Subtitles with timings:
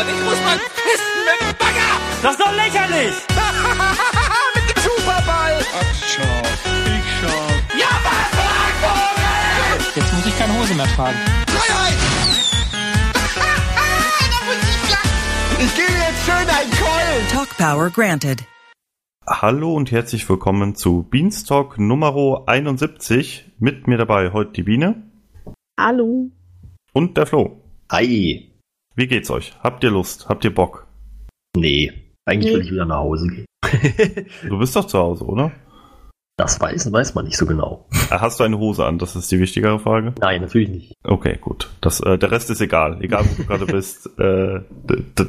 [0.00, 1.90] und ich muss mal pissen mit dem Bagger.
[2.22, 3.14] Das ist doch lächerlich!
[4.54, 5.54] mit dem Superball.
[5.74, 6.42] Ach, schau,
[6.86, 7.40] ich schau.
[7.76, 8.28] Ja, was,
[8.82, 9.92] Vogel?
[9.96, 11.18] Jetzt muss ich keine Hose mehr tragen.
[11.48, 11.98] Freiheit.
[15.58, 17.28] ich gebe jetzt schön einen Keulen.
[17.32, 18.44] Talk Power granted.
[19.26, 23.50] Hallo und herzlich willkommen zu Beanstalk Nummer 71.
[23.58, 25.02] Mit mir dabei heute die Biene
[25.78, 26.30] Hallo.
[26.92, 27.60] und der Flo.
[27.90, 28.47] Hi.
[28.98, 29.52] Wie geht's euch?
[29.62, 30.28] Habt ihr Lust?
[30.28, 30.88] Habt ihr Bock?
[31.56, 31.92] Nee,
[32.24, 32.58] eigentlich Nee.
[32.58, 33.46] will ich wieder nach Hause gehen.
[34.48, 35.52] Du bist doch zu Hause, oder?
[36.36, 37.86] Das weiß, weiß man nicht so genau.
[38.10, 38.98] Äh, Hast du eine Hose an?
[38.98, 40.14] Das ist die wichtigere Frage.
[40.20, 40.92] Nein, natürlich nicht.
[41.04, 41.70] Okay, gut.
[41.80, 43.00] Das, äh, der Rest ist egal.
[43.00, 44.06] Egal, wo du gerade bist.
[44.18, 44.62] Äh,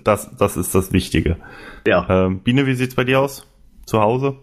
[0.03, 1.37] das, das ist das Wichtige.
[1.85, 3.45] Ja, Ähm, Biene, wie sieht's bei dir aus?
[3.85, 4.35] Zu Hause?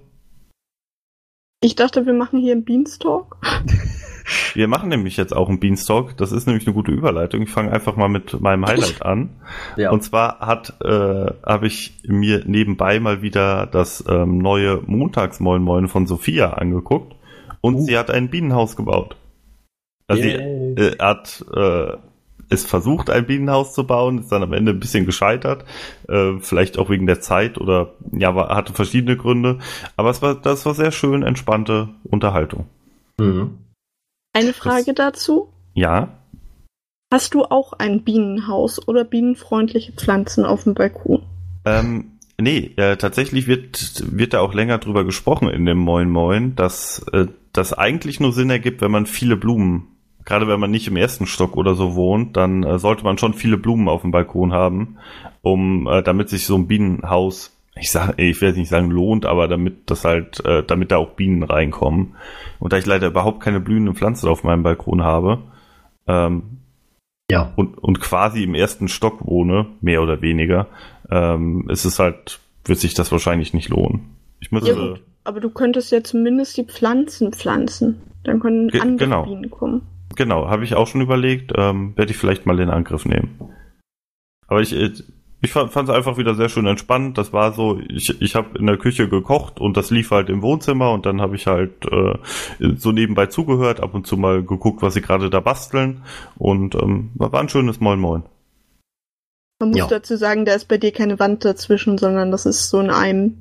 [1.60, 3.36] Ich dachte, wir machen hier einen Beanstalk.
[4.54, 6.16] Wir machen nämlich jetzt auch einen Beanstalk.
[6.16, 7.42] Das ist nämlich eine gute Überleitung.
[7.42, 9.30] Ich fange einfach mal mit meinem Highlight an.
[9.76, 9.90] ja.
[9.90, 15.88] Und zwar hat äh, habe ich mir nebenbei mal wieder das ähm, neue Montagsmoin Moin
[15.88, 17.14] von Sophia angeguckt
[17.60, 17.84] und Uh.
[17.84, 19.16] sie hat ein Bienenhaus gebaut.
[20.08, 20.74] Also sie Yay.
[20.74, 21.96] äh, hat äh,
[22.48, 25.64] es versucht, ein Bienenhaus zu bauen, ist dann am Ende ein bisschen gescheitert,
[26.08, 29.58] äh, vielleicht auch wegen der Zeit oder ja, war, hatte verschiedene Gründe.
[29.96, 32.66] Aber es war das war sehr schön entspannte Unterhaltung.
[33.18, 33.58] Mhm.
[34.36, 35.48] Eine Frage dazu.
[35.74, 36.16] Ja,
[37.12, 41.22] Hast du auch ein Bienenhaus oder bienenfreundliche Pflanzen auf dem Balkon?
[41.64, 46.56] Ähm, nee, äh, tatsächlich wird, wird da auch länger drüber gesprochen in dem Moin Moin,
[46.56, 49.86] dass äh, das eigentlich nur Sinn ergibt, wenn man viele Blumen,
[50.24, 53.34] gerade wenn man nicht im ersten Stock oder so wohnt, dann äh, sollte man schon
[53.34, 54.98] viele Blumen auf dem Balkon haben,
[55.42, 59.48] um äh, damit sich so ein Bienenhaus, ich sag, ich werde nicht sagen lohnt, aber
[59.48, 62.14] damit das halt, äh, damit da auch Bienen reinkommen.
[62.58, 65.42] Und da ich leider überhaupt keine blühenden Pflanzen auf meinem Balkon habe,
[66.06, 66.42] ähm,
[67.30, 67.52] Ja.
[67.56, 70.68] und, und quasi im ersten Stock wohne, mehr oder weniger,
[71.10, 74.16] ähm, ist es halt, wird sich das wahrscheinlich nicht lohnen.
[74.40, 75.02] Ich muss, Ja, gut.
[75.24, 78.00] Aber du könntest ja zumindest die Pflanzen pflanzen.
[78.24, 79.22] Dann können Ge- andere genau.
[79.24, 79.82] Bienen kommen.
[80.14, 83.38] genau, habe ich auch schon überlegt, ähm, werde ich vielleicht mal in Angriff nehmen.
[84.46, 84.92] Aber ich, äh,
[85.46, 87.16] ich fand es einfach wieder sehr schön entspannt.
[87.16, 90.42] Das war so, ich, ich habe in der Küche gekocht und das lief halt im
[90.42, 92.18] Wohnzimmer und dann habe ich halt äh,
[92.76, 96.02] so nebenbei zugehört, ab und zu mal geguckt, was sie gerade da basteln
[96.36, 98.22] und ähm, war ein schönes Moin Moin.
[99.60, 99.86] Man muss Ja.
[99.86, 103.38] dazu sagen, da ist bei dir keine Wand dazwischen, sondern das ist so in einem.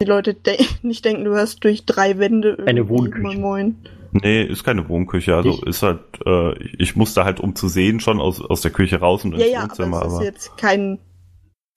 [0.00, 3.22] Die Leute de nicht denken, du hast durch drei Wände irgendwie Eine Wohnküche.
[3.22, 3.76] Moin Moin.
[4.22, 5.34] Nee, ist keine Wohnküche.
[5.36, 5.66] Also Nicht?
[5.66, 9.24] ist halt, äh, ich musste halt, um zu sehen, schon aus, aus der Küche raus
[9.24, 9.98] und Ja, ins ja, aber Wohnzimmer.
[10.02, 10.98] es ist Aber, jetzt kein.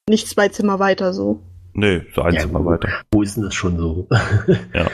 [0.09, 1.41] Nicht zwei Zimmer weiter so.
[1.73, 2.89] nee, so ein Ja, Zimmer weiter.
[3.11, 4.07] Wo ist denn das schon so?
[4.73, 4.87] Ja.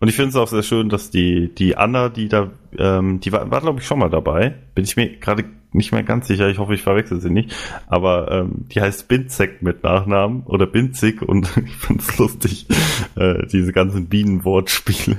[0.00, 3.32] Und ich finde es auch sehr schön, dass die, die Anna, die da, ähm, die
[3.32, 4.54] war, war glaube ich, schon mal dabei.
[4.74, 6.48] Bin ich mir gerade nicht mehr ganz sicher.
[6.48, 7.54] Ich hoffe, ich verwechsel sie nicht.
[7.86, 12.66] Aber ähm, die heißt Binzek mit Nachnamen oder Binzig und ich finde es lustig,
[13.16, 15.16] äh, diese ganzen Bienenwortspiele.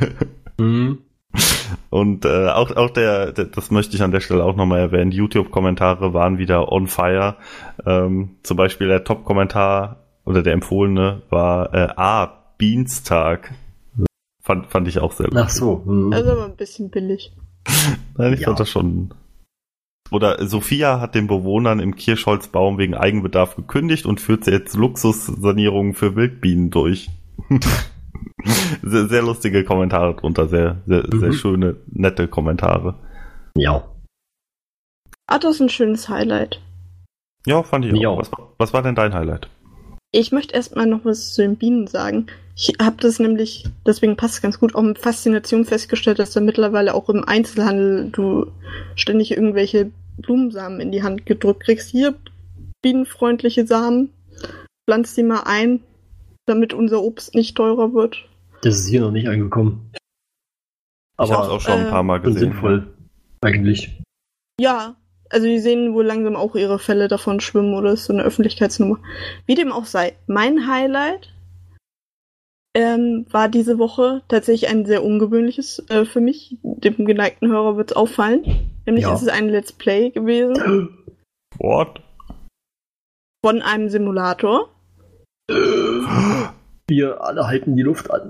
[0.57, 0.97] mhm.
[1.89, 5.11] Und äh, auch, auch der, der, das möchte ich an der Stelle auch nochmal erwähnen,
[5.11, 7.35] die YouTube-Kommentare waren wieder on fire.
[7.85, 13.53] Ähm, zum Beispiel der Top-Kommentar oder der empfohlene war äh, Ah, Beanstag.
[14.43, 15.43] Fand, fand ich auch sehr lustig.
[15.45, 15.83] Ach so.
[15.85, 16.11] Mhm.
[16.13, 17.31] Ist aber ein bisschen billig.
[18.17, 18.47] Nein, ich Ja.
[18.47, 19.13] fand das schon.
[20.11, 26.15] Oder Sophia hat den Bewohnern im Kirschholzbaum wegen Eigenbedarf gekündigt und führt jetzt Luxussanierungen für
[26.15, 27.09] Wildbienen durch.
[28.83, 31.33] sehr, sehr lustige Kommentare drunter, sehr, sehr, sehr Mhm.
[31.33, 32.95] schöne, nette Kommentare.
[33.55, 33.83] ja.
[35.31, 36.59] Ah, das ist ein schönes Highlight.
[37.45, 38.01] Ja, fand ich auch.
[38.01, 38.17] Ja.
[38.17, 39.47] Was, was war denn dein Highlight?
[40.11, 42.25] Ich möchte erstmal noch was zu den Bienen sagen.
[42.55, 46.41] Ich habe das nämlich, deswegen passt es ganz gut, auch mit Faszination festgestellt, dass da
[46.41, 48.47] mittlerweile auch im Einzelhandel du
[48.95, 51.89] ständig irgendwelche Blumensamen in die Hand gedrückt kriegst.
[51.89, 52.15] Hier,
[52.81, 54.09] bienenfreundliche Samen,
[54.87, 55.81] pflanz die mal ein,
[56.49, 58.17] damit unser Obst nicht teurer wird.
[58.63, 59.91] Das ist hier noch nicht angekommen.
[59.93, 59.99] ich
[61.19, 62.51] habe es Aber auch schon ein äh, paar Mal schon gesehen.
[62.51, 62.93] sinnvoll.
[63.41, 64.01] Eigentlich.
[64.59, 64.95] Ja,
[65.29, 68.99] also die sehen wohl langsam auch ihre Fälle davon schwimmen oder ist so eine Öffentlichkeitsnummer.
[69.45, 70.17] Wie dem auch sei.
[70.27, 71.33] Mein Highlight
[72.75, 76.57] ähm, war diese Woche tatsächlich ein sehr ungewöhnliches äh, für mich.
[76.63, 78.43] Dem geneigten Hörer wird es auffallen.
[78.85, 79.13] Nämlich Ja.
[79.13, 80.89] ist es ein Let's Play gewesen
[81.57, 82.01] What?
[83.45, 84.69] von einem Simulator.
[86.87, 88.29] Wir alle halten die Luft an.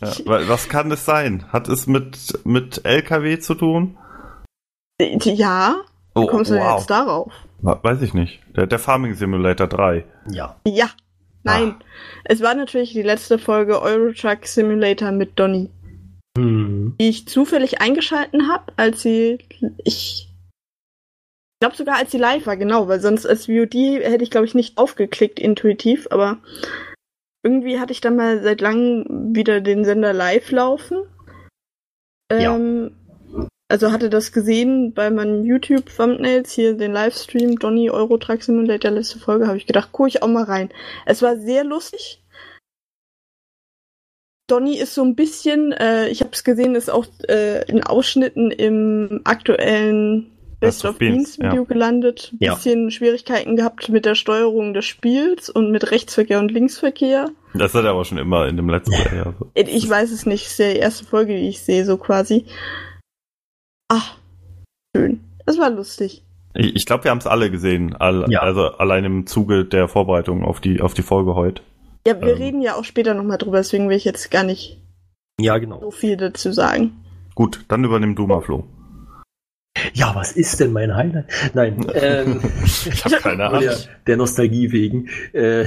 [0.00, 1.44] Ja, wa- was kann es sein?
[1.52, 3.96] Hat es mit, mit LKW zu tun?
[5.00, 5.76] ja,
[6.14, 7.32] Oh, wie kommst du denn jetzt darauf?
[7.62, 8.40] Weiß ich nicht.
[8.56, 10.04] Der, der Farming Simulator 3.
[10.30, 10.56] Ja.
[10.66, 10.90] Ja,
[11.42, 11.76] nein.
[12.24, 15.70] Es war natürlich die letzte Folge Euro Truck Simulator mit Donny.
[16.38, 16.96] Hm.
[16.98, 19.36] die ich zufällig eingeschalten habe, als sie
[19.84, 20.31] ich
[21.62, 24.54] glaube sogar als sie live war, genau, weil sonst als VOD hätte ich, glaube ich,
[24.56, 26.38] nicht aufgeklickt intuitiv, aber
[27.44, 31.04] irgendwie hatte ich dann mal seit langem wieder den Sender live laufen.
[32.32, 32.56] Ja.
[32.56, 32.96] Ähm,
[33.68, 39.20] also hatte das gesehen bei meinen YouTube-Thumbnails, hier den Livestream Donny Euro Truck Simulator, letzte
[39.20, 40.68] Folge, habe ich gedacht, gucke ich auch mal rein.
[41.06, 42.24] Es war sehr lustig.
[44.48, 48.50] Donny ist so ein bisschen, äh, ich habe es gesehen, ist auch äh, in Ausschnitten
[48.50, 50.32] im aktuellen
[50.62, 51.62] Best, of Beans Video ja.
[51.64, 52.32] gelandet.
[52.38, 52.54] Ja.
[52.54, 57.28] Bisschen Schwierigkeiten gehabt mit der Steuerung des Spiels und mit Rechtsverkehr und Linksverkehr.
[57.54, 59.34] Das hat er aber schon immer in dem letzten Jahr.
[59.38, 59.46] so.
[59.54, 62.46] Ich weiß es nicht, ist ja die erste Folge, die ich sehe, so quasi.
[63.88, 64.16] Ach,
[64.96, 65.20] schön.
[65.44, 66.22] Das war lustig.
[66.54, 68.40] Ich, ich glaube, wir haben es alle gesehen, all, Ja.
[68.40, 71.62] also allein im Zuge der Vorbereitung auf die, auf die Folge heute.
[72.06, 72.36] Ja, wir Ähm.
[72.36, 74.78] reden ja auch später nochmal drüber, deswegen will ich jetzt gar nicht
[75.40, 75.80] Ja, genau.
[75.80, 76.92] so viel dazu sagen.
[77.34, 78.64] Gut, dann übernimm du mal, Flo.
[79.94, 81.26] Ja, was ist denn mein Highlight?
[81.54, 83.60] Nein, ähm, Ich habe keine Ahnung.
[83.60, 83.76] der,
[84.06, 85.08] der Nostalgie wegen.
[85.32, 85.66] Äh,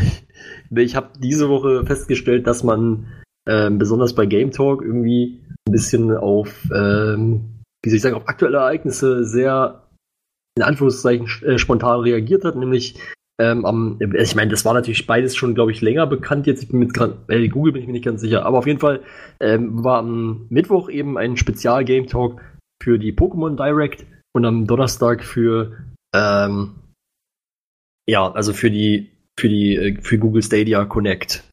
[0.76, 3.08] ich habe diese Woche festgestellt, dass man
[3.48, 8.28] ähm, besonders bei Game Talk irgendwie ein bisschen auf, ähm, wie soll ich sagen, auf
[8.28, 9.84] aktuelle Ereignisse sehr
[10.58, 12.96] in Anführungszeichen äh, spontan reagiert hat, nämlich
[13.38, 16.48] ähm, am, ich meine, das war natürlich beides schon, glaube ich, länger bekannt.
[16.48, 16.98] Jetzt ich bin mit
[17.28, 19.02] äh, Google bin ich mir nicht ganz sicher, aber auf jeden Fall
[19.42, 22.40] ähm, war am Mittwoch eben ein Spezial Game Talk
[22.86, 25.76] für die Pokémon Direct und am Donnerstag für
[26.14, 26.76] ähm,
[28.08, 29.10] ja, also für die
[29.40, 31.44] für die äh, für Google Stadia Connect.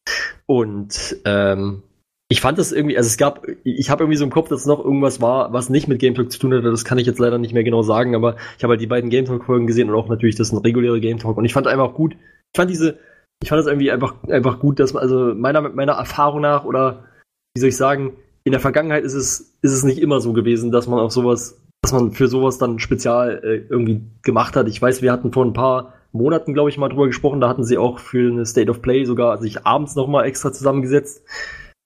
[0.44, 1.82] Und ähm,
[2.28, 4.84] ich fand das irgendwie, also es gab, ich habe irgendwie so im Kopf, dass noch
[4.84, 6.70] irgendwas war, was nicht mit Game Talk zu tun hatte.
[6.70, 9.08] Das kann ich jetzt leider nicht mehr genau sagen, aber ich habe halt die beiden
[9.08, 11.38] Game Talk Folgen gesehen und auch natürlich das ein reguläre Game Talk.
[11.38, 12.12] Und ich fand einfach gut.
[12.14, 12.98] Ich fand diese,
[13.42, 17.06] ich fand das irgendwie einfach einfach gut, dass man also meiner meiner Erfahrung nach oder
[17.54, 20.72] wie soll ich sagen, in der Vergangenheit ist es ist es nicht immer so gewesen,
[20.72, 24.68] dass man auf sowas, dass man für sowas dann spezial äh, irgendwie gemacht hat.
[24.68, 27.40] Ich weiß, wir hatten vor ein paar Monaten, glaube ich, mal drüber gesprochen.
[27.40, 30.52] Da hatten sie auch für eine State of Play sogar sich abends noch mal extra
[30.52, 31.22] zusammengesetzt.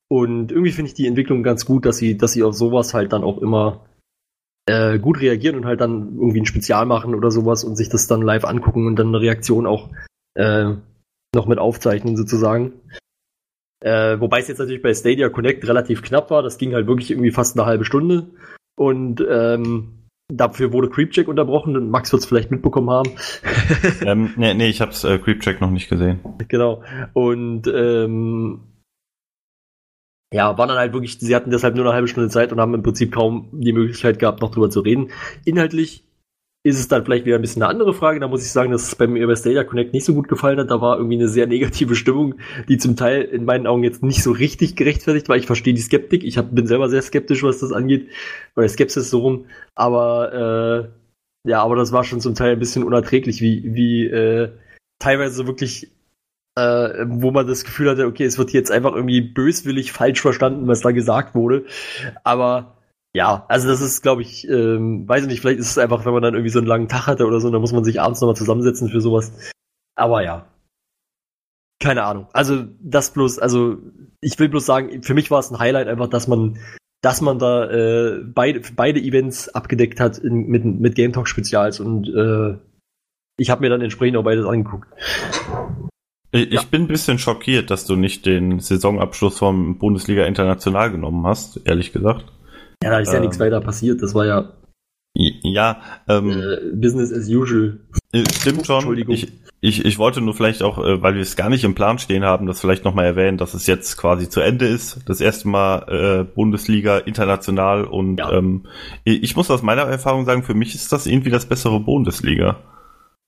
[0.08, 3.12] Und irgendwie finde ich die Entwicklung ganz gut, dass sie, dass sie auf sowas halt
[3.12, 3.86] dann auch immer
[4.66, 8.06] äh, gut reagieren und halt dann irgendwie ein Spezial machen oder sowas und sich das
[8.06, 9.90] dann live angucken und dann eine Reaktion auch
[10.34, 10.74] äh,
[11.34, 12.72] noch mit aufzeichnen sozusagen.
[13.86, 16.42] Äh, wobei es jetzt natürlich bei Stadia Connect relativ knapp war.
[16.42, 18.26] Das ging halt wirklich irgendwie fast eine halbe Stunde.
[18.76, 21.76] Und ähm, dafür wurde Creepcheck unterbrochen.
[21.76, 23.10] Und Max wird es vielleicht mitbekommen haben.
[24.04, 26.18] ähm, nee, nee, ich hab's äh, Creepcheck noch nicht gesehen.
[26.48, 26.82] genau.
[27.12, 28.60] Und ähm,
[30.34, 32.74] ja, waren dann halt wirklich, sie hatten deshalb nur eine halbe Stunde Zeit und haben
[32.74, 35.12] im Prinzip kaum die Möglichkeit gehabt, noch drüber zu reden.
[35.44, 36.02] Inhaltlich
[36.66, 38.18] ist es dann vielleicht wieder ein bisschen eine andere Frage.
[38.18, 40.58] Da muss ich sagen, dass es bei mir bei Stadia Connect nicht so gut gefallen
[40.58, 40.70] hat.
[40.70, 42.34] Da war irgendwie eine sehr negative Stimmung,
[42.68, 45.36] die zum Teil in meinen Augen jetzt nicht so richtig gerechtfertigt war.
[45.36, 46.24] Ich verstehe die Skeptik.
[46.24, 48.08] Ich hab, bin selber sehr skeptisch, was das angeht.
[48.56, 49.44] Oder Skepsis so rum.
[49.76, 50.90] Aber
[51.44, 54.50] äh, ja, aber das war schon zum Teil ein bisschen unerträglich, wie, wie äh,
[54.98, 55.92] teilweise wirklich
[56.56, 60.66] äh, wo man das Gefühl hatte, okay, es wird jetzt einfach irgendwie böswillig falsch verstanden,
[60.66, 61.66] was da gesagt wurde.
[62.24, 62.75] Aber
[63.16, 66.12] ja, also das ist, glaube ich, ähm, weiß ich nicht, vielleicht ist es einfach, wenn
[66.12, 68.20] man dann irgendwie so einen langen Tag hatte oder so, dann muss man sich abends
[68.20, 69.32] nochmal zusammensetzen für sowas.
[69.96, 70.46] Aber ja.
[71.80, 72.28] Keine Ahnung.
[72.34, 73.78] Also das bloß, also
[74.20, 76.58] ich will bloß sagen, für mich war es ein Highlight einfach, dass man,
[77.00, 81.80] dass man da äh, beide, beide Events abgedeckt hat in, mit, mit Game Talk Spezials
[81.80, 82.58] und äh,
[83.38, 84.88] ich habe mir dann entsprechend auch beides angeguckt.
[86.32, 91.26] Ich, ich bin ein bisschen schockiert, dass du nicht den Saisonabschluss vom Bundesliga International genommen
[91.26, 92.26] hast, ehrlich gesagt.
[92.86, 93.22] Ja, da ist ja Ähm.
[93.22, 94.02] nichts weiter passiert.
[94.02, 94.52] Das war ja
[95.14, 97.80] Ja, ähm, äh, Business as usual.
[98.12, 98.76] Äh, Stimmt schon.
[98.76, 99.14] Entschuldigung.
[99.14, 101.98] Ich, ich, ich wollte nur vielleicht auch, äh, weil wir es gar nicht im Plan
[101.98, 105.00] stehen haben, das vielleicht nochmal erwähnen, dass es jetzt quasi zu Ende ist.
[105.06, 108.30] Das erste Mal äh, Bundesliga international und Ja.
[108.32, 108.66] ähm,
[109.04, 112.58] ich muss aus meiner Erfahrung sagen, für mich ist das irgendwie das bessere Bundesliga.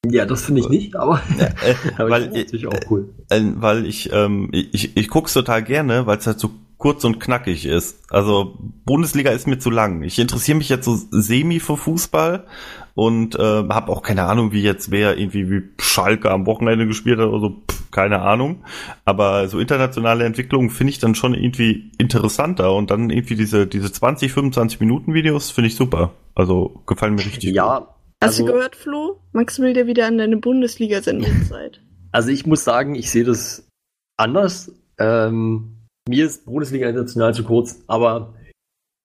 [0.07, 3.09] Ja, das finde ich nicht, aber, Äh, aber weil, ich finde natürlich auch cool.
[3.31, 7.18] äh, weil ich, ähm, ich, ich guck's total gerne, weil es halt so kurz und
[7.18, 8.00] knackig ist.
[8.11, 10.02] Also Bundesliga ist mir zu lang.
[10.02, 12.47] Ich interessiere mich jetzt so semi für Fußball
[12.94, 17.18] und äh, habe auch keine Ahnung, wie jetzt wer irgendwie wie Schalke am Wochenende gespielt
[17.18, 18.64] hat oder so, Pff, keine Ahnung.
[19.04, 23.92] Aber so internationale Entwicklungen finde ich dann schon irgendwie interessanter und dann irgendwie diese diese
[23.92, 26.12] 20, 25 Minuten Videos finde ich super.
[26.35, 27.50] Also gefallen mir richtig.
[27.50, 27.56] gut.
[27.56, 29.20] Ja, Hast also, du gehört, Flo?
[29.32, 31.80] Max will dir wieder an deine Bundesliga-Sendungszeit.
[32.12, 33.68] also ich muss sagen, ich sehe das
[34.16, 34.73] anders.
[34.99, 35.77] Ähm,
[36.09, 38.35] mir ist Bundesliga international zu kurz, aber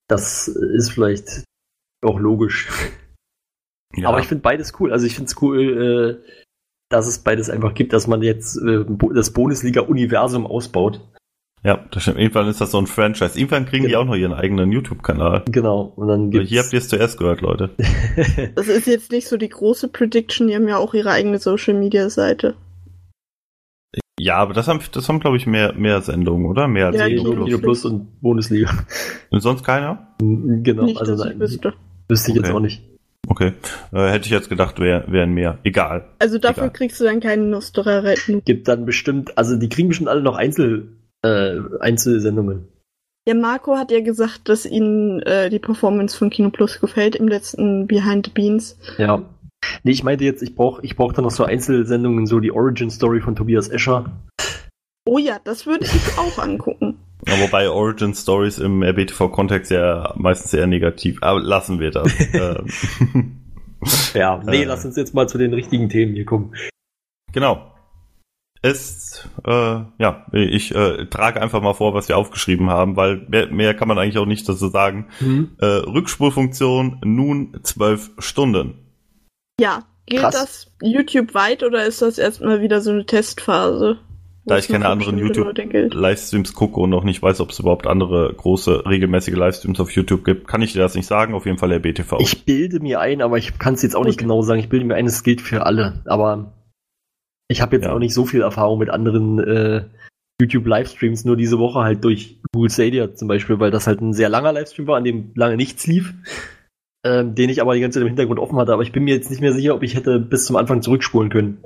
[0.08, 1.44] das ist vielleicht
[2.02, 2.68] auch logisch.
[3.96, 4.08] Ja.
[4.08, 4.92] Aber ich finde beides cool.
[4.92, 6.32] Also ich finde es cool, äh,
[6.90, 8.84] dass es beides einfach gibt, dass man jetzt äh,
[9.14, 11.00] das Bundesliga-Universum ausbaut.
[11.62, 12.18] Ja, das stimmt.
[12.18, 13.38] Irgendwann ist das so ein Franchise.
[13.38, 14.00] Irgendwann kriegen die Genau.
[14.00, 15.44] auch noch ihren eigenen YouTube-Kanal.
[15.48, 15.92] Genau.
[15.94, 17.70] Und dann Aber gibt's, Hier habt ihr es zuerst gehört, Leute.
[18.56, 21.74] Das ist jetzt nicht so die große Prediction, die haben ja auch ihre eigene Social
[21.74, 22.56] Media Seite.
[24.18, 26.68] Ja, aber das haben, das haben glaube ich, mehr, mehr Sendungen, oder?
[26.68, 27.46] Mehr als Ja, Kino Kino Plus.
[27.46, 28.70] Kino Plus und Bundesliga.
[29.30, 30.08] Und sonst keiner?
[30.18, 30.84] genau.
[30.84, 31.72] nicht, also dass ich nein, wüsste.
[32.08, 32.56] wüsste ich jetzt Okay.
[32.56, 32.82] auch nicht.
[33.26, 33.52] Okay.
[33.92, 35.58] Äh, hätte ich jetzt gedacht, wär, wären mehr.
[35.64, 36.04] Egal.
[36.18, 36.72] Also dafür Egal.
[36.74, 38.42] kriegst du dann keinen Nostra-Retten.
[38.44, 40.92] Gibt dann bestimmt, also die kriegen bestimmt alle noch Einzel,
[41.22, 42.68] äh, Einzelsendungen.
[43.26, 47.26] Ja, Marco hat ja gesagt, dass ihnen äh, die Performance von Kino Plus gefällt im
[47.26, 48.78] letzten Behind the Beans.
[48.98, 49.22] Ja.
[49.82, 52.90] Nee, ich meinte jetzt, ich brauche ich brauch dann noch so Einzelsendungen, so die Origin
[52.90, 54.10] Story von Tobias Escher.
[55.06, 56.96] Oh ja, das würde ich auch angucken.
[57.26, 61.22] Ja, wobei Origin Stories im RBTV-Kontext ja meistens eher negativ.
[61.22, 62.12] Aber lassen wir das.
[62.34, 63.36] ähm,
[64.14, 64.64] Ja, nee, Äh.
[64.64, 66.52] lass uns jetzt mal zu den richtigen Themen hier kommen.
[67.32, 67.70] genau.
[68.60, 69.50] Es, äh,
[69.98, 73.88] ja, ich äh, trage einfach mal vor, was wir aufgeschrieben haben, weil mehr, mehr kann
[73.88, 75.06] man eigentlich auch nicht dazu sagen.
[75.60, 78.74] Äh, Rückspulfunktion nun zwölf Stunden.
[79.60, 80.34] Ja, gilt Krass.
[80.34, 83.98] das YouTube weit oder ist das erstmal wieder so eine Testphase?
[84.46, 85.94] Da ich keine anderen bestimmte YouTube- Leute gilt?
[85.94, 90.22] Livestreams gucke und noch nicht weiß, ob es überhaupt andere große, regelmäßige Livestreams auf YouTube
[90.24, 91.32] gibt, kann ich dir das nicht sagen.
[91.34, 92.18] Auf jeden Fall der BTV.
[92.20, 94.60] Ich bilde mir ein, aber ich kann es jetzt auch nicht genau sagen.
[94.60, 96.02] Ich bilde mir ein, es gilt für alle.
[96.04, 96.52] Aber
[97.48, 97.94] ich habe jetzt Ja.
[97.94, 99.84] auch nicht so viel Erfahrung mit anderen äh,
[100.42, 104.28] YouTube-Livestreams, nur diese Woche halt durch Google Stadia zum Beispiel, weil das halt ein sehr
[104.28, 106.12] langer Livestream war, an dem lange nichts lief.
[107.04, 108.72] Ähm, den ich aber die ganze Zeit im Hintergrund offen hatte.
[108.72, 111.30] Aber ich bin mir jetzt nicht mehr sicher, ob ich hätte bis zum Anfang zurückspulen
[111.30, 111.58] können.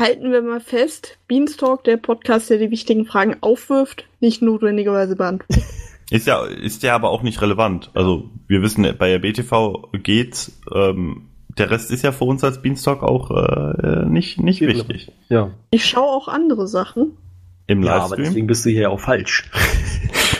[0.00, 5.62] Halten wir mal fest, Beanstalk, der Podcast, der die wichtigen Fragen aufwirft, nicht notwendigerweise beantwortet.
[6.10, 7.90] Ist ja, ist ja aber auch nicht relevant.
[7.92, 12.62] Also, wir wissen, bei der BTV geht's, ähm, der Rest ist ja für uns als
[12.62, 14.72] Beanstalk auch äh, nicht, nicht Genau.
[14.72, 15.10] wichtig.
[15.28, 15.50] Ja.
[15.72, 17.16] Ich schaue auch andere Sachen.
[17.66, 18.24] Im Ja, aber Livestream.
[18.24, 19.50] deswegen bist du hier ja auch falsch.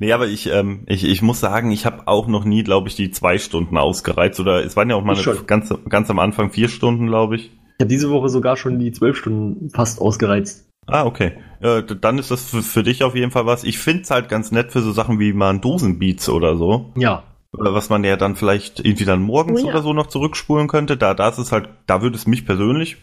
[0.00, 2.96] Nee, aber ich, ähm, ich, ich muss sagen, ich habe auch noch nie, glaube ich,
[2.96, 4.40] die zwei Stunden ausgereizt.
[4.40, 7.50] Oder es waren ja auch mal Ich ganz, ganz am Anfang vier Stunden, glaube ich.
[7.50, 10.66] Ich habe diese Woche sogar schon die zwölf Stunden fast ausgereizt.
[10.86, 11.32] Ah, okay.
[11.60, 13.62] Äh, dann ist das für, für dich auf jeden Fall was.
[13.62, 16.92] Ich find's halt ganz nett für so Sachen wie mal ein Dosenbeats oder so.
[16.96, 17.22] Ja.
[17.52, 19.72] Oder was man ja dann vielleicht irgendwie dann morgens Oh ja.
[19.72, 20.96] oder so noch zurückspulen könnte.
[20.96, 22.96] Da, da ist es halt, da würde es mich persönlich,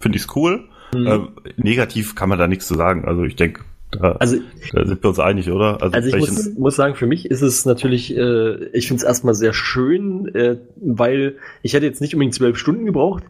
[0.00, 0.70] finde ich's cool.
[0.94, 1.06] Mhm.
[1.06, 1.28] Ähm,
[1.58, 3.04] negativ kann man da nichts zu sagen.
[3.04, 4.36] Also ich denke, da, Also
[4.72, 5.82] da sind wir uns einig, oder?
[5.82, 9.04] Also ich welchen- muss, muss sagen, für mich ist es natürlich, äh, ich finde es
[9.04, 13.24] erstmal sehr schön, äh, weil ich hätte jetzt nicht unbedingt zwölf Stunden gebraucht,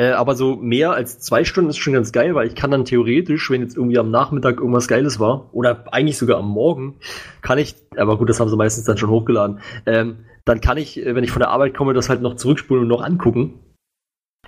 [0.00, 2.84] äh, aber so mehr als zwei Stunden ist schon ganz geil, weil ich kann dann
[2.84, 6.96] theoretisch, wenn jetzt irgendwie am Nachmittag irgendwas Geiles war, oder eigentlich sogar am Morgen,
[7.42, 10.98] kann ich, aber gut, das haben sie meistens dann schon hochgeladen, ähm, dann kann ich,
[10.98, 13.60] äh, wenn ich von der Arbeit komme, das halt noch zurückspulen und noch angucken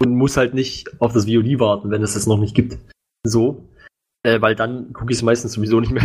[0.01, 2.79] und muss halt nicht auf das VOD warten, wenn es das noch nicht gibt.
[3.25, 3.65] So.
[4.27, 6.03] Äh, weil dann gucke ich es meistens sowieso nicht mehr.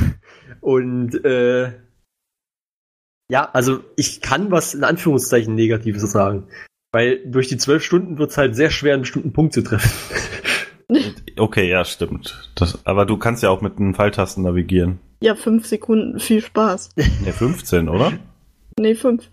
[0.60, 1.72] Und äh,
[3.32, 6.48] ja, also ich kann was in Anführungszeichen Negatives sagen.
[6.92, 9.92] Weil durch die zwölf Stunden wird es halt sehr schwer, einen bestimmten Punkt zu treffen.
[11.38, 12.52] Okay, ja, stimmt.
[12.56, 15.00] Das, aber du kannst ja auch mit den Pfeiltasten navigieren.
[15.24, 16.90] Ja, fünf Sekunden, viel Spaß.
[16.98, 18.12] Ne, 15, oder?
[18.78, 19.30] Nee, fünf.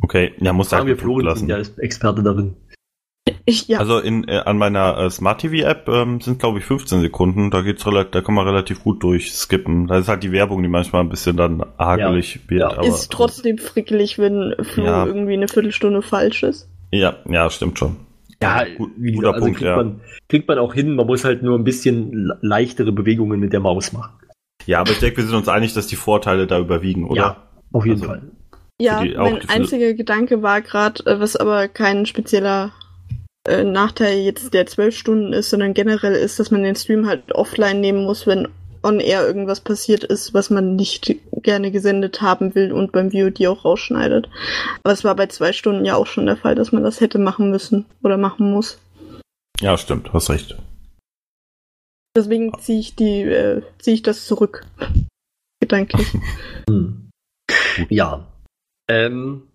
[0.00, 2.56] Okay, ja, muss Sagen wir halt geguckt Florentin, der ist Experte darin.
[3.44, 6.64] Ich, ja, Also in, äh, an meiner äh, Smart TV App ähm, sind glaube ich
[6.64, 7.50] 15 Sekunden.
[7.50, 9.86] Da geht's relativ, da kann man relativ gut durchskippen.
[9.86, 12.60] Da ist halt die Werbung, die manchmal ein bisschen dann hakelig wird.
[12.60, 12.70] Ja.
[12.78, 15.06] aber, ist trotzdem frickelig, wenn Flo Ja.
[15.06, 16.68] irgendwie eine Viertelstunde falsch ist.
[16.90, 17.96] Ja, ja, stimmt schon.
[18.42, 19.76] Ja, Gut- wie guter also Punkt, kriegt, ja.
[19.76, 23.52] man, kriegt man auch hin, man muss halt nur ein bisschen le- leichtere Bewegungen mit
[23.52, 24.12] der Maus machen.
[24.66, 27.16] Ja, aber ich denke, wir sind uns einig, dass die Vorteile da überwiegen, oder?
[27.20, 27.36] Ja,
[27.72, 28.22] auf jeden Also- Fall.
[28.80, 32.72] Ja, die- mein einziger Gedanke war gerade, äh, was aber kein spezieller
[33.48, 37.32] äh, Nachteil jetzt der zwölf Stunden ist, sondern generell ist, dass man den Stream halt
[37.32, 38.48] offline nehmen muss, wenn
[38.82, 43.46] on air irgendwas passiert ist, was man nicht gerne gesendet haben will und beim VOD
[43.46, 44.28] auch rausschneidet.
[44.82, 47.18] Aber es war bei zwei Stunden ja auch schon der Fall, dass man das hätte
[47.18, 48.78] machen müssen oder machen muss.
[49.60, 50.56] Ja, stimmt, hast recht.
[52.16, 54.66] Deswegen ziehe ich die, äh, ziehe ich das zurück.
[55.60, 56.08] Gedanklich.
[56.68, 57.10] Hm.
[57.88, 58.26] Ja.
[58.90, 59.48] Ähm,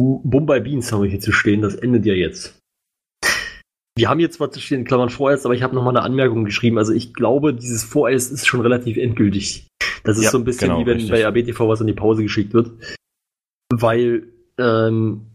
[0.00, 2.58] Bombay Beans haben wir hier zu stehen, das endet ja jetzt.
[3.96, 6.44] Wir haben jetzt zwar zu stehen, in Klammern vorerst, aber ich habe nochmal eine Anmerkung
[6.44, 6.78] geschrieben.
[6.78, 9.68] Also ich glaube, dieses vorerst ist schon relativ endgültig.
[10.02, 11.12] Das ist Ja, so ein bisschen genau, wie wenn richtig.
[11.12, 12.72] bei ABTV was in die Pause geschickt wird.
[13.72, 14.24] Weil,
[14.58, 15.26] ähm,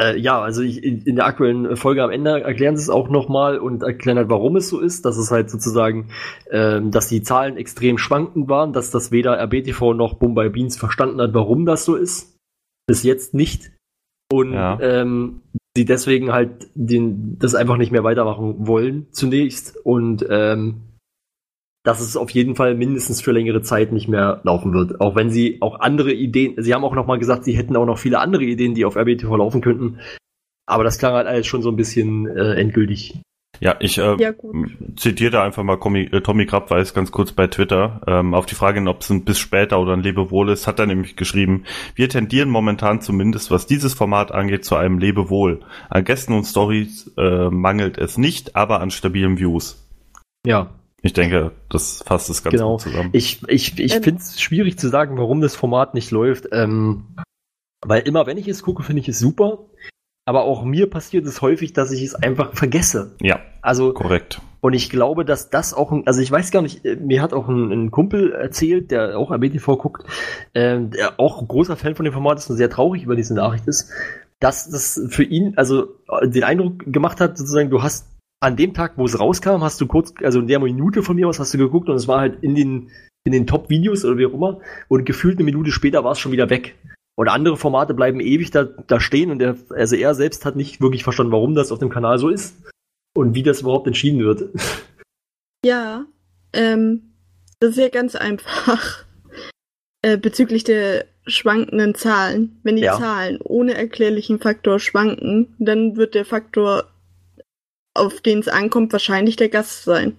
[0.00, 3.58] äh, ja, also ich, in, der aktuellen Folge am Ende erklären sie es auch nochmal
[3.58, 6.08] und erklären halt, warum es so ist, dass es halt sozusagen,
[6.50, 11.20] ähm, dass die Zahlen extrem schwankend waren, dass das weder RBTV noch Bombay Beans verstanden
[11.20, 12.37] hat, warum das so ist.
[12.88, 13.70] Bis jetzt nicht.
[14.32, 14.78] Und Ja.
[14.80, 15.42] ähm,
[15.76, 20.80] sie deswegen halt den, das einfach nicht mehr weitermachen wollen zunächst und ähm,
[21.84, 25.00] dass es auf jeden Fall mindestens für längere Zeit nicht mehr laufen wird.
[25.00, 27.86] Auch wenn sie auch andere Ideen, sie haben auch noch mal gesagt, sie hätten auch
[27.86, 30.00] noch viele andere Ideen, die auf RBTV laufen könnten.
[30.66, 33.22] Aber das klang halt alles schon so ein bisschen äh, endgültig.
[33.60, 34.32] Ja, ich äh, Ja,
[34.96, 38.00] zitiere da einfach mal äh, Tommy Krabweis ganz kurz bei Twitter.
[38.06, 40.86] Ähm, auf die Frage, ob es ein bis später oder ein Lebewohl ist, hat er
[40.86, 45.60] nämlich geschrieben, wir tendieren momentan zumindest, was dieses Format angeht, zu einem Lebewohl.
[45.90, 49.84] An Gästen und Stories äh, mangelt es nicht, aber an stabilen Views.
[50.46, 50.70] Ja,
[51.02, 52.72] Ich denke, das fasst es ganz Genau.
[52.72, 53.10] gut zusammen.
[53.12, 54.02] Ich, ich, ich Ähm.
[54.02, 56.48] finde es schwierig zu sagen, warum das Format nicht läuft.
[56.52, 57.04] Ähm,
[57.86, 59.66] weil immer, wenn ich es gucke, finde ich es super.
[60.28, 63.12] Aber auch mir passiert es häufig, dass ich es einfach vergesse.
[63.22, 64.42] ja, Also, korrekt.
[64.60, 67.32] und ich glaube, dass das auch, ein, also ich weiß gar nicht, äh, mir hat
[67.32, 70.04] auch ein, ein Kumpel erzählt, der auch RBTV guckt,
[70.54, 73.32] ähm, der auch ein großer Fan von dem Format ist und sehr traurig über diese
[73.32, 73.90] Nachricht ist,
[74.38, 78.06] dass das für ihn, also äh, den Eindruck gemacht hat, sozusagen, du hast
[78.40, 81.26] an dem Tag, wo es rauskam, hast du kurz, also in der Minute von mir
[81.26, 82.90] aus hast du geguckt und es war halt in den,
[83.24, 86.32] in den Top-Videos oder wie auch immer und gefühlt eine Minute später war es schon
[86.32, 86.74] wieder weg.
[87.18, 90.80] Und andere Formate bleiben ewig da, da stehen und er, also er selbst hat nicht
[90.80, 92.54] wirklich verstanden, warum das auf dem Kanal so ist
[93.12, 94.50] und wie das überhaupt entschieden wird.
[95.66, 96.06] Ja,
[96.52, 97.14] ähm,
[97.58, 99.04] das ist ja ganz einfach.
[100.00, 102.60] Äh, bezüglich der schwankenden Zahlen.
[102.62, 102.96] Wenn die Ja.
[102.96, 106.88] Zahlen ohne erklärlichen Faktor schwanken, dann wird der Faktor,
[107.94, 110.16] auf den es ankommt, wahrscheinlich der Gast sein.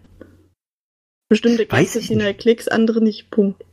[1.29, 2.21] Bestimmte Gäste nicht.
[2.21, 3.31] halt Klicks, andere nicht.
[3.31, 3.63] Punkt.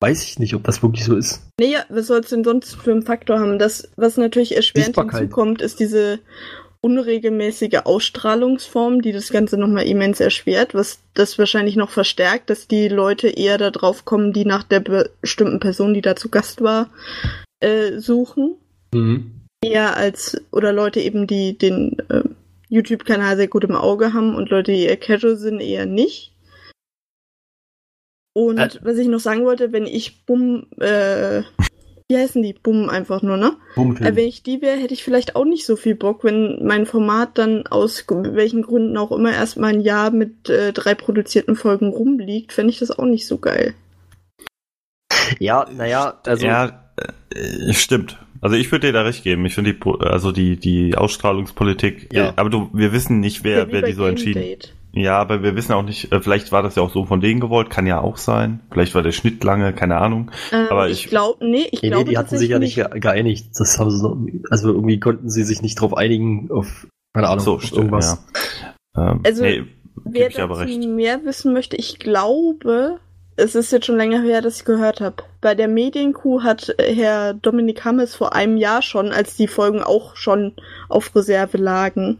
[0.00, 1.42] Weiß ich nicht, ob das wirklich so ist.
[1.58, 3.58] Naja, was soll es denn sonst für einen Faktor haben?
[3.58, 6.18] Das, was natürlich erschwerend hinzukommt, ist diese
[6.82, 12.88] unregelmäßige Ausstrahlungsform, die das Ganze nochmal immens erschwert, was das wahrscheinlich noch verstärkt, dass die
[12.88, 16.90] Leute eher da drauf kommen, die nach der bestimmten Person, die da zu Gast war,
[17.60, 18.54] äh, suchen.
[18.94, 19.32] Mhm.
[19.64, 22.22] Eher als, oder Leute eben, die den äh,
[22.68, 26.35] YouTube-Kanal sehr gut im Auge haben und Leute, die eher casual sind, eher nicht.
[28.36, 31.40] Und Ä- was ich noch sagen wollte, wenn ich Bumm, äh,
[32.06, 32.52] wie heißen die?
[32.52, 33.56] Bumm einfach nur, ne?
[33.76, 34.12] Bumfilm.
[34.12, 36.84] Äh, wenn ich die wäre, hätte ich vielleicht auch nicht so viel Bock, wenn mein
[36.84, 41.88] Format dann aus welchen Gründen auch immer erstmal ein Jahr mit äh, drei produzierten Folgen
[41.88, 43.72] rumliegt, fände ich das auch nicht so geil.
[45.38, 46.90] Ja, naja, also ja,
[47.34, 48.18] äh, stimmt.
[48.42, 49.46] Also ich würde dir da recht geben.
[49.46, 52.28] Ich finde die, also die, die Ausstrahlungspolitik, Ja.
[52.28, 54.42] äh, aber du, wir wissen nicht, wer, Ja, wer die so entschieden.
[54.42, 54.74] Date.
[54.98, 57.38] Ja, aber wir wissen auch nicht, äh, vielleicht war das ja auch so von denen
[57.38, 58.60] gewollt, kann ja auch sein.
[58.70, 60.30] Vielleicht war der Schnitt lange, keine Ahnung.
[60.52, 62.76] Ähm, Aber ich ich- glaube, nee, ich nee, nee, glaube die hatten sich ja nicht
[62.76, 63.48] ge- geeinigt.
[63.58, 64.16] Das haben sie noch,
[64.50, 68.24] also irgendwie konnten sie sich nicht drauf einigen auf keine Ahnung, so, auf stimmt, irgendwas.
[68.96, 69.10] ja.
[69.12, 69.64] Ähm, Also, nee,
[70.04, 70.88] Wer geb ich aber dazu recht.
[70.88, 72.98] mehr wissen möchte, ich glaube,
[73.36, 75.16] es ist jetzt schon länger her, dass ich gehört habe.
[75.42, 79.82] Bei der Medienkuh hat äh, Herr Dominik Hammes vor einem Jahr schon, als die Folgen
[79.82, 80.52] auch schon
[80.88, 82.18] auf Reserve lagen,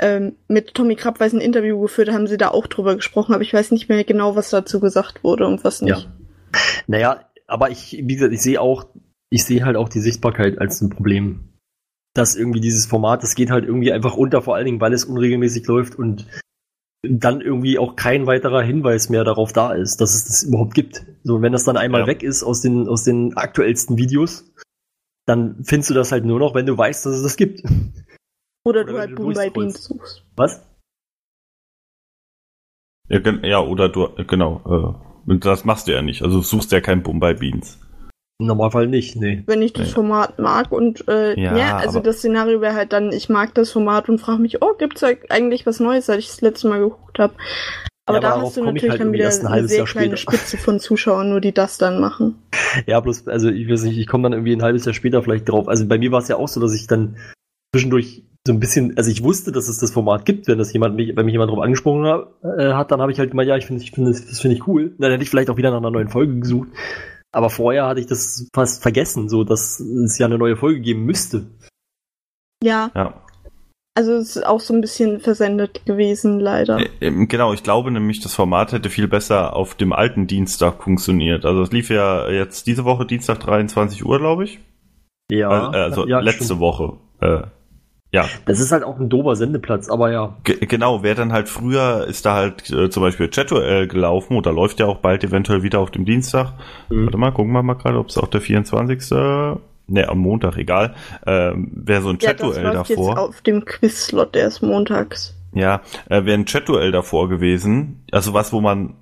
[0.00, 3.52] ähm, mit Tommy Krabweis ein Interview geführt, haben sie da auch drüber gesprochen, aber ich
[3.52, 6.08] weiß nicht mehr genau, was dazu gesagt wurde und was nicht.
[6.08, 6.12] Ja.
[6.86, 8.86] Naja, aber ich, wie gesagt, ich sehe auch,
[9.30, 11.48] ich sehe halt auch die Sichtbarkeit als ein Problem.
[12.14, 15.04] Dass irgendwie dieses Format, das geht halt irgendwie einfach unter, vor allen Dingen, weil es
[15.04, 16.26] unregelmäßig läuft und
[17.02, 21.04] dann irgendwie auch kein weiterer Hinweis mehr darauf da ist, dass es das überhaupt gibt.
[21.22, 22.06] So, wenn das dann einmal Ja.
[22.08, 24.50] weg ist aus den, aus den aktuellsten Videos,
[25.26, 27.62] dann findest du das halt nur noch, wenn du weißt, dass es das gibt.
[28.68, 29.50] Oder, Oder du halt du Boom by.
[29.50, 30.22] Beans suchst.
[30.36, 30.62] Was?
[33.08, 34.60] Ja, gen- ja, oder du, genau,
[35.26, 36.22] äh, und das machst du ja nicht.
[36.22, 37.78] Also du suchst ja kein Boom by Beans.
[38.40, 39.42] Im Normalfall nicht, nee.
[39.46, 39.94] Wenn ich das Ja.
[39.94, 43.54] Format mag und äh, Ja, ja, also aber- das Szenario wäre halt dann, ich mag
[43.54, 46.68] das Format und frage mich, oh, gibt's da eigentlich was Neues, seit ich das letzte
[46.68, 47.34] Mal geguckt habe.
[48.06, 50.16] Aber Ja, aber da hast du natürlich halt dann wieder ein eine sehr Jahr kleine
[50.16, 50.36] später.
[50.38, 52.36] Spitze von Zuschauern, nur die das dann machen.
[52.86, 55.48] Ja, bloß, also ich weiß nicht, ich komme dann irgendwie ein halbes Jahr später vielleicht
[55.48, 55.66] drauf.
[55.68, 57.16] Also bei mir war es ja auch so, dass ich dann
[57.74, 60.96] zwischendurch so ein bisschen, also ich wusste, dass es das Format gibt, wenn das jemand
[60.96, 63.56] mich, wenn mich jemand drauf angesprochen hat, äh, hat dann habe ich halt gemeint, ja,
[63.56, 64.94] ich finde, ich finde, das, das finde ich cool.
[64.98, 66.68] Dann hätte ich vielleicht auch wieder nach einer neuen Folge gesucht.
[67.30, 71.04] Aber vorher hatte ich das fast vergessen, so dass es ja eine neue Folge geben
[71.04, 71.46] müsste.
[72.64, 73.22] Ja, Ja.
[73.94, 76.78] also es ist auch so ein bisschen versendet gewesen, leider.
[76.78, 80.82] Äh, ähm, Genau, ich glaube nämlich, das Format hätte viel besser auf dem alten Dienstag
[80.82, 81.44] funktioniert.
[81.44, 84.58] Also es lief ja jetzt diese Woche Dienstag 23 Uhr, glaube ich.
[85.30, 86.60] Ja, Äh, also ja, letzte stimmt.
[86.60, 86.96] Woche.
[87.20, 87.42] Äh,
[88.10, 90.36] ja, Das ist halt auch ein dober Sendeplatz, aber ja.
[90.44, 94.52] Ge genau, wer dann halt früher ist da halt äh, zum Beispiel Chatuel gelaufen oder
[94.52, 96.52] läuft ja auch bald eventuell wieder auf dem Dienstag.
[96.88, 97.04] Mhm.
[97.04, 99.10] Warte mal, gucken wir mal gerade, ob es auch der 24.
[99.90, 100.94] Ne, am Montag, egal.
[101.26, 103.18] Ähm, wer so ein Ja, das Chat-Duell läuft jetzt davor.
[103.18, 105.34] auf dem Quiz-Slot, der ist montags.
[105.54, 108.04] Ja, äh, wäre ein Chat-Duell davor gewesen.
[108.12, 108.94] Also was, wo man,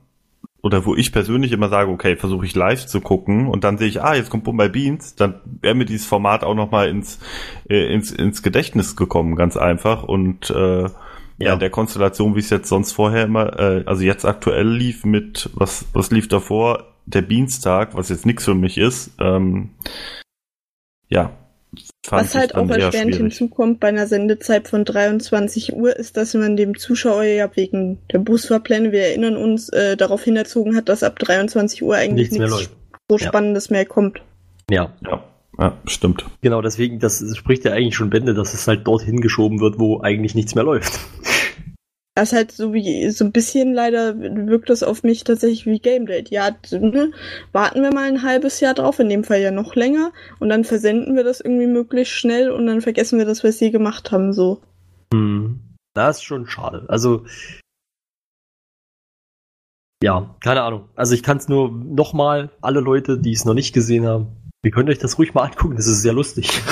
[0.63, 3.89] oder wo ich persönlich immer sage, okay, versuche ich live zu gucken und dann sehe
[3.89, 7.19] ich, ah, jetzt kommt Boom Beans, dann wäre mir dieses Format auch nochmal ins,
[7.69, 10.03] äh, ins, ins Gedächtnis gekommen, ganz einfach.
[10.03, 10.89] Und äh,
[11.39, 15.05] ja, in der Konstellation, wie es jetzt sonst vorher immer, äh, also jetzt aktuell lief
[15.05, 16.95] mit, was, was lief davor?
[17.05, 19.13] Der Dienstag, was jetzt nichts für mich ist.
[19.21, 19.71] Ähm,
[21.09, 21.31] ja.
[22.05, 26.17] Fand Was ich halt dann auch erschwerend hinzukommt bei einer Sendezeit von 23 Uhr, ist,
[26.17, 30.89] dass man dem Zuschauer ja wegen der Busfahrpläne, wir erinnern uns, äh, darauf hinerzogen hat,
[30.89, 32.71] dass ab 23 Uhr eigentlich Nichts mehr nichts
[33.09, 33.27] so Ja.
[33.29, 34.21] Spannendes mehr kommt.
[34.71, 35.25] Ja, Ja,
[35.59, 36.27] ja, stimmt.
[36.43, 40.01] genau, deswegen, das spricht ja eigentlich schon Bände, dass es halt dorthin geschoben wird, wo
[40.01, 40.99] eigentlich nichts mehr läuft.
[42.17, 45.79] Das ist halt so wie, so ein bisschen leider wirkt das auf mich tatsächlich wie
[45.79, 46.31] Game Date.
[46.31, 47.11] Ja, ne,
[47.53, 50.65] warten wir mal ein halbes Jahr drauf, in dem Fall ja noch länger, und dann
[50.65, 54.13] versenden wir das irgendwie möglichst schnell und dann vergessen wir, dass wir es je gemacht
[54.13, 54.63] haben, so.
[55.13, 55.61] Hm.
[55.93, 56.87] Das ist schon schade.
[56.89, 57.27] Also,
[60.03, 60.89] ja, keine Ahnung.
[60.95, 64.71] Also ich kann es nur nochmal, alle Leute, die es noch nicht gesehen haben, ihr
[64.71, 66.63] könnt euch das ruhig mal angucken, das ist sehr lustig.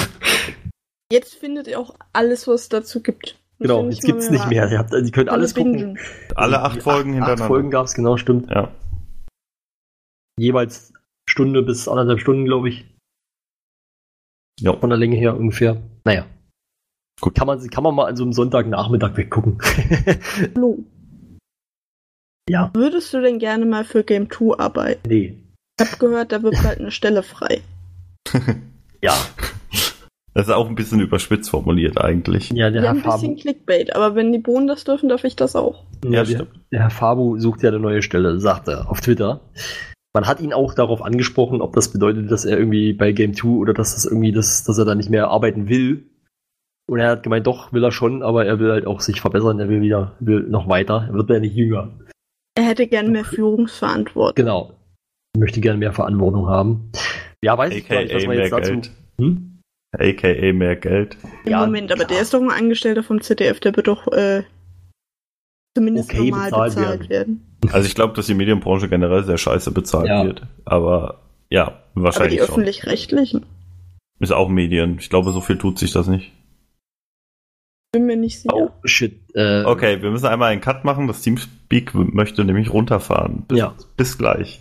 [1.12, 3.38] Jetzt findet ihr auch alles, was es dazu gibt.
[3.60, 4.70] Genau, jetzt mal gibt's nicht mehr.
[4.70, 5.72] Ihr, habt, ihr könnt Alle alles gucken.
[5.72, 5.98] bingen.
[6.34, 7.42] Alle Also acht Folgen acht, hintereinander.
[7.44, 8.50] Acht Folgen gab's, genau, stimmt.
[8.50, 8.72] Ja.
[10.38, 10.92] Jeweils
[11.28, 12.86] Stunde bis anderthalb Stunden, glaube ich.
[14.60, 14.76] Ja.
[14.76, 15.80] Von der Länge her ungefähr.
[16.04, 16.26] Naja.
[17.20, 17.34] Gut.
[17.36, 19.58] Kann man, kann man mal an so einem Sonntagnachmittag weggucken.
[20.56, 20.78] Hallo.
[22.48, 25.08] ja, Würdest du denn gerne mal für Game 2 arbeiten?
[25.08, 25.40] nee.
[25.80, 27.60] Ich hab gehört, da wird bald eine Stelle frei.
[29.02, 29.12] Ja,
[30.34, 32.50] Das ist auch ein bisschen überspitzt formuliert eigentlich.
[32.50, 35.22] ja der Ja, Herr ein bisschen Fabu, Clickbait, aber wenn die Bohnen das dürfen, darf
[35.24, 35.84] ich das auch.
[36.04, 36.50] ja, Ja, der, stimmt.
[36.72, 39.40] der Herr Fabu sucht ja eine neue Stelle, sagt er auf Twitter.
[40.12, 43.48] Man hat ihn auch darauf angesprochen, ob das bedeutet, dass er irgendwie bei Game 2
[43.48, 46.08] oder dass das irgendwie, das, dass er da nicht mehr arbeiten will.
[46.86, 49.58] Und er hat gemeint, doch, will er schon, aber er will halt auch sich verbessern,
[49.58, 51.90] er will wieder, will noch weiter, er wird ja nicht jünger.
[52.56, 54.34] Er hätte gern mehr Führungsverantwortung.
[54.34, 54.72] Genau.
[55.36, 56.90] Möchte gerne mehr Verantwortung haben.
[57.42, 58.90] Ja, weiß ich gar nicht, was AKA man jetzt dazu.
[59.18, 59.53] Hm?
[60.00, 61.16] AKA mehr Geld.
[61.44, 62.08] Im Ja, Moment, aber klar.
[62.08, 64.42] der ist doch ein Angestellter vom ZDF, der wird doch äh,
[65.76, 67.46] zumindest Okay normal bezahlt bezahlt, werden.
[67.72, 70.24] Also ich glaube, dass die Medienbranche generell sehr scheiße bezahlt Ja.
[70.24, 70.42] wird.
[70.64, 73.44] Aber ja, Aber die wahrscheinlich öffentlich-rechtlichen,
[74.20, 74.98] Ist auch Medien.
[74.98, 76.32] Ich glaube, so viel tut sich das nicht.
[77.92, 78.54] bin mir nicht sicher.
[78.56, 79.20] Oh, shit.
[79.34, 81.06] Äh, Okay, wir müssen einmal einen Cut machen.
[81.06, 83.44] Das Teamspeak möchte nämlich runterfahren.
[83.46, 83.74] Bis, Ja.
[83.96, 84.58] bis gleich.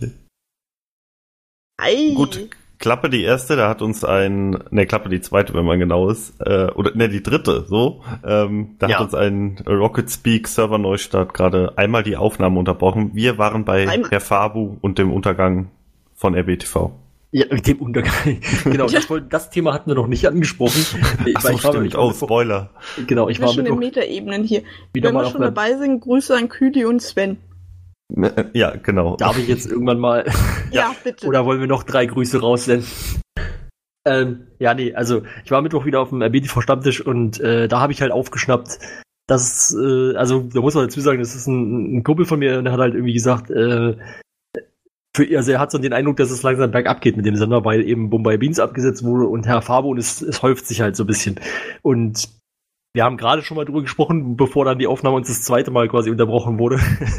[1.76, 2.12] Ei.
[2.14, 6.08] Gut, Klappe die erste, da hat uns ein, ne, Klappe die zweite, wenn man genau
[6.10, 8.96] ist, äh, oder ne, die dritte, so, ähm, da Ja.
[8.98, 13.12] hat uns ein Rocket Speak Server Neustart gerade einmal die Aufnahme unterbrochen.
[13.14, 14.10] Wir waren bei Einmal.
[14.10, 15.70] Herr Fabu und dem Untergang
[16.14, 16.90] von RBTV.
[17.30, 18.12] Ja, mit dem Untergang.
[18.64, 20.84] genau, das, das Thema hatten wir noch nicht angesprochen.
[21.26, 21.96] Ich, Ach so, ich war- stimmt.
[21.96, 22.70] Oh, Spoiler.
[23.06, 24.62] Genau, ich wir war schon in Metaebenen hier.
[24.92, 27.38] wieder Wenn mal wir schon dabei sind, Grüße an Küdi und Sven.
[28.52, 29.16] Ja, genau.
[29.16, 30.24] Darf ich jetzt irgendwann mal,
[30.70, 31.26] Ja, bitte.
[31.26, 32.86] oder wollen wir noch drei Grüße raussenden?
[34.06, 37.80] Ähm, ja, nee, also ich war Mittwoch wieder auf dem RBTV Stammtisch und äh, da
[37.80, 38.78] habe ich halt aufgeschnappt,
[39.26, 42.58] dass, äh, also da muss man dazu sagen, das ist ein, ein Kumpel von mir
[42.58, 43.96] und der hat halt irgendwie gesagt, äh,
[45.16, 47.64] für, also er hat so den Eindruck, dass es langsam bergab geht mit dem Sender,
[47.64, 50.96] weil eben Bombay Beans abgesetzt wurde und Herr Fabo und es, es häuft sich halt
[50.96, 51.40] so ein bisschen.
[51.80, 52.28] Und
[52.94, 55.88] wir haben gerade schon mal drüber gesprochen, bevor dann die Aufnahme uns das zweite Mal
[55.88, 56.78] quasi unterbrochen wurde,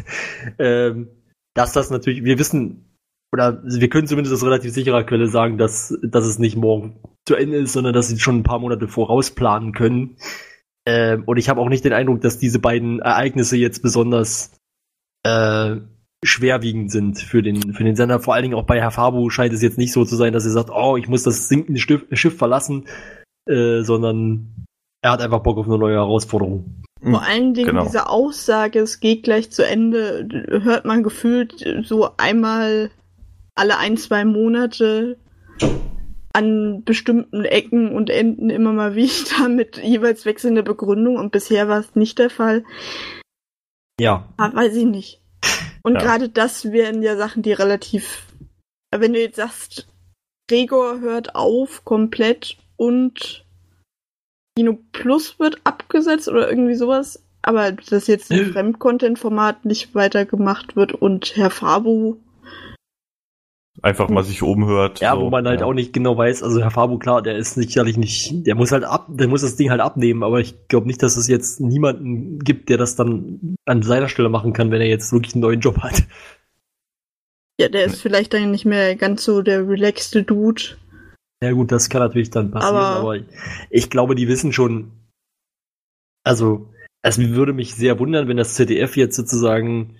[0.59, 1.09] ähm,
[1.53, 2.95] dass das natürlich, wir wissen,
[3.33, 7.35] oder wir können zumindest aus relativ sicherer Quelle sagen, dass, dass es nicht morgen zu
[7.35, 10.17] Ende ist, sondern dass sie schon ein paar Monate vorausplanen können.
[10.87, 14.57] Ähm, und ich habe auch nicht den Eindruck, dass diese beiden Ereignisse jetzt besonders
[15.23, 15.77] äh,
[16.23, 18.21] schwerwiegend sind für den, für den Sender.
[18.21, 20.45] Vor allen Dingen auch bei Herr Fabu scheint es jetzt nicht so zu sein, dass
[20.45, 22.85] er sagt, oh, ich muss das sinkende Schiff, Schiff verlassen,
[23.49, 24.65] äh, sondern
[25.05, 26.81] er hat einfach Bock auf eine neue Herausforderung.
[26.99, 27.83] Vor allen Dingen Genau.
[27.83, 30.27] diese Aussage, es geht gleich zu Ende,
[30.63, 32.89] hört man gefühlt so einmal
[33.53, 35.19] alle ein, zwei Monate
[36.33, 41.79] an bestimmten Ecken und Enden immer mal wieder mit jeweils wechselnder Begründung und bisher war
[41.81, 42.63] es nicht der Fall.
[44.01, 44.27] Ja.
[44.37, 45.21] Ah, weiß ich nicht.
[45.83, 46.01] Und Ja.
[46.01, 48.23] gerade das wären ja Sachen, die relativ.
[48.91, 49.87] Wenn du jetzt sagst,
[50.49, 53.44] Gregor hört auf komplett und
[54.57, 58.51] Kino Plus wird abgesetzt oder irgendwie sowas, aber dass jetzt ein.
[58.51, 62.15] Fremdcontent-Format nicht weitergemacht wird und Herr Fabu.
[63.81, 65.01] Einfach mal sich umhört.
[65.01, 65.65] Ja, so, wo man halt ja.
[65.65, 68.85] auch nicht genau weiß, also Herr Fabu, klar, der ist sicherlich nicht, der muss halt
[68.85, 72.39] ab, der muss das Ding halt abnehmen, aber ich glaube nicht, dass es jetzt niemanden
[72.39, 75.59] gibt, der das dann an seiner Stelle machen kann, wenn er jetzt wirklich einen neuen
[75.59, 76.03] Job hat.
[77.59, 80.77] Ja, der ist vielleicht dann nicht mehr ganz so der relaxte Dude.
[81.45, 83.19] Ja gut, das kann natürlich dann passieren, Aber- aber,
[83.69, 84.91] ich glaube, die wissen schon,
[86.23, 89.95] also es würde mich sehr wundern, wenn das ZDF jetzt sozusagen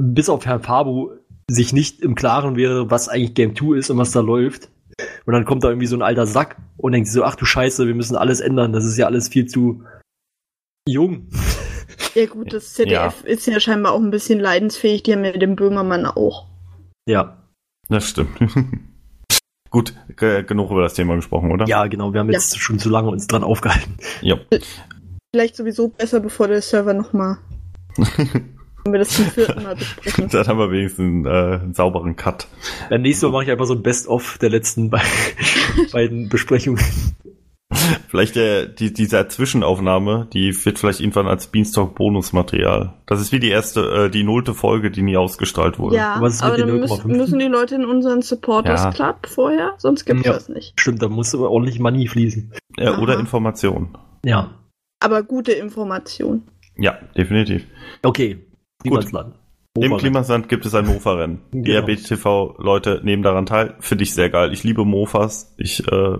[0.00, 1.10] bis auf Herrn Fabu
[1.50, 4.70] sich nicht im Klaren wäre, was eigentlich Game 2 ist und was da läuft.
[5.26, 7.44] Und dann kommt da irgendwie so ein alter Sack und denkt sich so, ach du
[7.44, 9.84] Scheiße, wir müssen alles ändern, das ist ja alles viel zu
[10.88, 11.28] Jung.
[12.14, 15.02] Ja gut, das ZDF ist ja scheinbar auch ein bisschen leidensfähig.
[15.02, 16.46] Die haben ja den Böhmermann auch.
[17.06, 17.42] Ja.
[17.88, 18.30] Das stimmt.
[19.74, 21.66] Gut, ge- genug über das Thema gesprochen, oder?
[21.66, 22.12] Ja, genau.
[22.12, 22.34] Wir haben Ja.
[22.38, 23.96] jetzt schon zu lange uns dran aufgehalten.
[24.22, 24.36] Ja.
[25.34, 27.38] Vielleicht sowieso besser, bevor der Server nochmal.
[27.96, 30.28] wenn wir das zum vierten Mal besprechen.
[30.28, 32.46] Dann haben wir wenigstens äh, einen sauberen Cut.
[32.88, 35.00] Beim nächsten Mal mache ich einfach so ein Best-of der letzten be
[35.92, 36.80] beiden Besprechungen.
[38.08, 42.94] Vielleicht der, die, diese Zwischenaufnahme, die wird vielleicht irgendwann als Beanstalk-Bonusmaterial.
[43.06, 45.96] Das ist wie die erste, äh, die nullte Folge, die nie ausgestrahlt wurde.
[45.96, 47.16] Ja, aber den dann müssen, 0,5?
[47.16, 48.90] müssen die Leute in unseren Supporters Ja.
[48.90, 50.32] Club vorher, sonst gibt's Ja.
[50.34, 50.78] das nicht.
[50.80, 52.52] Stimmt, da muss aber ordentlich Money fließen.
[52.76, 53.20] Äh, oder Aha.
[53.20, 53.96] Information.
[54.24, 54.50] Ja.
[55.00, 56.42] Aber gute Information.
[56.76, 57.66] Ja, definitiv.
[58.02, 58.38] Okay.
[58.82, 59.34] Klimasland.
[59.78, 61.40] Im Klimasland gibt es ein Mofa-Rennen.
[61.52, 61.80] Die Genau.
[61.80, 63.74] RBTV-Leute nehmen daran teil.
[63.80, 64.52] Finde ich sehr geil.
[64.52, 65.52] Ich liebe Mofas.
[65.58, 66.18] Ich äh,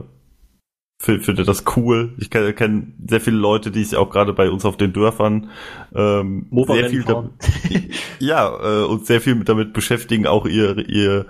[1.04, 2.12] finde das cool.
[2.18, 5.50] Ich kenne kenn sehr viele Leute, die sich auch gerade bei uns auf den Dörfern
[5.94, 7.30] ähm, Mofa sehr viel fahren.
[8.18, 11.26] ja äh, und sehr viel mit- damit beschäftigen, auch ihr, ihr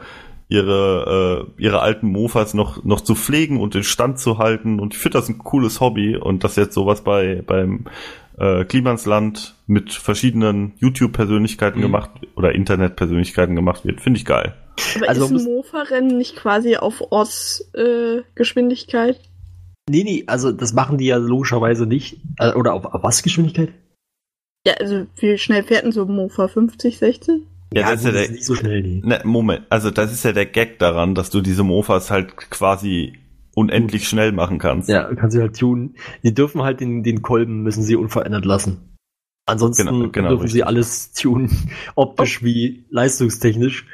[0.48, 4.92] ihre äh, ihre alten Mofas noch noch zu pflegen und in Stand zu halten und
[4.94, 7.87] ich finde das ein cooles Hobby und dass jetzt sowas bei beim
[8.38, 11.82] äh, Klimansland mit verschiedenen YouTube-Persönlichkeiten Mhm.
[11.82, 14.54] gemacht oder Internet-Persönlichkeiten gemacht wird, finde ich geil.
[14.96, 19.16] Aber Also ist ein Mofa-Rennen nicht quasi auf Ortsgeschwindigkeit?
[19.16, 19.20] Äh?
[19.88, 22.20] Nee, nee, also das machen die ja logischerweise nicht.
[22.38, 23.73] Äh, Oder auf, auf was Geschwindigkeit?
[24.66, 26.49] ja, also wie schnell fährt denn so ein Mofa?
[26.49, 27.42] 50, 60?
[27.75, 29.03] Ja, das ist ja gut, der, nicht so schnell, nee.
[29.05, 33.18] ne, Moment, also das ist ja der Gag daran, dass du diese Mofas halt quasi
[33.55, 34.88] unendlich schnell machen kannst.
[34.88, 35.97] Ja, kann sie halt tun.
[36.23, 38.97] Die dürfen halt den, den Kolben müssen sie unverändert lassen.
[39.47, 40.66] Ansonsten Genau, genau, dürfen sie richtig.
[40.66, 41.51] alles tunen,
[41.94, 43.87] optisch wie leistungstechnisch.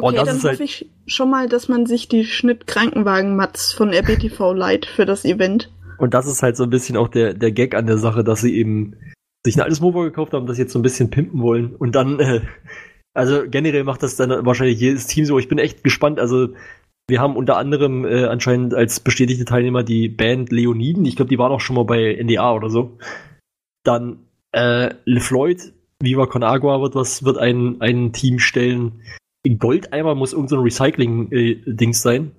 [0.00, 4.52] Okay, das dann hoffe halt- ich schon mal, dass man sich die Schnitt-Krankenwagen-Mats von RBTV
[4.52, 5.70] leiht für das Event.
[5.98, 8.40] Und das ist halt so ein bisschen auch der, der Gag an der Sache, dass
[8.40, 8.96] sie eben
[9.44, 11.74] sich ein altes Mofa gekauft haben, das jetzt so ein bisschen pimpen wollen.
[11.76, 12.40] Und dann, äh,
[13.14, 15.38] also generell macht das dann wahrscheinlich jedes Team so.
[15.38, 16.18] Ich bin echt gespannt.
[16.18, 16.48] Also
[17.08, 21.04] wir haben unter anderem äh, anscheinend als bestätigte Teilnehmer die Band Leoniden.
[21.04, 22.98] Ich glaube, die waren auch schon mal bei NDA oder so.
[23.84, 24.20] Dann
[24.52, 29.02] äh, LeFloid, Viva Con Agua wird was, wird ein, ein Team stellen.
[29.48, 32.32] Goldeimer muss irgendein so ein Recycling-Dings sein.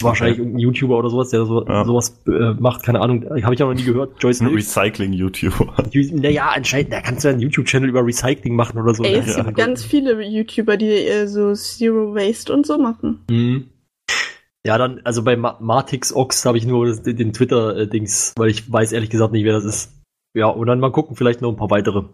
[0.00, 1.84] Wahrscheinlich irgendein YouTuber oder sowas, der so, Ja.
[1.84, 4.22] sowas äh, macht, keine Ahnung, habe ich auch noch nie gehört.
[4.22, 4.48] Joyce Ein.
[4.54, 5.74] Recycling-YouTuber.
[6.12, 9.02] Naja, anscheinend, da kannst du einen YouTube-Channel über Recycling machen oder so.
[9.02, 9.18] Ey, ne?
[9.26, 9.42] es Ja.
[9.42, 13.24] gibt ganz viele YouTuber, die äh, so Zero Waste und so machen.
[13.28, 13.70] Mhm.
[14.64, 18.70] Ja, dann, also bei Ma Martix Ox habe ich nur das, den Twitter-Dings, weil ich
[18.70, 19.92] weiß ehrlich gesagt nicht, wer das ist.
[20.36, 22.00] Ja, und dann mal gucken, vielleicht noch ein paar weitere.
[22.00, 22.04] Ja,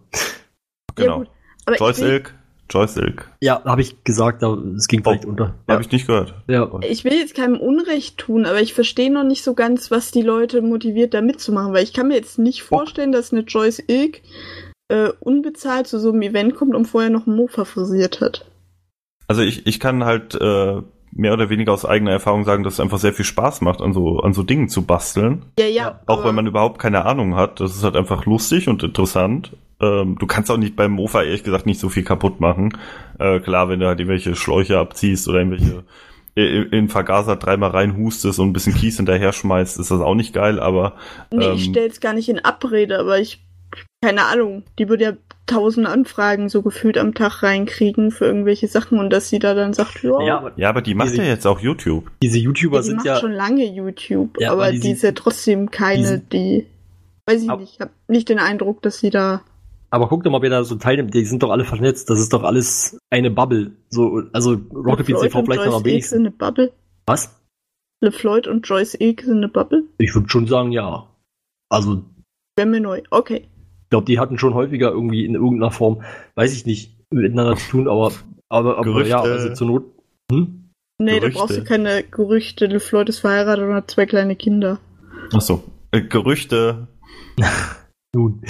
[0.95, 1.17] Genau.
[1.19, 1.29] gut.
[1.67, 2.33] Aber Joyce Ilk.
[2.69, 3.29] Joyce Ilk.
[3.41, 5.29] Ja, habe ich gesagt, aber es ging vielleicht Oh.
[5.29, 5.53] unter.
[5.67, 6.33] Habe ich nicht gehört.
[6.47, 6.69] Ja.
[6.81, 10.21] ich will jetzt keinem Unrecht tun, aber ich verstehe noch nicht so ganz, was die
[10.23, 14.21] Leute motiviert, da mitzumachen, weil ich kann mir jetzt nicht vorstellen, dass eine Joyce Ilk
[14.89, 18.45] äh, unbezahlt zu so einem Event kommt und vorher noch einen Mofa frisiert hat.
[19.27, 20.81] Also ich, ich kann halt äh,
[21.15, 23.93] mehr oder weniger aus eigener Erfahrung sagen, dass es einfach sehr viel Spaß macht, an
[23.93, 25.45] so, an so Dingen zu basteln.
[25.57, 25.99] Ja, ja.
[26.05, 27.59] Auch wenn man überhaupt keine Ahnung hat.
[27.61, 29.51] Das ist halt einfach lustig und interessant.
[29.81, 32.77] Ähm, du kannst auch nicht beim Mofa ehrlich gesagt nicht so viel kaputt machen.
[33.17, 35.83] Äh, klar, wenn du halt irgendwelche Schläuche abziehst oder irgendwelche
[36.37, 40.33] i- in Vergaser dreimal reinhustest und ein bisschen Kies hinterher schmeißt, ist das auch nicht
[40.33, 40.93] geil, aber
[41.31, 43.41] Nee, ich ähm, stell's gar nicht in Abrede, aber ich,
[44.01, 45.11] keine Ahnung, die würde ja
[45.47, 49.73] tausend Anfragen so gefühlt am Tag reinkriegen für irgendwelche Sachen und dass sie da dann
[49.73, 52.09] sagt, ja, Ja, aber ja, aber die macht Diese- ja jetzt auch YouTube.
[52.23, 53.15] diese YouTuber die sind macht ja.
[53.19, 56.33] schon lange YouTube, Ja, aber aber die die, sind- ist ja trotzdem keine, die sind-
[56.33, 56.67] die,
[57.29, 59.41] weiß ich Ab- nicht, ich habe nicht den Eindruck, dass sie da,
[59.91, 61.13] Aber guck doch mal, wer da so teilnimmt.
[61.13, 62.09] Die sind doch alle vernetzt.
[62.09, 63.71] Das ist doch alles eine Bubble.
[63.89, 66.15] So, also Rocket Beans TV und vielleicht noch Joyce am wenigsten.
[66.15, 66.71] sind eine Bubble.
[67.05, 67.39] Was?
[68.03, 69.83] LeFloid und Joyce Ilk sind eine Bubble?
[69.99, 71.07] Ich würde schon sagen, ja.
[71.69, 72.03] Also
[72.57, 73.03] Wäre mir neu.
[73.09, 73.47] Okay.
[73.85, 76.01] Ich glaube, die hatten schon häufiger irgendwie in irgendeiner Form,
[76.35, 78.11] weiß ich nicht, miteinander zu tun, aber,
[78.49, 79.09] aber, aber Gerüchte.
[79.09, 79.85] ja, also zur Not.
[80.31, 80.71] Hm?
[80.97, 81.29] Nee, Gerüchte.
[81.29, 82.65] da brauchst du keine Gerüchte.
[82.65, 84.79] LeFloid ist verheiratet und hat zwei kleine Kinder.
[85.33, 85.63] Ach so.
[85.91, 86.87] Äh, Gerüchte.
[88.15, 88.41] Nun,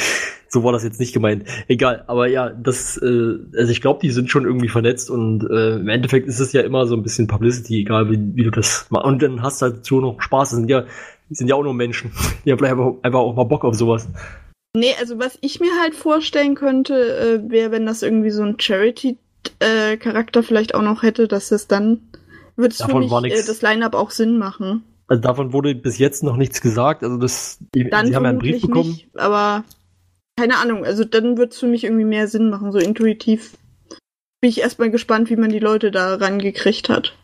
[0.48, 1.43] so war das jetzt nicht gemeint.
[1.67, 5.78] Egal, aber ja, das, äh, also ich glaube, die sind schon irgendwie vernetzt und äh,
[5.78, 8.88] im Endeffekt ist es ja immer so ein bisschen Publicity, egal wie, wie du das
[8.89, 9.06] machst.
[9.06, 10.52] Und dann hast du halt dazu noch Spaß.
[10.52, 10.86] Das sind ja,
[11.30, 12.12] die sind ja auch nur Menschen.
[12.45, 14.08] Die haben vielleicht einfach, einfach auch mal Bock auf sowas.
[14.76, 18.60] Nee, also was ich mir halt vorstellen könnte, äh, wäre, wenn das irgendwie so ein
[18.60, 22.02] Charity-Charakter vielleicht auch noch hätte, dass das dann,
[22.58, 24.84] würde es für mich äh, das Line-Up auch Sinn machen.
[25.08, 27.04] Also davon wurde bis jetzt noch nichts gesagt.
[27.04, 28.90] Also das, die, Dann sie haben ja einen Brief bekommen.
[28.90, 29.64] nicht, aber
[30.38, 33.54] keine Ahnung, also dann wird es für mich irgendwie mehr Sinn machen, so intuitiv.
[34.42, 37.16] Bin ich erstmal gespannt, wie man die Leute da rangekriegt hat.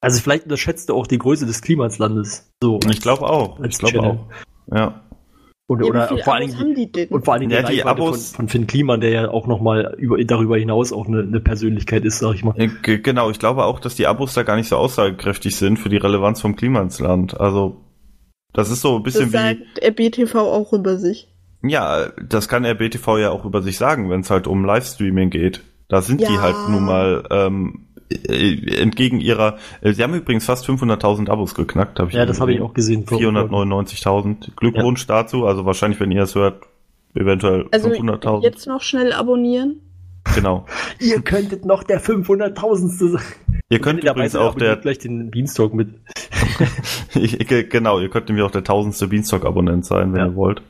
[0.00, 2.48] Also vielleicht unterschätzt du auch die Größe des Klimaslandes.
[2.62, 2.78] So.
[2.88, 3.58] Ich glaube auch.
[3.60, 4.26] Ich glaube auch.
[4.72, 5.02] Ja.
[5.70, 7.06] Und, Ja, wie oder vor allen Dingen die?
[7.06, 9.46] Und vor allen Dingen Ja, die, die Abos- von, von Finn Kliman, der ja auch
[9.46, 12.54] nochmal über, darüber hinaus auch eine, eine Persönlichkeit ist, sag ich mal.
[12.82, 15.88] Ge- Genau, ich glaube auch, dass die Abos da gar nicht so aussagekräftig sind für
[15.88, 17.38] die Relevanz vom Klima ins Land.
[17.40, 17.76] Also,
[18.52, 21.28] das ist so ein bisschen Das wie, sagt RBTV auch über sich.
[21.62, 25.62] ja, das kann RBTV ja auch über sich sagen, wenn es halt um Livestreaming geht.
[25.88, 26.42] Da sind die Ja.
[26.42, 31.98] halt nun mal ähm, äh, entgegen ihrer, äh, sie haben übrigens fast 500.000 Abos geknackt,
[31.98, 33.04] habe ich Ja, das habe ich auch gesehen.
[33.06, 34.50] 499.000.
[34.56, 36.62] Glückwunsch dazu, also wahrscheinlich, wenn ihr es hört,
[37.14, 38.42] eventuell Also 500.000.
[38.42, 39.80] jetzt noch schnell abonnieren.
[40.34, 40.66] Genau.
[41.00, 42.88] Ihr könntet noch der 500.000.
[43.12, 43.22] sein.
[43.70, 45.88] Ihr könnt übrigens auch der, gleich den Beanstalk mit.
[47.14, 50.26] Ich, ge- genau, ihr könnt nämlich auch der tausendste Beanstalk-Abonnent sein, wenn Ja.
[50.26, 50.62] ihr wollt.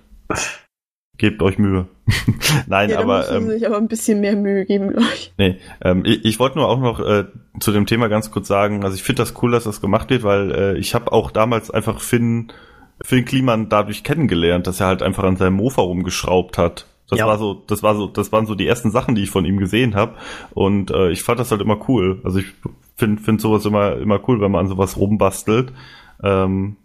[1.20, 1.86] Gebt euch Mühe.
[2.66, 5.34] Nein, ja, aber ähm, sich aber ein bisschen mehr Mühe geben, glaube ich.
[5.36, 7.26] nee, ähm, ich, ich wollte nur auch noch äh,
[7.60, 10.22] zu dem Thema ganz kurz sagen, also ich finde das cool, dass das gemacht wird,
[10.22, 12.50] weil äh, ich habe auch damals einfach Finn,
[13.02, 16.86] Finn Kliman dadurch kennengelernt, dass er halt einfach an seinem Mofa rumgeschraubt hat.
[17.10, 17.26] Das Ja.
[17.26, 19.58] war so, das war so, das waren so die ersten Sachen, die ich von ihm
[19.58, 20.14] gesehen habe.
[20.54, 22.22] Und äh, ich fand das halt immer cool.
[22.24, 22.46] Also ich
[22.96, 25.70] finde find sowas immer, immer cool, wenn man an sowas rumbastelt.
[26.22, 26.76] Ähm,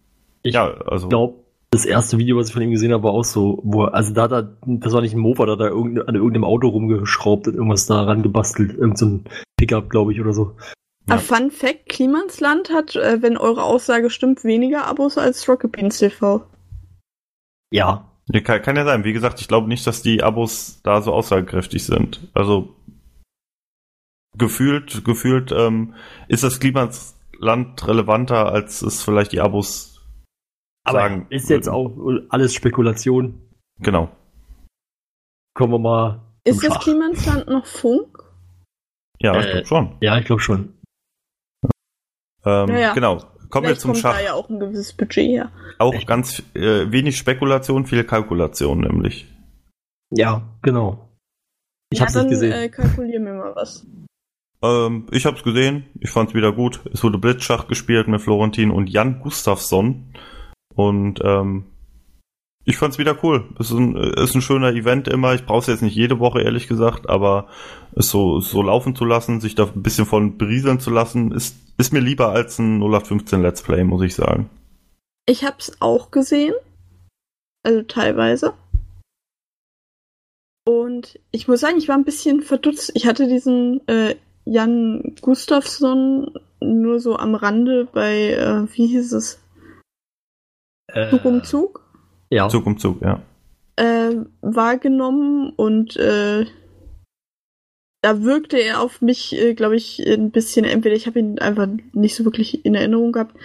[0.43, 1.06] Ich ja, also.
[1.06, 1.36] Ich glaube,
[1.76, 4.14] das erste Video, was ich von ihm gesehen habe, war auch so, wo er, also
[4.14, 6.68] da hat er, das war nicht ein Mofa, da hat er irgende- an irgendeinem Auto
[6.70, 8.74] rumgeschraubt und irgendwas da rangebastelt.
[8.78, 9.20] Irgend so
[9.58, 10.56] Pickup, glaube ich, oder so.
[11.08, 11.16] Ja.
[11.16, 16.00] Ah, Fun Fact, Klimansland hat, äh, wenn eure Aussage stimmt, weniger Abos als Rocket Beans
[16.00, 16.44] TV.
[17.72, 18.12] Ja.
[18.28, 19.04] Ja, kann, kann ja sein.
[19.04, 22.28] Wie gesagt, ich glaube nicht, dass die Abos da so aussagekräftig sind.
[22.34, 22.76] Also
[24.38, 25.94] gefühlt, gefühlt ähm,
[26.28, 29.94] ist das Klimaland relevanter, als es vielleicht die Abos
[30.86, 31.28] Aber sagen.
[31.30, 32.28] ist jetzt würden.
[32.28, 33.41] auch alles Spekulation.
[33.80, 34.10] Genau.
[35.54, 36.21] Kommen wir mal.
[36.43, 36.80] Ist das.
[36.80, 38.24] Klimansland noch Funk?
[39.19, 39.98] Ja, ich Äh, glaube schon.
[40.02, 40.74] Ja, ich glaube schon.
[42.45, 42.93] Ähm, Ja, ja.
[42.93, 43.24] Genau.
[43.50, 44.15] Kommen wir zum kommt Schach.
[44.17, 45.52] da ja auch ein gewisses Budget her.
[45.80, 49.28] Auch ganz äh, wenig Spekulation, viel Kalkulation nämlich.
[50.12, 51.10] Ja, genau.
[51.89, 52.52] Ich ja, hab's dann nicht gesehen.
[52.52, 53.86] Äh, kalkulier mir mal was.
[54.62, 56.82] Ähm, ich hab's gesehen, ich fand's wieder gut.
[56.91, 60.13] Es wurde Blitzschach gespielt mit Florentin und Jan Gustafsson.
[60.76, 61.66] Und ähm,
[62.66, 63.46] ich fand's wieder cool.
[63.60, 65.36] Ist ein, ist ein schöner Event immer.
[65.36, 67.48] Ich brauch's jetzt nicht jede Woche, ehrlich gesagt, aber
[67.96, 71.56] es so, so laufen zu lassen, sich da ein bisschen von berieseln zu lassen, ist,
[71.78, 74.50] ist mir lieber als ein 0815 Let's Play, muss ich sagen.
[75.28, 76.56] Ich hab's auch gesehen.
[77.64, 78.54] Also teilweise.
[80.68, 82.92] Und ich muss sagen, ich war ein bisschen verdutzt.
[82.96, 89.40] Ich hatte diesen äh, Jan Gustafsson nur so am Rande bei, äh, wie hieß es?
[90.88, 91.84] Äh, Zug um Zug
[92.30, 92.50] Ja.
[92.50, 93.21] Zug um Zug, ja.
[93.78, 96.45] äh, wahrgenommen und äh,
[98.02, 101.67] da wirkte er auf mich, äh, glaube ich, ein bisschen, entweder ich habe ihn einfach
[101.93, 103.36] nicht so wirklich in Erinnerung gehabt,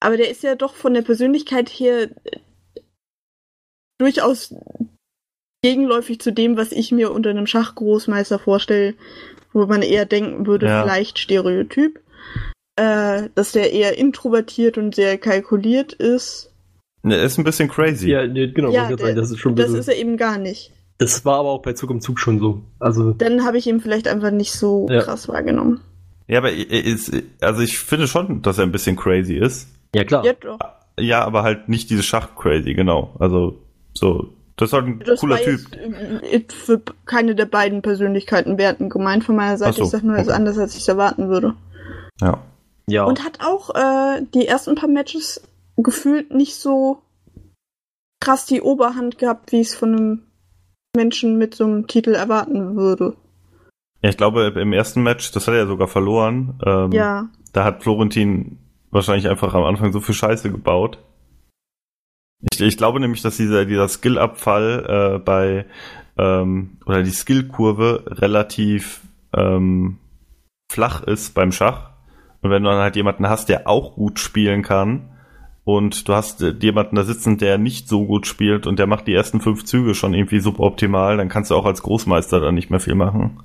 [0.00, 2.40] aber der ist ja doch von der Persönlichkeit her äh,
[3.98, 4.54] durchaus
[5.62, 8.94] gegenläufig zu dem, was ich mir unter einem Schachgroßmeister vorstelle,
[9.52, 10.82] wo man eher denken würde, Ja.
[10.82, 12.00] vielleicht Stereotyp,
[12.76, 16.52] äh, dass der eher introvertiert und sehr kalkuliert ist.
[17.02, 18.08] Ne, ist ein bisschen crazy.
[18.10, 20.16] Ja, nee, genau, Ja, der- sagen, das ist schon ein Das bisschen, ist er eben
[20.16, 20.72] gar nicht.
[20.98, 22.62] das war aber auch bei Zug um Zug schon so.
[22.80, 25.00] Also, dann habe ich ihn vielleicht einfach nicht so Ja.
[25.02, 25.80] krass wahrgenommen.
[26.28, 29.68] Ja, aber er ist, also ich finde schon, dass er ein bisschen crazy ist.
[29.94, 30.24] ja klar.
[30.24, 30.58] Ja, doch.
[30.98, 33.14] Ja, aber halt nicht dieses Schach-Crazy, genau.
[33.20, 33.58] Also,
[33.94, 35.60] so, das ist halt ein Das cooler Typ.
[36.32, 39.74] jetzt äh, für keine der beiden Persönlichkeiten werten gemeint von meiner Seite.
[39.76, 40.36] So, Ich sag nur, er ist okay.
[40.36, 41.54] anders, als ich es erwarten würde.
[42.20, 42.40] Ja.
[42.88, 43.04] Ja.
[43.04, 45.40] Und hat auch äh, die ersten paar Matches
[45.76, 47.02] gefühlt nicht so
[48.20, 50.22] krass die Oberhand gehabt, wie ich es von einem
[50.96, 53.16] Menschen mit so einem Titel erwarten würde.
[54.02, 56.58] Ja, ich glaube, im ersten Match, das hat er ja sogar verloren.
[56.64, 57.28] Ähm, Ja.
[57.52, 58.58] Da hat Florentin
[58.90, 60.98] wahrscheinlich einfach am Anfang so viel Scheiße gebaut.
[62.52, 65.66] Ich, ich glaube nämlich, dass dieser, dieser Skill-Abfall äh, bei
[66.18, 69.02] ähm, oder die Skill-Kurve relativ
[69.34, 69.98] ähm,
[70.70, 71.90] flach ist beim Schach.
[72.42, 75.10] Und wenn du dann halt jemanden hast, der auch gut spielen kann
[75.64, 79.06] und du hast äh, jemanden da sitzen, der nicht so gut spielt und der macht
[79.06, 82.70] die ersten fünf Züge schon irgendwie suboptimal, dann kannst du auch als Großmeister dann nicht
[82.70, 83.40] mehr viel machen.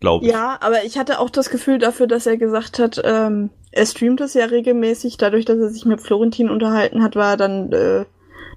[0.00, 0.32] Glaube ich.
[0.32, 4.20] Ja, aber ich hatte auch das Gefühl dafür, dass er gesagt hat, ähm, er streamt
[4.22, 5.18] es ja regelmäßig.
[5.18, 8.06] Dadurch, dass er sich mit Florentin unterhalten hat, war er dann äh,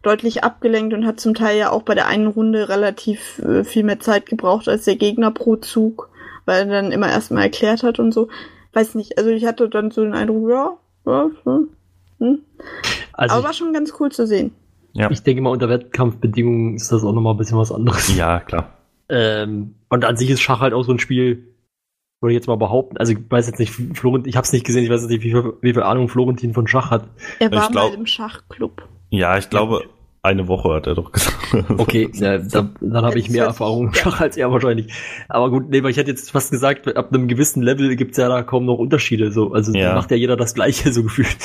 [0.04, 3.84] deutlich abgelenkt und hat zum Teil ja auch bei der einen Runde relativ äh, viel
[3.84, 6.10] mehr Zeit gebraucht als der Gegner pro Zug,
[6.46, 8.30] weil er dann immer erstmal erklärt hat und so.
[8.74, 11.70] Weiß nicht, also ich hatte dann so den Eindruck, ja, ja, hm,
[12.20, 12.40] hm.
[13.14, 14.52] also, aber war schon ganz cool zu sehen.
[14.94, 15.10] Ja.
[15.10, 18.16] ich, denke mal, unter Wettkampfbedingungen ist das auch nochmal ein bisschen was anderes.
[18.16, 18.78] ja, klar.
[19.10, 21.56] Ähm, und an sich ist Schach halt auch so ein Spiel,
[22.22, 22.98] würde ich jetzt mal behaupten.
[22.98, 25.24] Also ich weiß jetzt nicht, Florentin, ich habe es nicht gesehen, ich weiß jetzt nicht,
[25.24, 27.08] wie viel, wie viel Ahnung Florentin von Schach hat.
[27.40, 28.88] Er war Ich glaub- mal im Schachclub.
[29.10, 29.84] Ja, ich glaube,
[30.24, 31.38] eine Woche, hat er doch gesagt.
[31.78, 34.92] Okay, ja, da, dann habe ich mehr Erfahrung im Schach als er wahrscheinlich.
[35.30, 38.30] Aber gut, nee, weil ich hätte jetzt fast gesagt, ab einem gewissen Level gibt's ja
[38.30, 39.32] da kaum noch Unterschiede.
[39.32, 39.54] So.
[39.54, 39.90] Also Ja.
[39.90, 41.38] da macht ja jeder das Gleiche so gefühlt.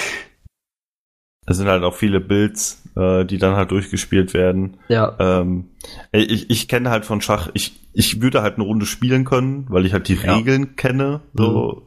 [1.47, 4.77] Es sind halt auch viele Builds, äh, die dann halt durchgespielt werden.
[4.89, 5.17] Ja.
[5.19, 5.71] Ähm,
[6.13, 9.87] ich ich kenne halt von Schach, ich, ich würde halt eine Runde spielen können, weil
[9.87, 10.37] ich halt die Ja.
[10.37, 11.83] Regeln kenne, so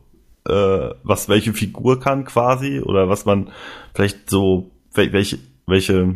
[0.47, 3.51] äh, was welche Figur kann quasi oder was man
[3.93, 5.37] vielleicht so wel- welche
[5.67, 6.15] welche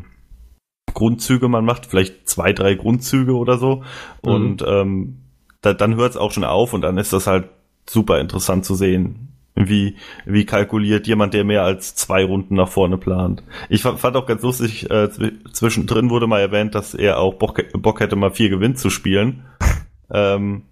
[0.96, 3.84] Grundzüge man macht, vielleicht zwei, drei Grundzüge oder so.
[4.24, 4.32] Mhm.
[4.32, 5.18] Und ähm,
[5.62, 7.50] da, dann hört es auch schon auf und dann ist das halt
[7.88, 9.30] super interessant zu sehen.
[9.58, 13.41] Wie, wie kalkuliert jemand, der mehr als zwei Runden nach vorne plant.
[13.70, 17.36] Ich fa- fand auch ganz lustig, äh, zw zwischendrin wurde mal erwähnt, dass er auch
[17.36, 19.46] Bock, Bock hätte, mal vier Gewinn zu spielen.
[20.12, 20.64] ähm,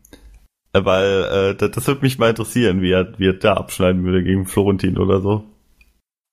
[0.73, 4.03] äh, weil äh, das, das würde mich mal interessieren, wie er, wie er da abschneiden
[4.03, 5.45] würde gegen Florentin oder so.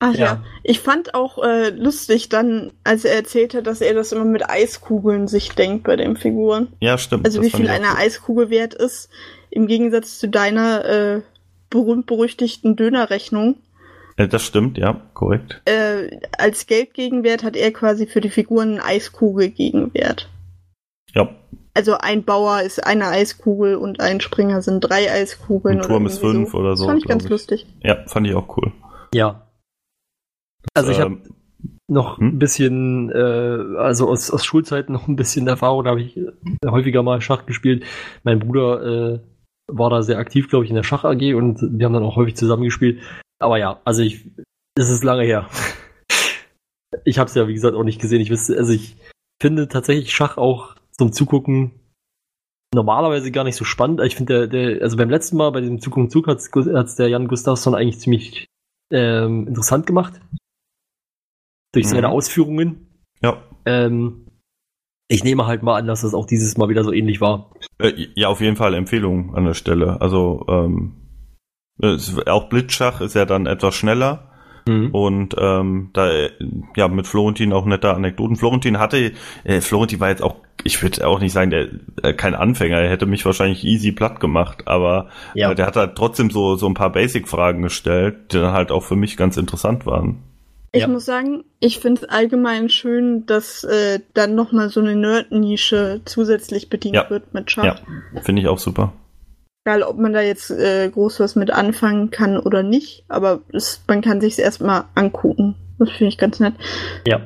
[0.02, 0.24] Ach ja.
[0.24, 0.44] Ja.
[0.62, 4.48] ich fand auch äh, lustig dann, als er erzählt hat, dass er das immer mit
[4.48, 6.68] Eiskugeln sich denkt bei den Figuren.
[6.80, 7.26] Ja, stimmt.
[7.26, 7.98] Also wie viel eine gut.
[7.98, 9.10] Eiskugel wert ist,
[9.50, 11.20] im Gegensatz zu deiner äh,
[11.68, 13.56] berühmt-berüchtigten Dönerrechnung.
[14.16, 15.60] Äh, das stimmt, ja, korrekt.
[15.66, 20.28] Äh, als Geldgegenwert hat er quasi für die Figuren einen Eiskugelgegenwert.
[21.14, 21.28] Ja,
[21.74, 25.80] Also ein Bauer ist eine Eiskugel und ein Springer sind drei Eiskugeln.
[25.80, 27.30] Ein Turm oder ist fünf oder so, Das fand ich ganz ich.
[27.30, 27.66] lustig.
[27.82, 28.72] ja, fand ich auch cool.
[29.12, 29.46] Ja.
[30.74, 31.22] Also ich habe Ähm,
[31.88, 32.28] noch Hm?
[32.28, 36.30] ein bisschen, äh, also aus, aus Schulzeiten noch ein bisschen Erfahrung, da habe ich äh,
[36.66, 37.84] häufiger mal Schach gespielt.
[38.22, 38.82] Mein Bruder
[39.14, 39.20] äh,
[39.66, 42.16] war da sehr aktiv, glaube ich, in der Schach AG und wir haben dann auch
[42.16, 43.00] häufig zusammengespielt.
[43.38, 44.30] Aber ja, also ich,
[44.78, 45.48] es ist lange her.
[47.04, 48.20] Ich habe es ja, wie gesagt, auch nicht gesehen.
[48.20, 48.96] Ich wüsste, also ich
[49.40, 51.70] finde tatsächlich Schach auch zum Zugucken
[52.74, 54.00] normalerweise gar nicht so spannend.
[54.00, 56.96] Ich finde, der, der, also beim letzten Mal bei diesem Zug um Zug hat es
[56.96, 58.46] der Jan Gustafsson eigentlich ziemlich
[58.92, 60.20] ähm, interessant gemacht.
[61.72, 62.12] Durch seine Mhm.
[62.14, 62.86] Ausführungen.
[63.22, 63.36] ja.
[63.66, 64.26] Ähm,
[65.08, 67.50] ich nehme halt mal an, dass das auch dieses Mal wieder so ähnlich war.
[67.78, 70.00] Äh, ja, auf jeden Fall Empfehlung an der Stelle.
[70.00, 70.92] Also ähm,
[72.26, 74.26] auch Blitzschach ist ja dann etwas schneller
[74.68, 74.90] Mhm.
[74.92, 76.10] und ähm, da
[76.76, 78.36] ja mit Florentin auch nette Anekdoten.
[78.36, 79.12] Florentin hatte,
[79.44, 81.68] äh, Florentin war jetzt auch, ich würde auch nicht sagen, der
[82.02, 85.50] äh, kein Anfänger, er hätte mich wahrscheinlich easy platt gemacht, aber Ja.
[85.50, 88.84] äh, der hat halt trotzdem so so ein paar Basic-Fragen gestellt, die dann halt auch
[88.84, 90.22] für mich ganz interessant waren.
[90.72, 90.88] Ich Ja.
[90.88, 96.70] muss sagen, ich finde es allgemein schön, dass äh, dann nochmal so eine Nerd-Nische zusätzlich
[96.70, 97.10] bedient Ja.
[97.10, 97.64] wird mit Schach.
[98.14, 98.92] Ja, finde ich auch super.
[99.66, 103.82] Egal, ob man da jetzt äh, groß was mit anfangen kann oder nicht, aber es,
[103.88, 105.56] man kann sich erstmal angucken.
[105.78, 106.54] Das finde ich ganz nett.
[107.06, 107.20] Ja.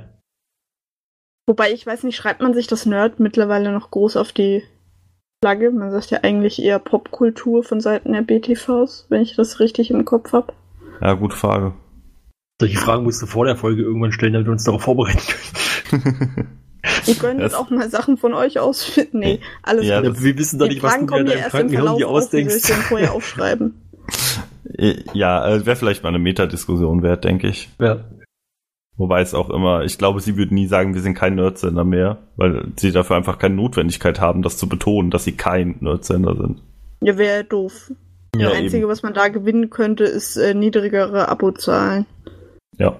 [1.46, 4.62] Wobei, ich weiß nicht, schreibt man sich das Nerd mittlerweile noch groß auf die
[5.44, 5.70] Flagge?
[5.70, 10.06] Man sagt ja eigentlich eher Popkultur von Seiten der BTVs, wenn ich das richtig im
[10.06, 10.54] Kopf habe.
[11.02, 11.74] Ja, gute Frage.
[12.60, 15.18] Solche Fragen musst du vor der Folge irgendwann stellen, damit wir uns darauf vorbereiten
[15.90, 16.02] können.
[17.20, 19.18] Könnt Das- jetzt auch mal Sachen von euch ausfinden.
[19.18, 20.22] Nee, alles Ja, gut.
[20.22, 22.32] wir wissen doch Die nicht, was du dir in deinem erst im Krankenhaus Verlauf auf,
[22.32, 22.68] wie soll ich ausdenkst.
[22.68, 23.74] denn vorher aufschreiben?
[24.78, 27.70] Äh, Ja, äh, wäre vielleicht mal eine Metadiskussion wert, denke ich.
[27.80, 28.04] Ja.
[28.96, 32.18] Wobei es auch immer, ich glaube, sie würden nie sagen, wir sind kein Nerdsender mehr,
[32.36, 36.62] weil sie dafür einfach keine Notwendigkeit haben, das zu betonen, dass sie kein Nerdsender sind.
[37.00, 37.90] Ja, wäre doof.
[38.36, 38.88] Ja, das Einzige, eben.
[38.88, 42.06] was man da gewinnen könnte, ist äh, niedrigere Abozahlen.
[42.78, 42.96] Ja.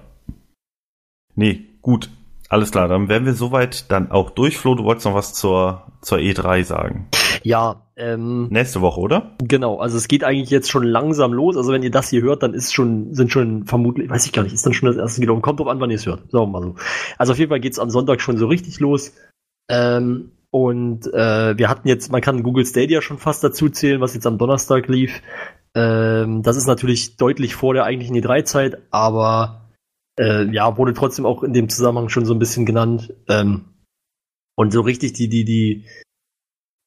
[1.35, 2.09] Nee, gut.
[2.47, 4.57] Alles klar, dann wären wir soweit dann auch durch.
[4.57, 7.07] Flo, du wolltest noch was zur, zur E3 sagen.
[7.43, 9.35] Ja, ähm, Nächste Woche, oder?
[9.39, 9.79] genau.
[9.79, 11.57] Also es geht eigentlich jetzt schon langsam los.
[11.57, 14.43] Also wenn ihr das hier hört, dann ist schon, sind schon vermutlich, weiß ich gar
[14.43, 15.41] nicht, ist dann schon das erste gelaufen.
[15.41, 16.31] Kommt drauf an, wann ihr es hört.
[16.31, 16.75] Sagen wir mal so.
[17.17, 19.13] Also auf jeden Fall geht's am Sonntag schon so richtig los.
[19.69, 24.13] Ähm, und äh, wir hatten jetzt, man kann Google Stadia schon fast dazu zählen, was
[24.13, 25.21] jetzt am Donnerstag lief.
[25.73, 29.64] Ähm, das ist natürlich deutlich vor der eigentlichen E3-Zeit, aber
[30.19, 33.13] äh, ja, wurde trotzdem auch in dem Zusammenhang schon so ein bisschen genannt.
[33.27, 33.65] Ähm,
[34.57, 35.85] und so richtig die, die, die,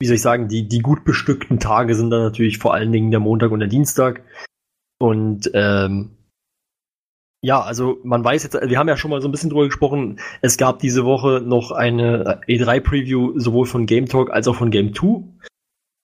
[0.01, 3.11] wie soll ich sagen, die, die gut bestückten Tage sind dann natürlich vor allen Dingen
[3.11, 4.25] der Montag und der Dienstag.
[4.99, 6.17] Und ähm,
[7.41, 10.19] ja, also man weiß jetzt, wir haben ja schon mal so ein bisschen drüber gesprochen,
[10.41, 14.93] es gab diese Woche noch eine E3-Preview sowohl von Game Talk als auch von Game
[14.93, 15.23] 2,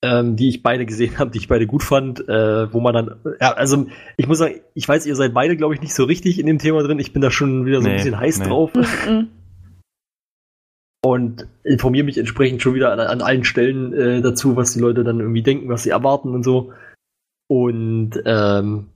[0.04, 3.16] ähm, die ich beide gesehen habe, die ich beide gut fand, äh, wo man dann,
[3.40, 3.86] ja, also
[4.18, 6.58] ich muss sagen, ich weiß, ihr seid beide, glaube ich, nicht so richtig in dem
[6.58, 8.46] Thema drin, ich bin da schon wieder so ein Nee, bisschen heiß nee.
[8.46, 9.28] drauf Mhm.
[11.04, 15.04] und informiere mich entsprechend schon wieder an, an allen Stellen äh, dazu, was die Leute
[15.04, 16.72] dann irgendwie denken, was sie erwarten und so.
[17.48, 18.88] Und ähm,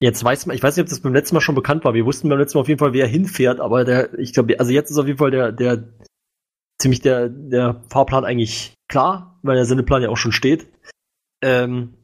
[0.00, 1.94] jetzt weiß man, ich weiß nicht, ob das beim letzten Mal schon bekannt war.
[1.94, 4.72] Wir wussten beim letzten Mal auf jeden Fall, wer hinfährt, aber der, ich glaube, also
[4.72, 5.84] jetzt ist auf jeden Fall der, der
[6.80, 10.66] ziemlich der, der Fahrplan eigentlich klar, weil der Sendeplan ja auch schon steht.
[11.42, 11.94] Ähm,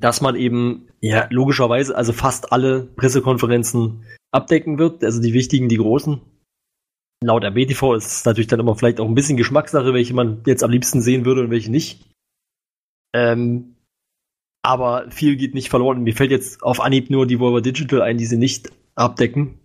[0.00, 5.78] dass man eben, ja, logischerweise, also fast alle Pressekonferenzen abdecken wird, also die wichtigen, die
[5.78, 6.20] großen.
[7.24, 10.62] laut RBTV ist es natürlich dann immer vielleicht auch ein bisschen Geschmackssache, welche man jetzt
[10.62, 12.04] am liebsten sehen würde und welche nicht.
[13.14, 13.76] Ähm,
[14.62, 16.02] aber viel geht nicht verloren.
[16.02, 19.60] Mir fällt jetzt auf Anhieb nur die Volvo Digital ein, die sie nicht abdecken.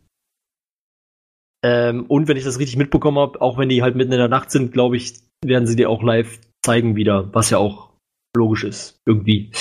[1.63, 4.27] Ähm, und wenn ich das richtig mitbekommen habe, auch wenn die halt mitten in der
[4.27, 7.89] Nacht sind, glaube ich, werden sie dir auch live zeigen wieder, was ja auch
[8.35, 9.51] logisch ist, irgendwie.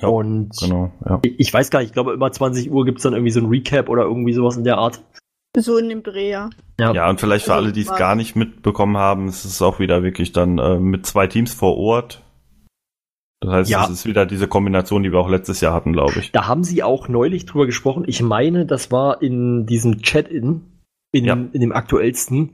[0.00, 1.20] Ja, und Genau, ja.
[1.22, 3.46] ich, weiß gar nicht, ich glaube, immer 20 Uhr gibt es dann irgendwie so ein
[3.46, 5.02] Recap oder irgendwie sowas in der Art.
[5.56, 6.50] So in dem Dreh, ja.
[6.78, 9.80] Ja, und vielleicht für Also, alle, die es gar nicht mitbekommen haben, ist es auch
[9.80, 12.22] wieder wirklich dann äh, mit zwei Teams vor Ort.
[13.40, 13.84] Das heißt, Ja.
[13.84, 16.30] es ist wieder diese Kombination, die wir auch letztes Jahr hatten, glaube ich.
[16.32, 18.04] Da haben sie auch neulich drüber gesprochen.
[18.06, 20.62] Ich meine, das war in diesem Chat-In,
[21.12, 21.34] in, Ja.
[21.34, 22.52] in dem aktuellsten,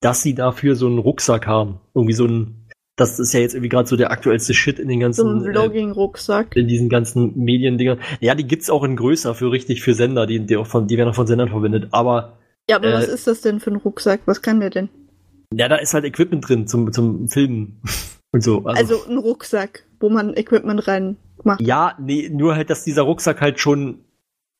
[0.00, 1.80] dass sie dafür so einen Rucksack haben.
[1.94, 2.66] Irgendwie so ein,
[2.96, 5.44] das ist ja jetzt irgendwie gerade so der aktuellste Shit in den So ganzen, ein
[5.44, 6.56] äh, Vlogging-Rucksack.
[6.56, 7.98] in diesen ganzen Mediendingern.
[8.20, 10.96] Ja, die gibt's auch in größer für richtig für Sender, die, die auch von, die
[10.96, 11.88] werden auch von Sendern verwendet.
[11.92, 12.38] Aber
[12.70, 14.20] Ja, aber äh, was ist das denn für ein Rucksack?
[14.26, 14.88] Was kann der denn?
[15.54, 17.80] ja, da ist halt Equipment drin zum, zum Filmen
[18.32, 18.64] und so.
[18.64, 21.60] Also, ein Rucksack, wo man Equipment rein macht.
[21.60, 24.00] Ja, nee, nur halt, dass dieser Rucksack halt schon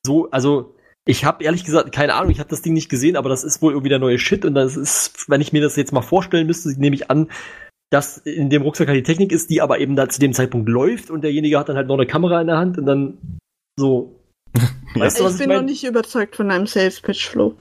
[0.05, 0.75] so, also
[1.07, 3.61] ich habe ehrlich gesagt keine Ahnung, ich habe das Ding nicht gesehen, aber das ist
[3.61, 6.47] wohl irgendwie der neue Shit und das ist, wenn ich mir das jetzt mal vorstellen
[6.47, 7.29] müsste, nehme ich an,
[7.89, 10.67] dass in dem Rucksack halt die Technik ist, die aber eben da zu dem Zeitpunkt
[10.69, 13.17] läuft und derjenige hat dann halt noch eine Kamera in der Hand und dann
[13.77, 14.19] so.
[14.95, 15.71] Weißt du, was ich ich bin noch meine?
[15.71, 17.55] nicht überzeugt von einem Sales-Pitch, Flo.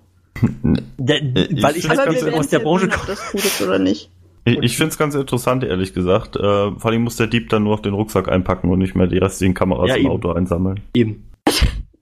[0.98, 3.00] Der, ich weil ich halt ganz nicht aus der Branche komme.
[3.02, 4.10] ob das gut ist oder nicht.
[4.48, 6.36] Ich, ich finde es ganz interessant, ehrlich gesagt.
[6.36, 9.08] Äh, vor allem muss der Dieb dann nur auf den Rucksack einpacken und nicht mehr
[9.08, 10.10] die restlichen Kameras Ja, im eben.
[10.12, 10.82] Auto einsammeln.
[10.94, 11.28] Eben.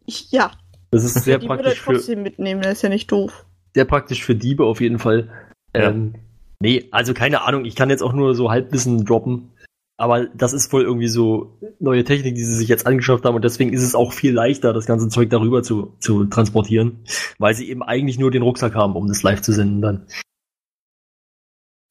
[0.04, 0.50] Ich, ja,
[0.94, 3.44] Das ist sehr die würde er praktisch für, trotzdem mitnehmen, das ist ja nicht doof.
[3.74, 5.28] sehr praktisch für Diebe auf jeden Fall.
[5.74, 5.90] Ja.
[5.90, 6.14] Ähm,
[6.60, 9.50] nee, also keine Ahnung, ich kann jetzt auch nur so Halbwissen droppen.
[9.96, 13.44] Aber das ist wohl irgendwie so neue Technik, die sie sich jetzt angeschafft haben und
[13.44, 17.04] deswegen ist es auch viel leichter, das ganze Zeug darüber zu, zu transportieren,
[17.38, 20.06] weil sie eben eigentlich nur den Rucksack haben, um das live zu senden dann.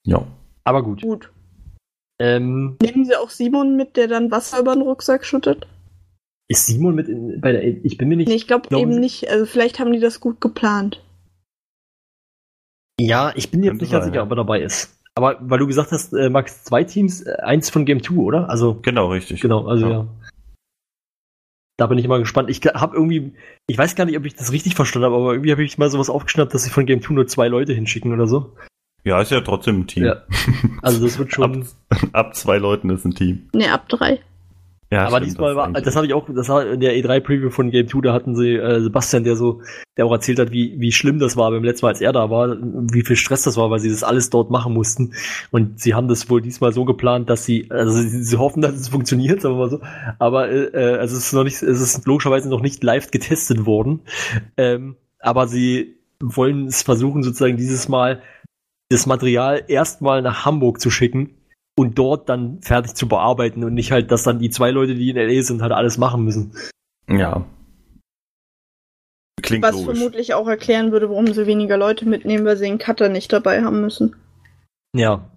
[0.05, 0.27] Ja.
[0.65, 1.01] Aber gut.
[1.01, 1.31] Gut.
[2.19, 5.67] Ähm, Nehmen Sie auch Simon mit, der dann Wasser über den Rucksack schüttet?
[6.47, 8.99] Ist Simon mit in, bei der, ich bin mir nicht, Nee, ich glaube Glauben eben
[8.99, 9.29] nicht.
[9.29, 11.01] Also vielleicht haben die das gut geplant.
[12.99, 14.23] ja, ich bin jetzt nicht ganz sicher, ja.
[14.23, 14.99] ob er dabei ist.
[15.15, 18.49] Aber weil du gesagt hast, äh, Max, zwei Teams, äh, eins von Game 2, oder?
[18.49, 19.41] Also, Genau, richtig.
[19.41, 19.91] Genau, also Ja.
[19.91, 20.07] ja.
[21.77, 22.51] Da bin ich mal gespannt.
[22.51, 23.33] Ich habe irgendwie,
[23.65, 25.89] ich weiß gar nicht, ob ich das richtig verstanden habe, aber irgendwie habe ich mal
[25.89, 28.55] sowas aufgeschnappt, dass sie von Game 2 nur zwei Leute hinschicken oder so.
[29.03, 30.05] Ja, ist ja trotzdem ein Team.
[30.05, 30.23] Ja.
[30.81, 31.63] Also das wird schon.
[31.89, 33.49] Ab, ab zwei Leuten ist ein Team.
[33.53, 34.19] Ne, ab drei.
[34.93, 37.49] Ja, aber stimmt, diesmal war, eigentlich- das habe ich auch, das war in der E3-Preview
[37.49, 39.61] von Game 2, da hatten sie äh, Sebastian, der so,
[39.97, 42.29] der auch erzählt hat, wie, wie schlimm das war beim letzten Mal, als er da
[42.29, 45.13] war, wie viel Stress das war, weil sie das alles dort machen mussten.
[45.51, 48.73] Und sie haben das wohl diesmal so geplant, dass sie, also sie, sie hoffen, dass
[48.75, 49.81] es funktioniert, sagen wir mal so.
[50.19, 53.65] Aber äh, äh, also es ist noch nicht, es ist logischerweise noch nicht live getestet
[53.65, 54.01] worden.
[54.57, 58.21] Ähm, aber sie wollen es versuchen, sozusagen dieses Mal
[58.89, 61.31] das Material erstmal nach Hamburg zu schicken
[61.77, 65.09] und dort dann fertig zu bearbeiten und nicht halt, dass dann die zwei Leute, die
[65.09, 66.55] in LA sind, halt alles machen müssen.
[67.09, 67.45] Ja.
[69.41, 69.97] Klingt Was logisch.
[69.97, 73.63] vermutlich auch erklären würde, warum sie weniger Leute mitnehmen, weil sie den Cutter nicht dabei
[73.63, 74.15] haben müssen.
[74.95, 75.29] Ja,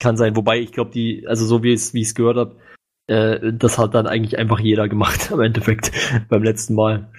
[0.00, 0.36] kann sein.
[0.36, 2.56] Wobei ich glaube, die, also so wie es, wie ich es gehört habe,
[3.08, 5.90] äh, das hat dann eigentlich einfach jeder gemacht im Endeffekt
[6.28, 7.10] beim letzten Mal.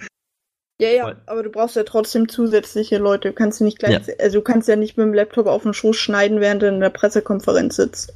[0.80, 3.28] Ja, ja, Weil- aber du brauchst ja trotzdem zusätzliche Leute.
[3.28, 5.96] Du kannst nicht gleich, also du kannst ja nicht mit dem Laptop auf den Schoß
[5.96, 8.14] schneiden, während du in der Pressekonferenz sitzt.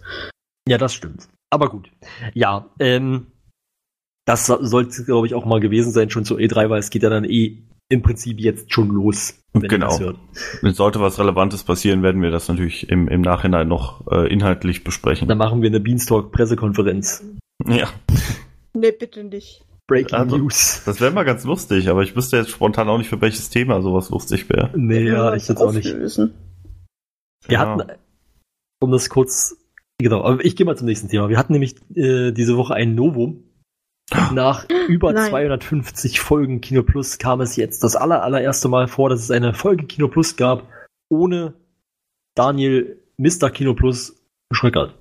[0.68, 1.28] Ja, das stimmt.
[1.50, 1.90] Aber gut.
[2.32, 3.26] Ja, ähm,
[4.26, 7.02] das so- sollte, glaube ich, auch mal gewesen sein, schon zur E3, weil es geht
[7.02, 7.58] ja dann eh
[7.90, 9.98] im Prinzip jetzt schon los, wenn Genau.
[10.62, 15.28] Sollte was Relevantes passieren, werden wir das natürlich im, im Nachhinein noch äh, inhaltlich besprechen.
[15.28, 17.22] Dann machen wir eine Beanstalk-Pressekonferenz.
[17.66, 17.88] Ja,
[18.76, 19.64] Ne, bitte nicht.
[19.86, 20.82] Breaking Also, News.
[20.86, 23.82] das wäre mal ganz lustig, aber ich wüsste jetzt spontan auch nicht, für welches Thema
[23.82, 24.70] sowas lustig wäre.
[24.74, 25.84] Nee, ja, ich jetzt auch nicht.
[25.94, 26.30] Wir
[27.48, 27.60] Ja.
[27.60, 27.92] hatten,
[28.80, 29.56] um das kurz,
[29.98, 31.28] genau, aber ich gehe mal zum nächsten Thema.
[31.28, 33.44] Wir hatten nämlich äh, diese Woche ein Novum.
[34.32, 35.30] Nach über Nein.
[35.30, 39.54] 250 Folgen Kino Plus kam es jetzt das aller, allererste Mal vor, dass es eine
[39.54, 40.68] Folge Kino Plus gab,
[41.08, 41.54] ohne
[42.34, 43.50] Daniel Mr.
[43.50, 44.20] Kino Plus
[44.52, 44.94] Schröckert.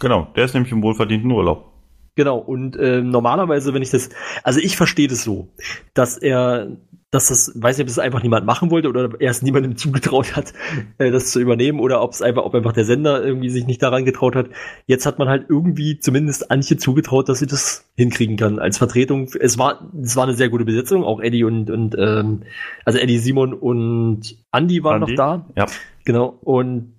[0.00, 1.70] Genau, der ist nämlich im wohlverdienten Urlaub.
[2.16, 4.10] Genau, und äh, normalerweise, wenn ich das,
[4.42, 5.48] also ich verstehe das so,
[5.94, 6.76] dass er,
[7.10, 10.36] dass das, weiß nicht, ob das einfach niemand machen wollte oder er es niemandem zugetraut
[10.36, 10.52] hat,
[10.98, 13.82] äh, das zu übernehmen oder ob es einfach, ob einfach der Sender irgendwie sich nicht
[13.82, 14.48] daran getraut hat.
[14.86, 19.28] Jetzt hat man halt irgendwie zumindest Antje zugetraut, dass sie das hinkriegen kann als Vertretung.
[19.40, 22.42] Es war, es war eine sehr gute Besetzung, auch Eddie und, und ähm,
[22.84, 25.12] also Eddie, Simon und Andy waren Andi?
[25.12, 25.46] noch da.
[25.56, 25.66] Ja.
[26.04, 26.94] Genau, und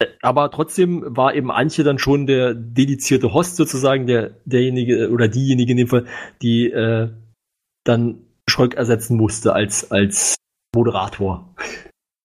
[0.00, 5.28] äh, aber trotzdem war eben Antje dann schon der dedizierte Host sozusagen, der derjenige oder
[5.28, 6.06] diejenige in dem Fall,
[6.42, 7.10] die äh,
[7.84, 8.23] dann
[8.54, 10.36] Schröck ersetzen musste als als
[10.74, 11.54] Moderator.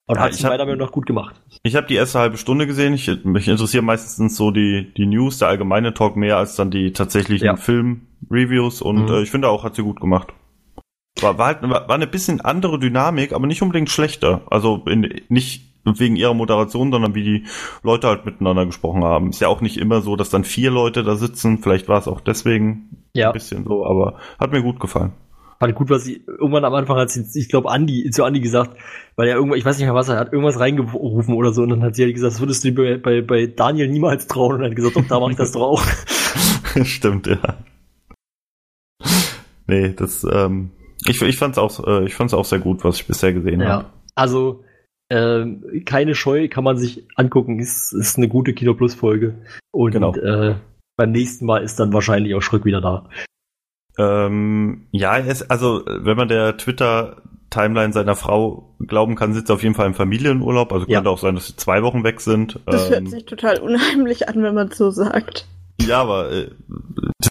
[0.07, 1.41] Und Ja, hat hab- meiner Meinung nach gut gemacht.
[1.63, 2.93] Ich habe die erste halbe Stunde gesehen.
[2.93, 6.93] Ich, mich interessieren meistens so die, die News, der allgemeine Talk mehr als dann die
[6.93, 7.55] tatsächlichen Ja.
[7.55, 9.07] Film-Reviews und Mhm.
[9.13, 10.27] äh, ich finde auch, hat sie gut gemacht.
[11.21, 14.41] War, war halt war, war eine bisschen andere Dynamik, aber nicht unbedingt schlechter.
[14.51, 17.43] Also in, nicht wegen ihrer Moderation, sondern wie die
[17.83, 19.29] Leute halt miteinander gesprochen haben.
[19.29, 21.59] Ist ja auch nicht immer so, dass dann vier Leute da sitzen.
[21.59, 23.27] Vielleicht war es auch deswegen Ja.
[23.29, 25.13] ein bisschen so, aber hat mir gut gefallen.
[25.61, 28.77] Fand gut, was sie irgendwann am Anfang hat sie, ich glaube, Andi, zu Andi gesagt,
[29.17, 31.69] weil er irgendwann, ich weiß nicht mehr was, er hat irgendwas reingerufen oder so und
[31.69, 34.55] dann hat sie halt gesagt, das würdest du dir bei, bei, bei Daniel niemals trauen
[34.55, 35.83] und hat gesagt, doch, da mache ich das doch auch.
[36.83, 37.57] Stimmt, ja.
[39.67, 40.71] Nee, das, ähm,
[41.05, 43.83] ich, ich fand's auch, äh, ich fand's auch sehr gut, was ich bisher gesehen habe.
[43.83, 43.93] Ja.
[44.15, 44.63] Also,
[45.11, 49.41] ähm, keine Scheu kann man sich angucken, ist, ist eine gute Kino Plus Folge.
[49.71, 50.13] Und Genau.
[50.15, 50.55] äh,
[50.97, 53.09] beim nächsten Mal ist dann wahrscheinlich auch Schröck wieder da.
[53.99, 59.63] Ähm, ja, es, also wenn man der Twitter-Timeline seiner Frau glauben kann, sitzt er auf
[59.63, 60.71] jeden Fall im Familienurlaub.
[60.71, 60.97] Also Ja.
[60.97, 62.59] könnte auch sein, dass sie zwei Wochen weg sind.
[62.65, 65.45] Das ähm, hört sich total unheimlich an, wenn man es so sagt.
[65.81, 66.47] ja, aber äh,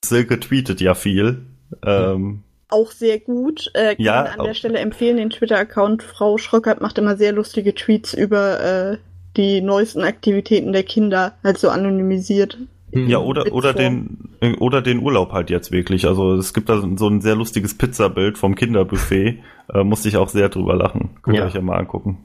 [0.04, 1.42] Silke tweetet ja viel.
[1.84, 3.70] Ähm, Auch sehr gut.
[3.74, 7.74] Äh, kann Ja, an der Stelle empfehlen, den Twitter-Account Frau Schröckert macht immer sehr lustige
[7.74, 8.98] Tweets über äh,
[9.36, 12.58] die neuesten Aktivitäten der Kinder, halt so anonymisiert.
[12.92, 16.06] Ja, oder, oder den, äh, oder den Urlaub halt jetzt wirklich.
[16.06, 19.42] Also es gibt da so ein sehr lustiges Pizzabild vom Kinderbuffet.
[19.74, 21.10] äh, musste ich auch sehr drüber lachen.
[21.22, 21.46] Könnt ihr Ja.
[21.46, 22.18] euch ja mal angucken.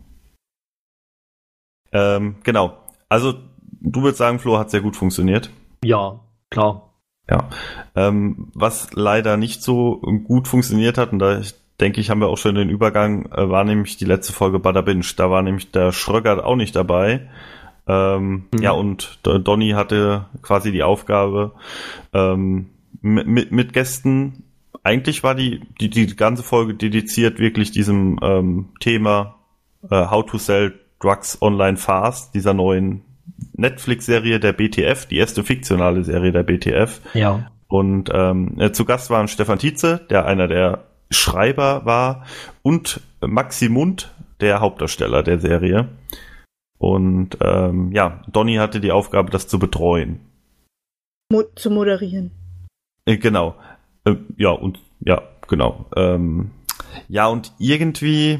[1.92, 2.78] Ähm, genau.
[3.10, 3.34] Also
[3.82, 5.50] du würdest sagen, Flo hat sehr gut funktioniert.
[5.84, 6.94] Ja, klar.
[7.30, 7.50] Ja.
[7.96, 12.28] Ähm, was leider nicht so gut funktioniert hat, und da ich denke ich, haben wir
[12.28, 15.06] auch schon den Übergang, äh, war nämlich die letzte Folge Bada Binge.
[15.18, 17.30] Da war nämlich der Schröckert auch nicht dabei.
[17.88, 18.62] Ähm, Mhm.
[18.62, 21.54] Ja, und Donny hatte quasi die Aufgabe,
[22.14, 22.70] ähm,
[23.02, 24.44] mit, mit, mit Gästen,
[24.84, 29.36] eigentlich war die, die, die ganze Folge dediziert wirklich diesem ähm, Thema
[29.90, 33.02] äh, How to Sell Drugs Online Fast, dieser neuen
[33.56, 37.02] Netflix-Serie der BTF, die erste fiktionale Serie der BTF.
[37.14, 37.52] Ja.
[37.68, 42.26] Und ähm, äh, zu Gast waren Stefan Tietze, der einer der Schreiber war,
[42.62, 44.12] und Maxi Mund,
[44.42, 45.90] der Hauptdarsteller der Serie.
[46.84, 50.20] Und ähm, ja, Donny hatte die Aufgabe, das zu betreuen.
[51.32, 52.32] Mo zu moderieren.
[53.06, 53.56] Äh, genau.
[54.04, 55.86] Äh, ja, und ja, genau.
[55.96, 56.52] Ähm,
[57.08, 58.40] ja, und irgendwie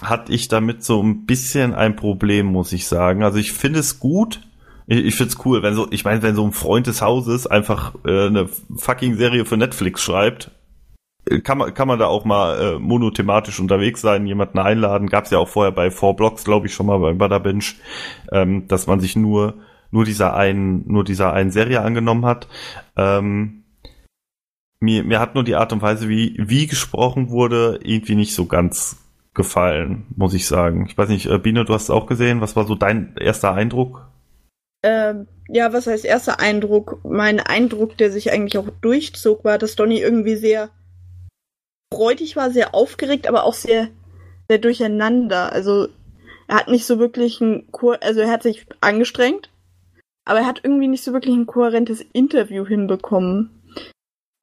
[0.00, 3.22] hatte ich damit so ein bisschen ein Problem, muss ich sagen.
[3.22, 4.40] Also ich finde es gut.
[4.88, 7.94] Ich, finde es cool, wenn so, ich meine, wenn so ein Freund des Hauses einfach
[8.04, 10.50] äh, eine fucking Serie für Netflix schreibt,
[11.44, 15.08] kann man, kann man da auch mal äh, monothematisch unterwegs sein, jemanden einladen.
[15.08, 17.64] Gab es ja auch vorher bei Four Blocks, glaube ich, schon mal bei Butter Binge,
[18.32, 19.54] ähm, dass man sich nur,
[19.90, 22.48] nur dieser einen, nur dieser einen Serie angenommen hat.
[22.96, 23.64] Ähm,
[24.80, 28.46] mir, mir hat nur die Art und Weise, wie, wie gesprochen wurde, irgendwie nicht so
[28.46, 28.98] ganz
[29.32, 30.86] gefallen, muss ich sagen.
[30.88, 32.40] Ich weiß nicht, äh, Biene, du hast es auch gesehen.
[32.40, 34.08] Was war so dein erster Eindruck?
[34.82, 36.98] Ähm, ja, was heißt erster Eindruck?
[37.04, 40.70] Mein Eindruck, der sich eigentlich auch durchzog, war, dass Donny irgendwie sehr
[41.92, 43.88] freudig war, sehr aufgeregt, aber auch sehr,
[44.48, 45.52] sehr durcheinander.
[45.52, 45.88] Also
[46.48, 47.68] er hat nicht so wirklich ein,
[48.00, 49.50] also er hat sich angestrengt,
[50.24, 53.58] aber er hat irgendwie nicht so wirklich ein kohärentes Interview hinbekommen.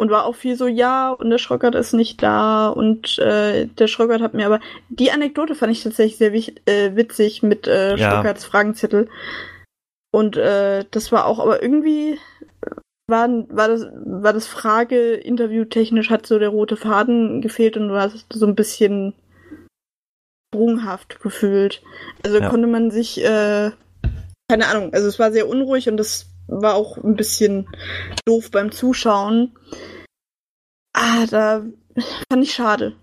[0.02, 3.88] Und war auch viel so, ja, und der Schröckert ist nicht da und äh, der
[3.88, 4.62] Schröckert hat mir aber.
[4.88, 8.12] Die Anekdote fand ich tatsächlich sehr äh, witzig mit äh, Ja.
[8.12, 9.10] Schröckerts Fragenzettel.
[10.12, 12.18] Und äh, das war auch, aber irgendwie
[13.10, 17.96] war, war das, war das Frage-Interview technisch, hat so der rote Faden gefehlt und du
[18.00, 19.14] hast so ein bisschen
[20.54, 21.82] sprunghaft gefühlt.
[22.24, 22.50] Also Ja.
[22.50, 23.72] konnte man sich, äh,
[24.50, 27.68] keine Ahnung, also es war sehr unruhig und das war auch ein bisschen
[28.26, 29.56] doof beim Zuschauen.
[30.94, 31.64] Ah, da
[32.32, 32.96] fand ich schade.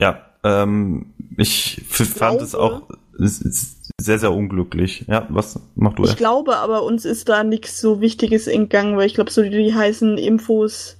[0.00, 2.88] Ja, ähm, ich fand es glaube- auch
[3.20, 5.04] s- s- sehr, sehr unglücklich.
[5.08, 9.06] Ja, was machst du Ich glaube aber, uns ist da nichts so Wichtiges entgangen, weil
[9.06, 10.98] ich glaube, so die, die heißen Infos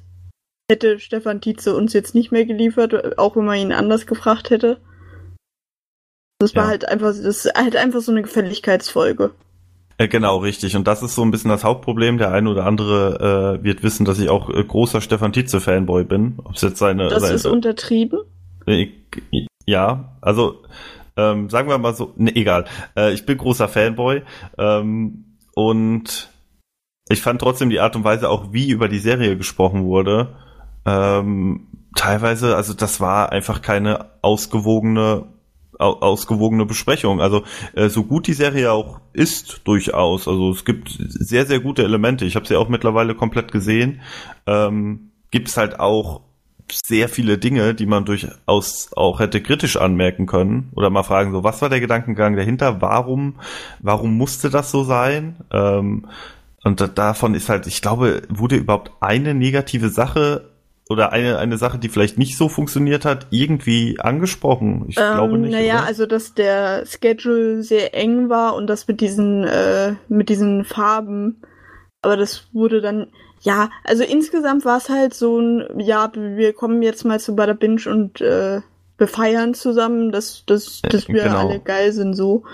[0.71, 4.81] hätte Stefan Tietze uns jetzt nicht mehr geliefert, auch wenn man ihn anders gefragt hätte.
[6.39, 6.69] Das war Ja.
[6.71, 9.31] halt einfach, das ist halt einfach so eine Gefälligkeitsfolge.
[9.99, 10.75] Äh, genau, richtig.
[10.75, 12.19] Und das ist so ein bisschen das Hauptproblem.
[12.19, 16.35] Der eine oder andere äh, wird wissen, dass ich auch äh, großer Stefan Tietze-Fanboy bin.
[16.45, 18.21] Ob es jetzt seine, Das seine ist untertrieben.
[19.67, 20.63] Ja, also
[21.17, 22.65] ähm, sagen wir mal so, ne, egal.
[22.97, 24.23] Äh, ich bin großer Fanboy
[24.59, 26.31] ähm, und
[27.09, 30.37] ich fand trotzdem die Art und Weise auch, wie über die Serie gesprochen wurde,
[30.87, 35.27] ähm, teilweise, also das war einfach keine ausgewogene
[35.79, 37.21] au ausgewogene Besprechung.
[37.21, 37.43] Also
[37.75, 40.29] äh, so gut die Serie auch ist durchaus.
[40.29, 42.25] Also es gibt sehr sehr gute Elemente.
[42.25, 44.01] Ich habe sie auch mittlerweile komplett gesehen.
[44.47, 46.23] Ähm, gibt es halt auch
[46.73, 51.45] sehr viele Dinge, die man durchaus auch hätte kritisch anmerken können oder mal fragen, so
[51.45, 52.81] was war der Gedankengang dahinter?
[52.81, 53.37] Warum,
[53.81, 55.37] warum musste das so sein?
[55.53, 56.07] Ähm,
[56.65, 60.51] und da, davon ist halt, ich glaube, wurde überhaupt eine negative Sache
[60.89, 64.87] oder eine, eine Sache, die vielleicht nicht so funktioniert hat, irgendwie angesprochen?
[64.89, 65.53] Ich ähm, glaube nicht.
[65.53, 65.87] Naja, oder?
[65.87, 71.43] also dass der Schedule sehr eng war und das mit diesen, äh, mit diesen Farben.
[72.03, 73.09] Aber das wurde dann,
[73.45, 77.53] ja, also insgesamt war es halt so ein, ja, wir kommen jetzt mal zu Bada
[77.53, 78.61] Binge und äh,
[78.99, 81.49] wir feiern zusammen, dass, dass, dass wir genau.
[81.49, 82.45] alle geil sind so.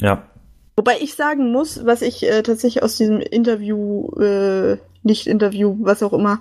[0.00, 0.24] Ja,
[0.76, 6.02] Wobei ich sagen muss, was ich äh, tatsächlich aus diesem Interview, äh, nicht Interview, was
[6.02, 6.40] auch immer,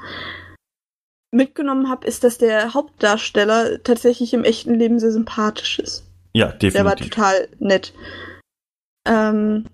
[1.31, 6.03] mitgenommen habe, ist, dass der Hauptdarsteller tatsächlich im echten Leben sehr sympathisch ist.
[6.33, 6.73] ja, definitiv.
[6.73, 7.93] Der war total nett.
[9.05, 9.65] Ähm,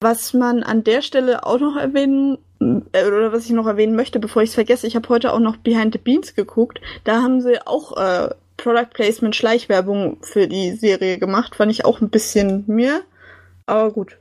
[0.00, 4.18] was man an der Stelle auch noch erwähnen, äh, oder was ich noch erwähnen möchte,
[4.20, 6.80] bevor ich es vergesse, ich habe heute auch noch Behind the Beans geguckt.
[7.04, 11.56] Da haben sie auch äh, Product Placement Schleichwerbung für die Serie gemacht.
[11.56, 13.02] Fand ich auch ein bisschen mir,
[13.66, 14.18] aber gut.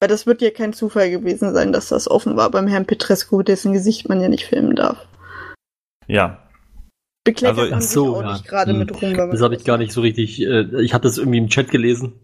[0.00, 3.42] Weil das wird ja kein Zufall gewesen sein, dass das offen war beim Herrn Petrescu,
[3.42, 5.06] dessen Gesicht man ja nicht filmen darf.
[6.08, 6.38] ja,
[7.24, 8.32] Bekleckert Also, man so, auch ja.
[8.32, 8.78] nicht gerade Hm.
[8.80, 9.30] mit rum.
[9.30, 10.42] Das habe ich gar nicht so richtig.
[10.42, 12.14] Äh, ich hatte es irgendwie im Chat gelesen.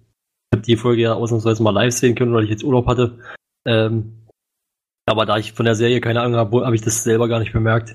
[0.59, 3.21] Habe die Folge ja ausnahmsweise mal live sehen können, weil ich jetzt Urlaub hatte.
[3.65, 4.27] Ähm,
[5.07, 7.53] aber da ich von der Serie keine Ahnung habe, habe ich das selber gar nicht
[7.53, 7.95] bemerkt.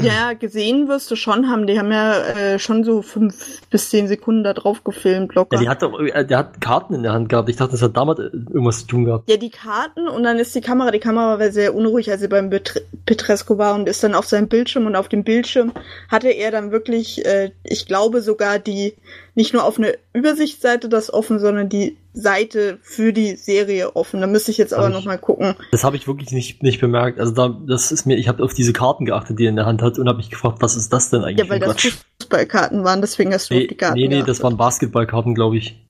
[0.00, 1.66] Ja, gesehen wirst du schon haben.
[1.66, 5.56] Die haben ja äh, schon so fünf bis zehn Sekunden da drauf gefilmt, locker.
[5.56, 7.48] Ja, die hat doch, äh, der hat Karten in der Hand gehabt.
[7.48, 9.28] Ich dachte, das hat damit äh, irgendwas zu tun gehabt.
[9.28, 12.28] Ja, die Karten und dann ist die Kamera, die Kamera war sehr unruhig, als sie
[12.28, 15.72] beim Petre- Petrescu war und ist dann auf seinem Bildschirm und auf dem Bildschirm
[16.08, 18.94] hatte er dann wirklich, äh, ich glaube sogar die,
[19.34, 24.20] nicht nur auf eine Übersichtsseite das offen, sondern die Seite für die Serie offen.
[24.20, 25.54] Da müsste ich jetzt aber nochmal gucken.
[25.70, 27.18] Das habe ich wirklich nicht, nicht bemerkt.
[27.18, 29.66] Also da, das ist mir, ich habe auf diese Karten geachtet, die er in der
[29.66, 31.76] Hand hat und habe mich gefragt, was ist das denn eigentlich Ja, weil ein das
[31.76, 31.94] Quatsch?
[32.20, 34.42] Fußballkarten waren, deswegen hast du auf Nee, die Karten nee, nee, das geachtet.
[34.44, 35.86] waren Basketballkarten, glaube ich.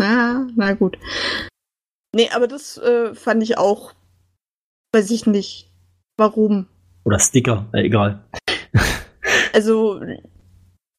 [0.00, 0.96] Ah, na gut.
[2.14, 3.92] Nee, aber das äh, fand ich auch,
[4.92, 5.70] weiß ich nicht,
[6.16, 6.66] warum.
[7.04, 8.24] Oder Sticker, äh, egal.
[9.52, 10.00] Also,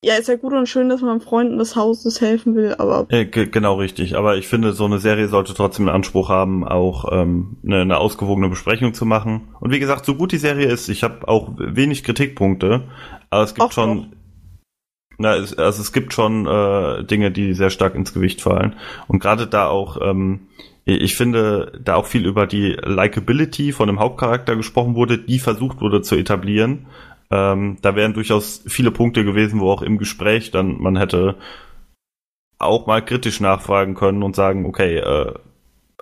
[0.06, 3.26] ja, ist ja gut und schön, dass man Freunden des Hauses helfen will, aber Äh,
[3.26, 4.16] ge- genau richtig.
[4.16, 7.98] Aber ich finde, so eine Serie sollte trotzdem den Anspruch haben, auch ähm, eine, eine
[7.98, 9.50] ausgewogene Besprechung zu machen.
[9.60, 12.84] Und wie gesagt, so gut die Serie ist, ich habe auch wenig Kritikpunkte,
[13.32, 14.14] aber es gibt Auch schon,
[15.18, 18.76] na, es, also es gibt schon äh, Dinge, die sehr stark ins Gewicht fallen.
[19.08, 20.42] Und gerade da auch, ähm,
[20.88, 25.82] ich finde, da auch viel über die Likability von dem Hauptcharakter gesprochen wurde, die versucht
[25.82, 26.86] wurde zu etablieren.
[27.32, 31.38] Ähm, da wären durchaus viele Punkte gewesen, wo auch im Gespräch dann man hätte
[32.60, 35.34] auch mal kritisch nachfragen können und sagen, okay, äh,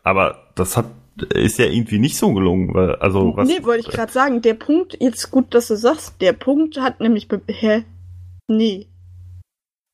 [0.03, 3.93] aber das hat ist ja irgendwie nicht so gelungen, weil also was nee, wollte ich
[3.93, 7.83] gerade sagen, der Punkt, jetzt gut, dass du sagst, der Punkt hat nämlich, hä?
[8.47, 8.87] Nee.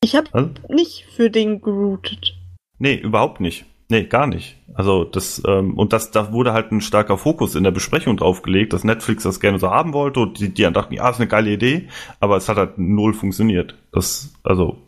[0.02, 2.36] Ich habe nicht für den geroutet.
[2.78, 3.66] Nee, überhaupt nicht.
[3.90, 4.56] Nee, gar nicht.
[4.72, 8.42] Also das, ähm, und das, da wurde halt ein starker Fokus in der Besprechung drauf
[8.42, 11.18] gelegt, dass Netflix das gerne so haben wollte und die, die dann dachten, ja, ist
[11.18, 11.88] eine geile Idee,
[12.20, 13.74] aber es hat halt null funktioniert.
[13.90, 14.78] Das, also,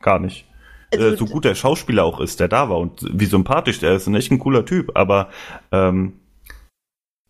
[0.00, 0.46] gar nicht.
[0.90, 3.96] Also, äh, so gut der Schauspieler auch ist, der da war und wie sympathisch der
[3.96, 5.28] ist, und echt ein cooler Typ, aber
[5.70, 6.14] ähm,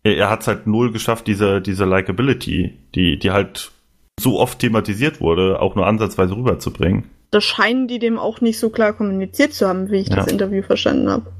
[0.03, 3.73] er, er hat es halt null geschafft, diese, diese Likability, die, die halt
[4.17, 7.09] so oft thematisiert wurde, auch nur ansatzweise rüberzubringen.
[7.33, 10.17] Das scheinen die dem auch nicht so klar kommuniziert zu haben, wie ich Ja.
[10.17, 11.31] das Interview verstanden habe.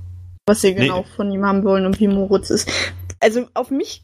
[0.46, 0.88] Was sie Nee.
[0.88, 2.70] genau von ihm haben wollen und wie Moritz ist.
[3.22, 4.04] Also auf mich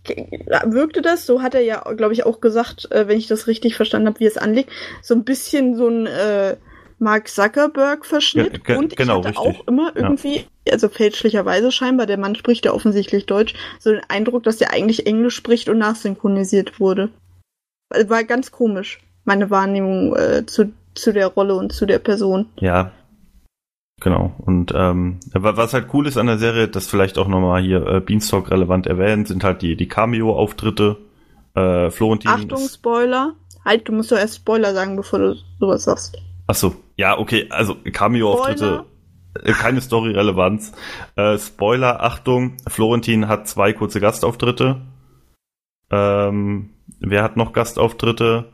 [0.63, 3.75] wirkte das, so hat er ja, glaube ich, auch gesagt, äh, wenn ich das richtig
[3.75, 4.71] verstanden habe, wie es anliegt,
[5.01, 6.55] so ein bisschen so ein äh,
[6.99, 8.63] Mark Zuckerberg-Verschnitt.
[8.63, 9.61] Ge- und ich genau, hatte richtig.
[9.61, 14.43] auch immer irgendwie, also fälschlicherweise scheinbar, der Mann spricht ja offensichtlich Deutsch, so den Eindruck,
[14.43, 17.09] dass der eigentlich Englisch spricht und nachsynchronisiert wurde.
[18.07, 20.71] War ganz komisch, meine Wahrnehmung äh, zu,
[21.01, 22.47] zu der Rolle und zu der Person.
[22.59, 22.91] Ja,
[24.01, 24.33] genau.
[24.39, 27.85] Und ähm, wa- was halt cool ist an der Serie, das vielleicht auch nochmal hier
[27.87, 30.97] äh, Beanstalk relevant erwähnt, sind halt die, die Cameo-Auftritte.
[31.55, 33.33] Äh, Florentin Achtung, Spoiler.
[33.65, 36.17] Halt, du musst doch erst Spoiler sagen, bevor du sowas sagst.
[36.47, 38.85] Achso, ja, okay, also Cameo-Auftritte,
[39.43, 40.71] äh, keine Story-Relevanz.
[41.15, 44.81] Äh, Spoiler, Achtung, Florentin hat zwei kurze Gastauftritte.
[45.91, 46.69] Ähm,
[46.99, 48.51] wer hat noch Gastauftritte?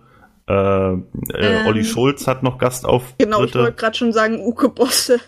[0.47, 0.97] Äh, äh,
[1.33, 3.25] Ähm, Olli Schulz hat noch Gastauftritte.
[3.25, 5.19] Genau, ich wollte gerade schon sagen, Uke Bosse.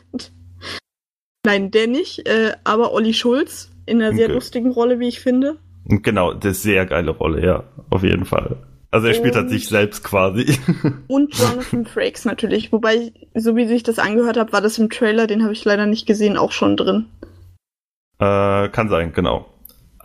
[1.45, 4.33] Nein, der nicht, äh, aber Olli Schulz in einer sehr Okay.
[4.35, 5.57] lustigen Rolle, wie ich finde.
[5.85, 8.57] Genau, das ist sehr geile Rolle, ja, auf jeden Fall.
[8.91, 10.57] Also er spielt halt sich selbst quasi.
[11.07, 12.71] Und Jonathan Frakes natürlich.
[12.71, 15.85] Wobei, so wie sich das angehört hat, war das im Trailer, den habe ich leider
[15.85, 17.05] nicht gesehen, auch schon drin.
[18.19, 19.45] äh, kann sein, genau.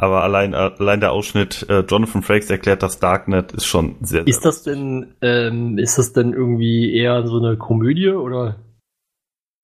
[0.02, 4.26] Aber allein, allein der Ausschnitt, äh, Jonathan Frakes erklärt das Darknet, ist schon sehr, sehr
[4.26, 8.56] Ist das denn, ähm, ist das denn irgendwie eher so eine Komödie oder,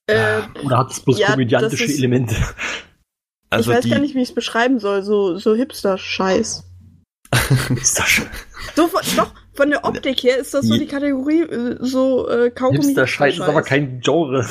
[0.06, 2.36] Äh, oder hat es bloß ja, komödiantische ist- Elemente?
[3.50, 5.02] Also ich weiß die, gar nicht, wie ich es beschreiben soll.
[5.02, 6.64] So, so Hipster-Scheiß.
[8.06, 8.26] schon
[8.76, 12.84] So doch, von der Optik her ist das so die Kategorie, äh, so äh, Kaugummi.
[12.84, 14.46] Hipster Scheiß ist aber kein Genre.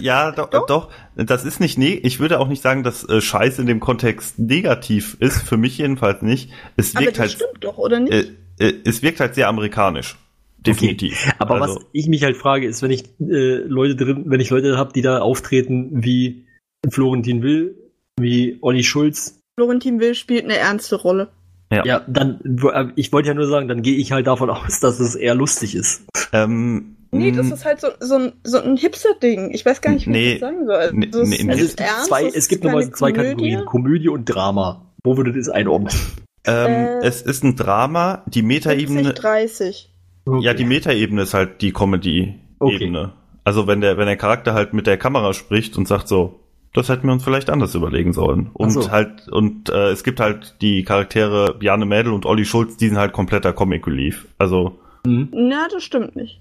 [0.00, 0.66] Ja, do, Doch.
[0.66, 0.90] doch.
[1.16, 4.38] Das ist nicht, nee, ich würde auch nicht sagen, dass äh, Scheiß in dem Kontext
[4.38, 5.42] negativ ist.
[5.42, 6.50] Für mich jedenfalls nicht.
[6.76, 8.12] Es Aber wirkt das halt, stimmt doch, oder nicht?
[8.60, 10.16] äh, äh, es wirkt halt sehr amerikanisch.
[10.58, 11.32] Definitiv.
[11.38, 14.50] Aber Also, was ich mich halt frage, ist, wenn ich äh, Leute drin, wenn ich
[14.50, 16.46] Leute habe, die da auftreten wie
[16.88, 17.76] Florentin Will,
[18.16, 21.32] wie Olli Schulz, Florentin Will spielt eine ernste Rolle.
[21.72, 24.80] Ja, dann, wo- äh, ich wollte ja nur sagen, dann gehe ich halt davon aus,
[24.80, 26.04] dass es eher lustig ist.
[26.32, 29.52] Ähm, Nee, das mh, ist halt so, so ein, so ein Hipster-Ding.
[29.54, 30.32] Ich weiß gar nicht, wie Nee.
[30.34, 30.74] ich das sagen soll.
[30.74, 31.50] Also, Nee, es nee.
[31.50, 33.28] Also es gibt ernst, zwei, es gibt nochmal zwei Komödie.
[33.30, 34.92] Kategorien, Komödie und Drama.
[35.04, 35.92] Wo würdet ihr es einordnen?
[36.44, 36.66] ähm,
[37.02, 38.22] Äh, es ist ein Drama.
[38.26, 39.90] Die Metaebene, 70, 30.
[40.40, 43.12] ja, die Metaebene ist halt die Comedy-Ebene.
[43.44, 46.40] Also wenn der, wenn der Charakter halt mit der Kamera spricht und sagt so,
[46.76, 48.50] das hätten wir uns vielleicht anders überlegen sollen.
[48.52, 48.90] Und so.
[48.90, 52.98] halt, und äh, es gibt halt die Charaktere Bjarne Mädel und Olli Schulz, die sind
[52.98, 54.26] halt kompletter Comic Relief.
[54.38, 55.28] Also, Mhm.
[55.32, 56.40] Na, das stimmt nicht.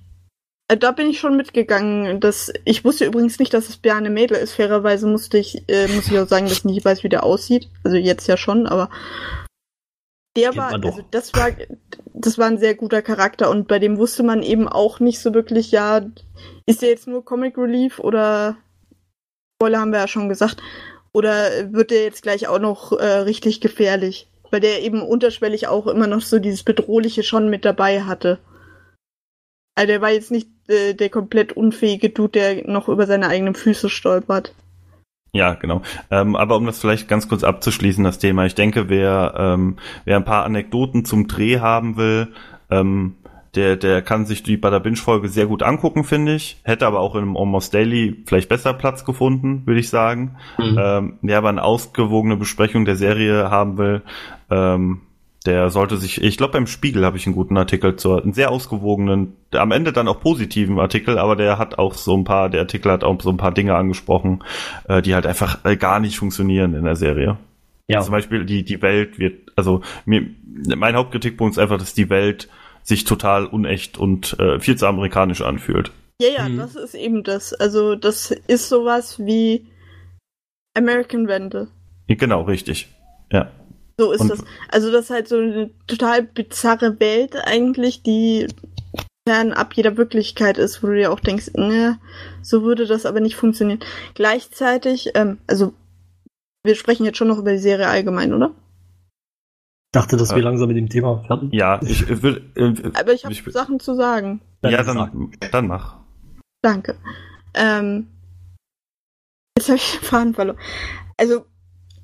[0.68, 2.20] Äh, Da bin ich schon mitgegangen.
[2.20, 4.54] Dass, ich wusste übrigens nicht, dass es Bjarne Mädel ist.
[4.54, 7.70] Fairerweise musste ich, äh, muss ich auch sagen, dass ich nicht weiß, wie der aussieht.
[7.84, 8.90] Also jetzt ja schon, aber
[10.36, 11.50] der war, also das war,
[12.14, 15.34] das war ein sehr guter Charakter und bei dem wusste man eben auch nicht so
[15.34, 16.02] wirklich, ja,
[16.66, 18.58] ist der jetzt nur Comic Relief oder
[19.58, 20.62] Spoiler haben wir ja schon gesagt,
[21.14, 24.28] oder wird der jetzt gleich auch noch äh, richtig gefährlich?
[24.52, 28.40] Weil der eben unterschwellig auch immer noch so dieses Bedrohliche schon mit dabei hatte.
[29.76, 33.56] Also der war jetzt nicht äh, der komplett unfähige Dude, der noch über seine eigenen
[33.56, 34.54] Füße stolpert.
[35.32, 35.82] Ja, genau.
[36.12, 38.46] Ähm, aber um das vielleicht ganz kurz abzuschließen, das Thema.
[38.46, 42.30] Ich denke, wer, ähm, wer ein paar Anekdoten zum Dreh haben will,
[42.70, 43.16] ähm,
[43.56, 46.58] der, der kann sich die Bada Binge-Folge sehr gut angucken, finde ich.
[46.64, 50.36] Hätte aber auch in einem Almost Daily vielleicht besser Platz gefunden, würde ich sagen.
[50.58, 50.80] Mhm.
[50.80, 54.02] Ähm, wer aber eine ausgewogene Besprechung der Serie haben will,
[54.50, 55.02] ähm,
[55.46, 58.52] der sollte sich, ich glaube beim Spiegel habe ich einen guten Artikel zur, einen sehr
[58.52, 62.62] ausgewogenen, am Ende dann auch positiven Artikel, aber der hat auch so ein paar, der
[62.62, 64.44] Artikel hat auch so ein paar Dinge angesprochen,
[64.88, 67.38] äh, die halt einfach äh, gar nicht funktionieren in der Serie.
[67.88, 68.02] Ja.
[68.02, 70.26] Zum Beispiel die, die Welt wird, also mir,
[70.76, 72.50] mein Hauptkritikpunkt ist einfach, dass die Welt
[72.86, 75.92] sich total unecht und äh, viel zu amerikanisch anfühlt.
[76.22, 76.58] Ja, ja, Mhm.
[76.58, 77.54] das ist eben das.
[77.54, 79.66] Also das ist sowas wie
[80.78, 81.68] American Vandal.
[82.08, 82.88] Genau, richtig.
[83.32, 83.52] Ja.
[83.98, 84.44] So ist Und- das.
[84.70, 88.48] Also das ist halt so eine total bizarre Welt eigentlich, die
[89.28, 91.98] fernab jeder Wirklichkeit ist, wo du dir auch denkst, ne,
[92.44, 93.80] so würde das aber nicht funktionieren.
[94.14, 95.74] Gleichzeitig, ähm, also
[96.64, 98.52] wir sprechen jetzt schon noch über die Serie allgemein, oder?
[99.96, 102.42] Ich dachte, dass Äh, wir langsam mit dem Thema fertig Ja, ich äh, würde.
[102.56, 104.42] Äh, Aber ich habe Sachen zu sagen.
[104.62, 104.94] ja, sag.
[104.94, 105.96] dann, dann mach.
[106.62, 106.98] Danke.
[107.54, 108.08] Ähm,
[109.58, 110.58] jetzt habe ich den Faden verloren.
[111.16, 111.46] Also,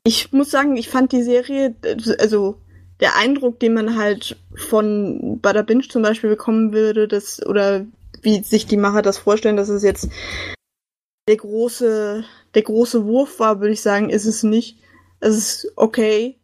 [0.05, 1.75] ich muss sagen, ich fand die Serie,
[2.17, 2.61] also
[3.01, 7.85] der Eindruck, den man halt von Bada Binge zum Beispiel bekommen würde, dass, oder
[8.21, 10.09] wie sich die Macher das vorstellen, dass es jetzt
[11.27, 12.23] der große,
[12.55, 14.77] der große Wurf war, würde ich sagen, ist es nicht.
[15.19, 16.37] Es ist okay.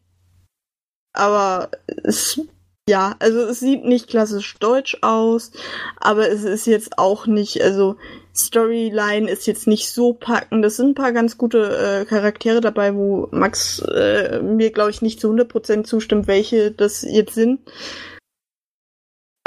[1.18, 1.72] Aber
[2.04, 2.40] es,
[2.88, 5.52] ja, also es sieht nicht klassisch deutsch aus,
[6.00, 7.98] aber es ist jetzt auch nicht, also
[8.36, 10.64] Storyline ist jetzt nicht so packend.
[10.64, 15.02] Es sind ein paar ganz gute äh, Charaktere dabei, wo Max äh, mir, glaube ich,
[15.02, 17.62] nicht zu 100% zustimmt, welche das jetzt sind.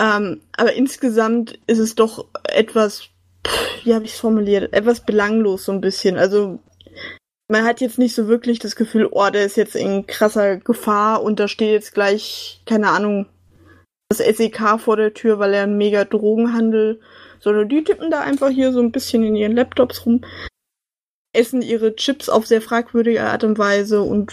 [0.01, 3.11] Ähm, aber insgesamt ist es doch etwas,
[3.47, 6.17] pff, wie habe ich es formuliert, etwas belanglos so ein bisschen.
[6.19, 6.59] Also
[7.51, 11.23] man hat jetzt nicht so wirklich das Gefühl, oh, der ist jetzt in krasser Gefahr
[11.23, 13.27] und da steht jetzt gleich, keine Ahnung,
[14.09, 17.01] das SEK vor der Tür, weil er einen mega Drogenhandel,
[17.41, 20.25] sondern die tippen da einfach hier so ein bisschen in ihren Laptops rum,
[21.33, 24.33] essen ihre Chips auf sehr fragwürdige Art und Weise und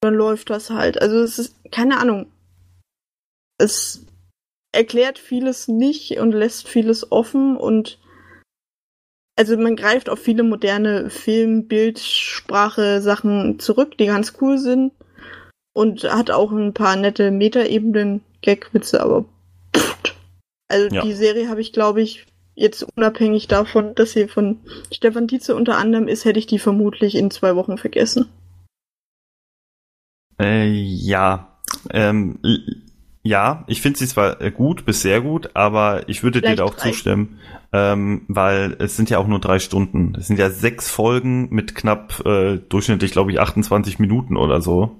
[0.00, 1.00] dann läuft das halt.
[1.00, 2.32] Also es ist, keine Ahnung.
[3.58, 4.04] Es
[4.72, 7.98] erklärt vieles nicht und lässt vieles offen und
[9.36, 14.92] also man greift auf viele moderne Film, Bildsprache Sachen zurück, die ganz cool sind
[15.74, 19.26] und hat auch ein paar nette Metaebenen, Gagwitze, aber
[19.74, 20.14] pfft.
[20.68, 21.02] also Ja.
[21.02, 24.60] die Serie habe ich glaube ich jetzt unabhängig davon, dass sie von
[24.90, 28.30] Stefan Tietze unter anderem ist, hätte ich die vermutlich in zwei Wochen vergessen.
[30.40, 31.58] Äh, ja.
[31.90, 32.38] Ähm,
[33.26, 36.60] ja, ich finde sie zwar äh, gut bis sehr gut, aber ich würde dir Vielleicht
[36.60, 36.90] da auch drei.
[36.90, 37.38] zustimmen,
[37.72, 40.14] ähm, weil es sind ja auch nur drei Stunden.
[40.18, 44.96] Es sind ja sechs Folgen mit knapp äh, durchschnittlich, glaube ich, 28 Minuten oder so.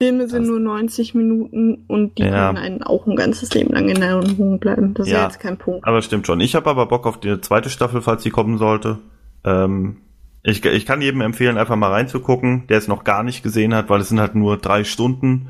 [0.00, 2.46] Filme sind Das- nur 90 Minuten und die Ja.
[2.46, 4.94] können einen auch ein ganzes Leben lang in Erinnerung bleiben.
[4.94, 5.18] Das ist Ja.
[5.20, 5.86] ja jetzt kein Punkt.
[5.86, 6.40] Aber stimmt schon.
[6.40, 8.98] Ich habe aber Bock auf die zweite Staffel, falls sie kommen sollte.
[9.44, 9.96] Ähm,
[10.44, 13.90] ich, ich kann jedem empfehlen, einfach mal reinzugucken, der es noch gar nicht gesehen hat,
[13.90, 15.48] weil es sind halt nur drei Stunden.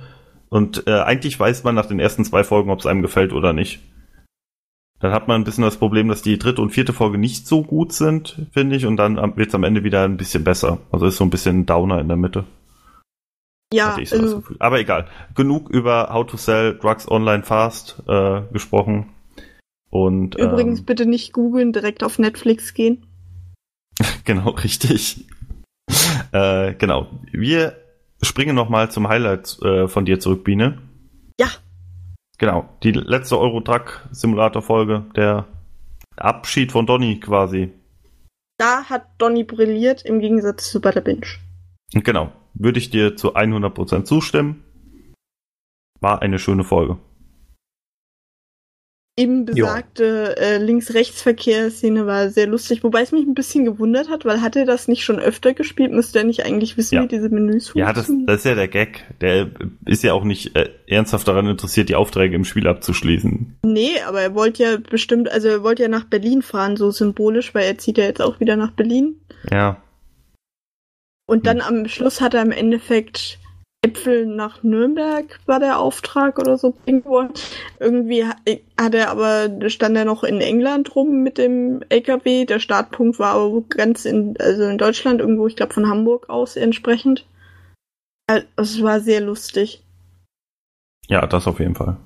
[0.50, 3.52] Und äh, eigentlich weiß man nach den ersten zwei Folgen, ob es einem gefällt oder
[3.52, 3.80] nicht.
[5.00, 7.62] Dann hat man ein bisschen das Problem, dass die dritte und vierte Folge nicht so
[7.62, 10.78] gut sind, finde ich, und dann wird es am Ende wieder ein bisschen besser.
[10.90, 12.44] Also ist so ein bisschen ein Downer in der Mitte.
[13.72, 14.56] Ja, so das also Gefühl.
[14.58, 15.06] Aber egal.
[15.34, 19.10] Genug über How to Sell Drugs Online Fast äh, gesprochen.
[19.90, 23.04] Und übrigens ähm, bitte nicht googeln, direkt auf Netflix gehen.
[24.24, 25.26] Genau, richtig.
[26.32, 27.08] äh, genau.
[27.32, 27.76] Wir
[28.22, 30.78] springen nochmal zum Highlight äh, von dir zurück, Biene.
[31.40, 31.48] Ja.
[32.38, 32.68] Genau.
[32.82, 35.46] Die letzte Euro-Truck-Simulator-Folge, der
[36.16, 37.72] Abschied von Donny quasi.
[38.58, 41.26] Da hat Donny brilliert im Gegensatz zu Butter Binge.
[41.94, 42.32] Und genau.
[42.54, 44.64] Würde ich dir zu 100% zustimmen.
[46.00, 46.98] War eine schöne Folge.
[49.18, 54.40] Eben besagte äh, Links-Rechts-Verkehr-Szene war sehr lustig, wobei es mich ein bisschen gewundert hat, weil
[54.42, 55.90] hat er das nicht schon öfter gespielt?
[55.92, 57.02] Müsste er nicht eigentlich wissen, Ja.
[57.02, 58.26] wie diese Menüs Ja, das, funktionieren?
[58.26, 59.04] das ist ja der Gag.
[59.20, 59.50] Der
[59.86, 63.56] ist ja auch nicht äh, ernsthaft daran interessiert, die Aufträge im Spiel abzuschließen.
[63.64, 67.54] Nee, aber er wollte ja bestimmt, also er wollte ja nach Berlin fahren, so symbolisch,
[67.54, 69.16] weil er zieht ja jetzt auch wieder nach Berlin.
[69.50, 69.82] Ja.
[71.26, 71.80] Und dann Hm.
[71.82, 73.38] am Schluss hat er im Endeffekt
[73.84, 77.28] Äpfel nach Nürnberg war der Auftrag oder so irgendwo.
[77.78, 78.36] Irgendwie ha-
[78.78, 82.44] hat er aber, stand er noch in England rum mit dem LKW.
[82.44, 86.56] Der Startpunkt war aber ganz in, also in Deutschland irgendwo, ich glaube von Hamburg aus
[86.56, 87.24] entsprechend.
[88.26, 89.82] Also, Es war sehr lustig.
[91.06, 91.96] Ja, das auf jeden Fall.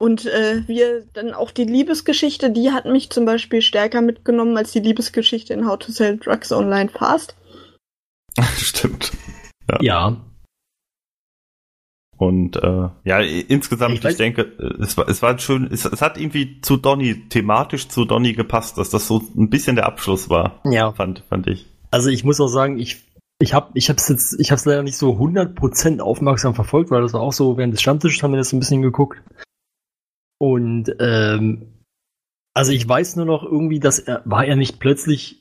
[0.00, 4.72] Und äh, wir dann auch die Liebesgeschichte, die hat mich zum Beispiel stärker mitgenommen als
[4.72, 7.36] die Liebesgeschichte in How to Sell Drugs Online Fast.
[8.56, 9.12] Stimmt.
[9.80, 10.16] Ja.
[12.16, 16.02] Und äh, ja, insgesamt, Ich ich, denke, äh, es war, es war schön, es, es
[16.02, 20.28] hat irgendwie zu Donny, thematisch zu Donny gepasst, dass das so ein bisschen der Abschluss
[20.28, 20.92] war, Ja.
[20.92, 21.66] fand, fand ich.
[21.90, 23.06] Also ich muss auch sagen, ich
[23.42, 27.14] ich habe ich hab's jetzt ich hab's leider nicht so 100% aufmerksam verfolgt, weil das
[27.14, 29.22] war auch so während des Stammtisches haben wir das ein bisschen geguckt.
[30.38, 31.72] Und ähm,
[32.54, 35.39] also ich weiß nur noch irgendwie, dass er war er nicht plötzlich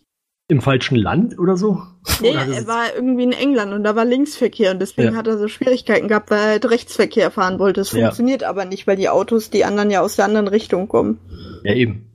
[0.50, 1.82] im falschen Land oder so?
[2.22, 5.18] Nee, Oder er war irgendwie in England und da war Linksverkehr und deswegen Ja.
[5.18, 7.82] hat er so Schwierigkeiten gehabt, weil er halt Rechtsverkehr fahren wollte.
[7.82, 8.02] Es Ja.
[8.02, 11.20] funktioniert aber nicht, weil die Autos, die anderen ja aus der anderen Richtung kommen.
[11.64, 12.06] Ja, eben.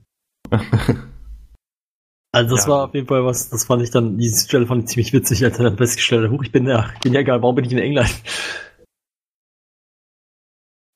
[2.32, 2.72] Also das Ja.
[2.72, 5.44] war auf jeden Fall was, das fand ich dann, diese Stelle fand ich ziemlich witzig,
[5.44, 7.70] als er dann festgestellt hat, huch, ich bin ja, bin ja egal, warum bin ich
[7.70, 8.10] in England?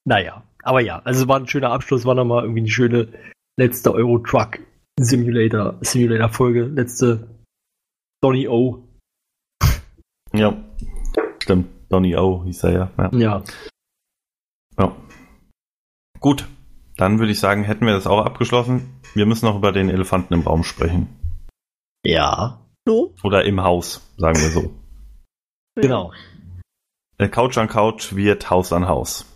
[0.04, 3.08] Naja, aber ja, also es war ein schöner Abschluss, war nochmal irgendwie eine schöne
[3.56, 4.58] letzte Euro Truck
[5.00, 7.28] Simulator, Simulator Folge, letzte
[8.22, 8.84] Donny O.
[10.32, 10.56] Ja,
[11.42, 11.68] stimmt.
[11.88, 12.90] Donny O hieß er ja.
[12.98, 13.10] ja.
[13.18, 13.44] Ja.
[14.78, 14.96] ja.
[16.20, 16.46] Gut,
[16.96, 19.00] dann würde ich sagen, hätten wir das auch abgeschlossen.
[19.14, 21.08] Wir müssen noch über den Elefanten im Raum sprechen.
[22.04, 22.60] Ja.
[22.86, 23.14] So?
[23.22, 24.74] Oder im Haus, sagen wir so.
[25.80, 26.12] Genau.
[27.18, 29.26] Äh, Couch an Couch wird Haus an Haus.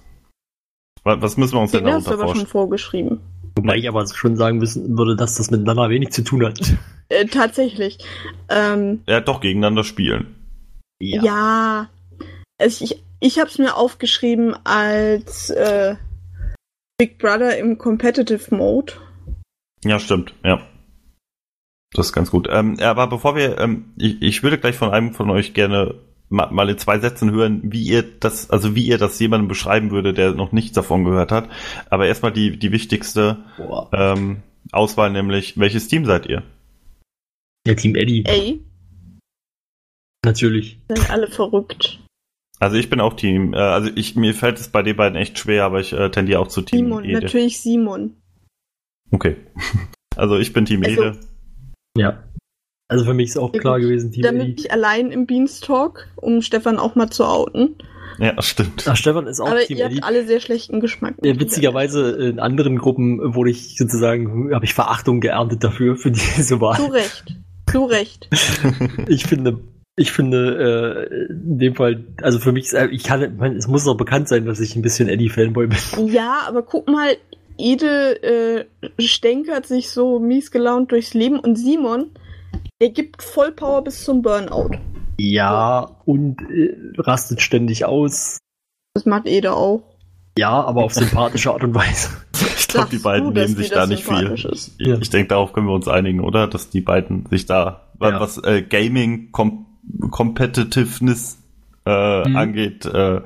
[1.05, 2.51] Wa- Was müssen wir uns denn Den hast du darunter aber schon vorstellen?
[2.51, 3.21] vorgeschrieben.
[3.55, 6.59] Wobei ich aber schon sagen müssen würde, dass das miteinander wenig zu tun hat.
[7.09, 7.99] Äh, tatsächlich.
[8.49, 10.35] Ähm, Ja, doch gegeneinander spielen.
[10.99, 11.91] ja.
[12.59, 15.97] Also ich, ich habe es mir aufgeschrieben als äh,
[16.97, 18.95] Big Brother im Competitive Mode.
[19.85, 20.67] Ja, stimmt, ja.
[21.93, 22.49] Das ist ganz gut.
[22.51, 25.97] Ähm, ja, aber bevor wir, ähm, ich, ich würde gleich von einem von euch gerne
[26.33, 30.13] mal in zwei Sätzen hören, wie ihr das, also wie ihr das jemandem beschreiben würde,
[30.15, 31.49] der noch nichts davon gehört hat.
[31.91, 33.39] Aber erstmal die, die wichtigste
[33.93, 36.43] ähm, Auswahl, nämlich, welches Team seid ihr?
[37.67, 38.61] Ja, Team Eddie, Ey,
[40.25, 40.79] natürlich.
[40.89, 41.99] sind alle verrückt.
[42.59, 45.39] Also ich bin auch Team, äh, also ich, mir fällt es bei den beiden echt
[45.39, 47.21] schwer, aber ich äh, tendiere auch zu Team Simon, Ede.
[47.21, 48.17] natürlich Simon.
[49.11, 49.37] Okay.
[50.15, 51.21] Also ich bin Team Also- Ede.
[51.97, 52.23] Ja.
[52.93, 54.55] Also für mich ist auch klar gewesen, Team Damit Eddie.
[54.63, 57.77] ich allein im Beanstalk, um Stefan auch mal zu outen.
[58.19, 58.85] Ja, stimmt.
[58.87, 59.97] Ach, Stefan ist auch Aber Team ihr Eddie.
[59.97, 61.15] habt alle sehr schlechten Geschmack.
[61.25, 66.61] Ja, witzigerweise in anderen Gruppen wurde ich sozusagen, habe ich Verachtung geerntet dafür, für diese
[66.61, 66.77] Wahl.
[66.77, 67.25] Zu Recht.
[67.71, 68.29] Zu Recht.
[69.09, 69.59] Ich finde,
[69.97, 73.57] ich finde, äh, in dem Fall, also für mich, ist, äh, ich kann, ich meine,
[73.57, 75.79] es muss doch bekannt sein, dass ich ein bisschen Eddie-Fanboy bin.
[76.09, 77.17] Ja, aber guck mal,
[77.59, 78.65] Ede äh,
[78.99, 82.11] stänkert sich so mies gelaunt durchs Leben und Simon,
[82.83, 84.71] der gibt Vollpower bis zum Burnout.
[85.17, 88.39] Ja, und äh, rastet ständig aus.
[88.95, 89.85] Das macht Ede auch.
[90.37, 92.09] Ja, aber auf sympathische Art und Weise.
[92.59, 94.29] Ich glaube, die beiden du, nehmen sich da nicht viel.
[94.33, 94.75] ist?
[94.79, 94.97] Ich, Ja.
[94.99, 96.49] ich denke, darauf können wir uns einigen, oder?
[96.49, 98.19] Dass die beiden sich da, Ja.
[98.19, 99.67] was äh, Gaming Com
[100.11, 101.39] Competitiveness
[101.87, 102.37] äh, Mhm.
[102.37, 102.87] angeht.
[102.87, 103.19] Äh,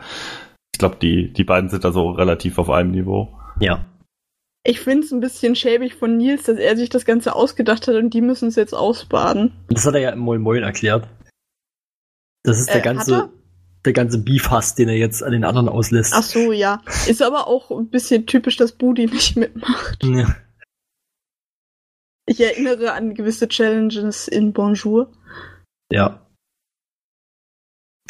[0.75, 3.39] ich glaube, die, die beiden sind da so relativ auf einem Niveau.
[3.61, 3.85] Ja.
[4.69, 7.95] Ich finde es ein bisschen schäbig von Nils, dass er sich das Ganze ausgedacht hat
[7.95, 9.53] und die müssen es jetzt ausbaden.
[9.69, 11.09] Das hat er ja im Moin Moin erklärt.
[12.43, 13.31] Das ist der Äh, ganze, er?
[13.85, 16.13] der ganze Beef-Hass, den er jetzt an den anderen auslässt.
[16.15, 16.83] Ach so, ja.
[17.07, 20.03] Ist aber auch ein bisschen typisch, dass Budi nicht mitmacht.
[20.05, 20.35] Ja.
[22.29, 25.13] Ich erinnere an gewisse Challenges in Bonjour.
[25.93, 26.23] ja.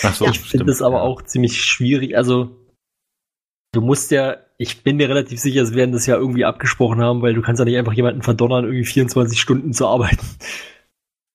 [0.02, 2.16] Ach so, Ich finde es aber auch ziemlich schwierig.
[2.18, 2.54] Also,
[3.72, 7.22] du musst ja, ich bin mir relativ sicher, sie werden das ja irgendwie abgesprochen haben,
[7.22, 10.24] weil du kannst ja nicht einfach jemanden verdonnern, irgendwie 24 Stunden zu arbeiten.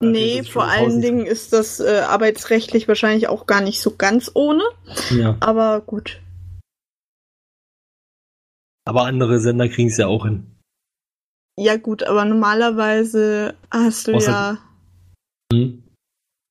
[0.04, 1.00] Nee, ist vor allen.
[1.00, 4.64] Dingen ist das äh, arbeitsrechtlich wahrscheinlich auch gar nicht so ganz ohne.
[5.12, 5.38] Ja.
[5.42, 6.20] Aber gut.
[8.84, 10.48] Aber andere Sender kriegen es ja auch hin.
[11.56, 14.58] Ja, gut, aber normalerweise hast du Außer- ja,
[15.54, 15.84] Hm?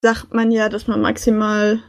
[0.04, 1.82] sagt man ja, dass man maximal.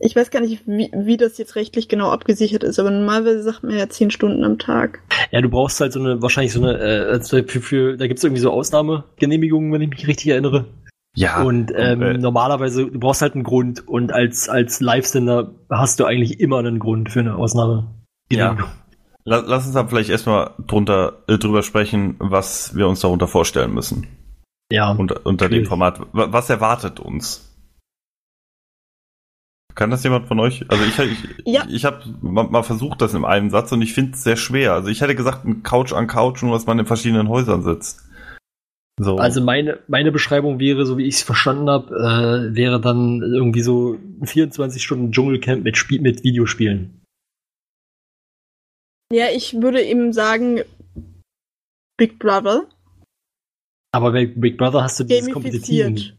[0.00, 3.64] Ich weiß gar nicht, wie, wie das jetzt rechtlich genau abgesichert ist, aber normalerweise sagt
[3.64, 5.00] man ja 10 Stunden am Tag.
[5.32, 8.18] Ja, du brauchst halt so eine, wahrscheinlich so eine, äh, also für, für, da gibt
[8.18, 10.66] es irgendwie so Ausnahmegenehmigungen, wenn ich mich richtig erinnere.
[11.16, 11.42] ja.
[11.42, 16.04] und ähm, äh, normalerweise, du brauchst halt einen Grund und als, als Live-Sender hast du
[16.04, 17.88] eigentlich immer einen Grund für eine Ausnahme.
[18.30, 18.56] Ja.
[19.24, 23.74] La- Lass uns aber vielleicht erstmal drunter, äh, drüber sprechen, was wir uns darunter vorstellen
[23.74, 24.06] müssen.
[24.70, 24.92] Ja.
[24.92, 25.64] Unter, unter dem.
[25.66, 25.98] Format.
[26.12, 27.47] Wa- Was erwartet uns?
[29.78, 30.68] Kann das jemand von euch?
[30.68, 31.64] Also ich, ich, Ja.
[31.70, 34.72] ich habe mal, versucht, das in einem Satz und ich finde es sehr schwer.
[34.72, 38.04] Also ich hätte gesagt, ein Couch an Couch, nur dass man in verschiedenen Häusern sitzt.
[38.98, 39.18] So.
[39.18, 43.60] Also meine, meine Beschreibung wäre, so wie ich es verstanden habe, äh, wäre dann irgendwie
[43.60, 47.00] so ein 24 Stunden Dschungelcamp mit, Spiel, mit Videospielen.
[49.12, 50.62] Ja, ich würde eben sagen,
[51.96, 52.66] Big Brother,
[53.92, 56.16] Aber bei Big Brother hast du dieses gamifiziert.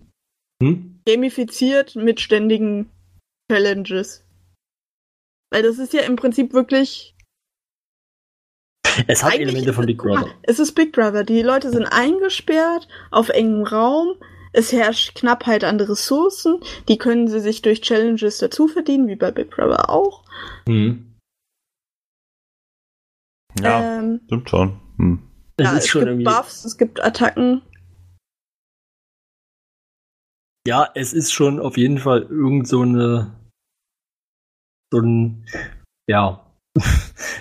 [0.63, 1.01] Hm?
[1.05, 2.89] Gamifiziert mit ständigen
[3.49, 4.25] Challenges.
[5.51, 7.15] Weil das ist ja im Prinzip wirklich
[9.07, 10.27] Es hat Elemente von Big Brother.
[10.43, 11.23] Es ist Big Brother.
[11.23, 14.15] Die Leute sind eingesperrt auf engem Raum.
[14.51, 16.59] Es herrscht Knappheit an Ressourcen.
[16.87, 20.23] Die können sie sich durch Challenges dazu verdienen, wie bei Big Brother auch.
[20.67, 21.15] Hm.
[23.59, 24.79] ja, Ähm, stimmt schon.
[24.97, 25.23] Hm.
[25.57, 26.23] Es ja, ist es schon gibt irgendwie.
[26.25, 27.61] Buffs, es gibt Attacken.
[30.67, 33.38] Ja, es ist schon auf jeden Fall irgend so eine.
[34.91, 35.45] So ein.
[36.07, 36.45] Ja.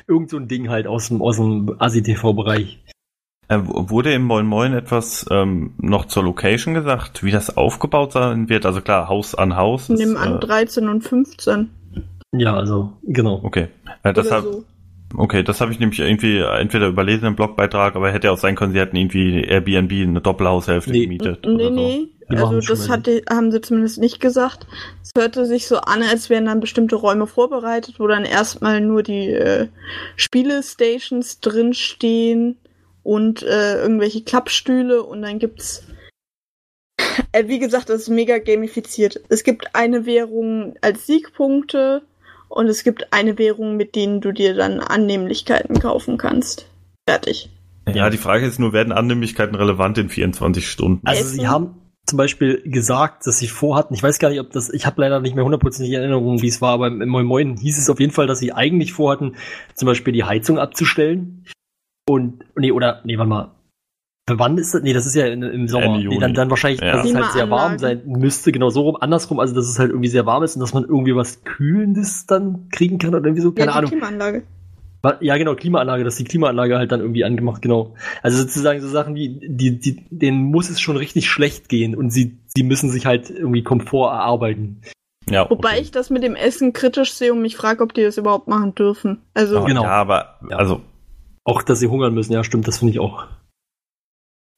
[0.08, 2.82] irgend so ein Ding halt aus dem, aus dem ASI-TV-Bereich.
[3.48, 8.48] Äh, wurde im Moin Moin etwas ähm, noch zur Location gesagt, wie das aufgebaut sein
[8.48, 8.66] wird?
[8.66, 9.88] Also klar, Haus an Haus.
[9.88, 11.70] Nimm an äh, 13 und 15.
[12.32, 13.40] Ja, also, genau.
[13.42, 13.68] Okay.
[14.02, 14.64] Äh, hab, so.
[15.16, 18.72] Okay, das habe ich nämlich irgendwie entweder überlesen im Blogbeitrag, aber hätte auch sein können,
[18.72, 21.02] sie hätten irgendwie Airbnb eine Doppelhaushälfte Nee.
[21.04, 21.44] gemietet.
[21.46, 21.70] Nee, oder so.
[21.70, 22.08] nee.
[22.30, 24.66] Die Also das hatte, haben sie zumindest nicht gesagt.
[25.02, 29.02] Es hörte sich so an, als wären dann bestimmte Räume vorbereitet, wo dann erstmal nur
[29.02, 29.68] die äh,
[30.16, 32.58] Spielestations drinstehen
[33.02, 35.84] und äh, irgendwelche Klappstühle und dann gibt's
[37.32, 39.20] äh, wie gesagt, das ist mega gamifiziert.
[39.30, 42.02] Es gibt eine Währung als Siegpunkte
[42.48, 46.68] und es gibt eine Währung, mit denen du dir dann Annehmlichkeiten kaufen kannst.
[47.08, 47.50] Fertig.
[47.94, 51.06] Ja, die Frage ist nur, werden Annehmlichkeiten relevant in 24 Stunden?
[51.06, 51.40] Also Essen.
[51.40, 51.74] sie haben
[52.08, 55.20] zum Beispiel gesagt, dass sie vorhatten, ich weiß gar nicht, ob das, ich habe leider
[55.20, 58.12] nicht mehr hundertprozentige Erinnerung, wie es war, aber im Moin Moin hieß es auf jeden
[58.12, 59.36] Fall, dass sie eigentlich vorhatten,
[59.74, 61.44] zum Beispiel die Heizung abzustellen.
[62.08, 63.50] Und, nee, oder, nee, warte mal.
[64.36, 64.82] Wann ist das?
[64.82, 65.86] Nee, das ist ja in, im Sommer.
[65.86, 66.18] Ende Nee, Juni.
[66.18, 66.96] dann, dann wahrscheinlich, Ja.
[66.96, 69.90] dass es halt sehr warm sein müsste, genau so rum, andersrum, also dass es halt
[69.90, 73.42] irgendwie sehr warm ist und dass man irgendwie was Kühlendes dann kriegen kann oder irgendwie
[73.42, 73.90] so, keine ja, die Ahnung.
[73.90, 74.42] Klimaanlage.
[75.20, 77.94] Ja, genau, Klimaanlage, dass die Klimaanlage halt dann irgendwie angemacht, genau.
[78.22, 82.10] Also sozusagen so Sachen wie, die, die, denen muss es schon richtig schlecht gehen und
[82.10, 84.82] sie, sie müssen sich halt irgendwie Komfort erarbeiten.
[85.30, 85.80] Ja, Wobei okay.
[85.82, 88.74] ich das mit dem Essen kritisch sehe und mich frage, ob die das überhaupt machen
[88.74, 89.18] dürfen.
[89.34, 89.82] Also, Aber, Genau.
[89.84, 90.80] Ja, aber also
[91.44, 93.26] Auch, dass sie hungern müssen, ja, stimmt, das finde ich auch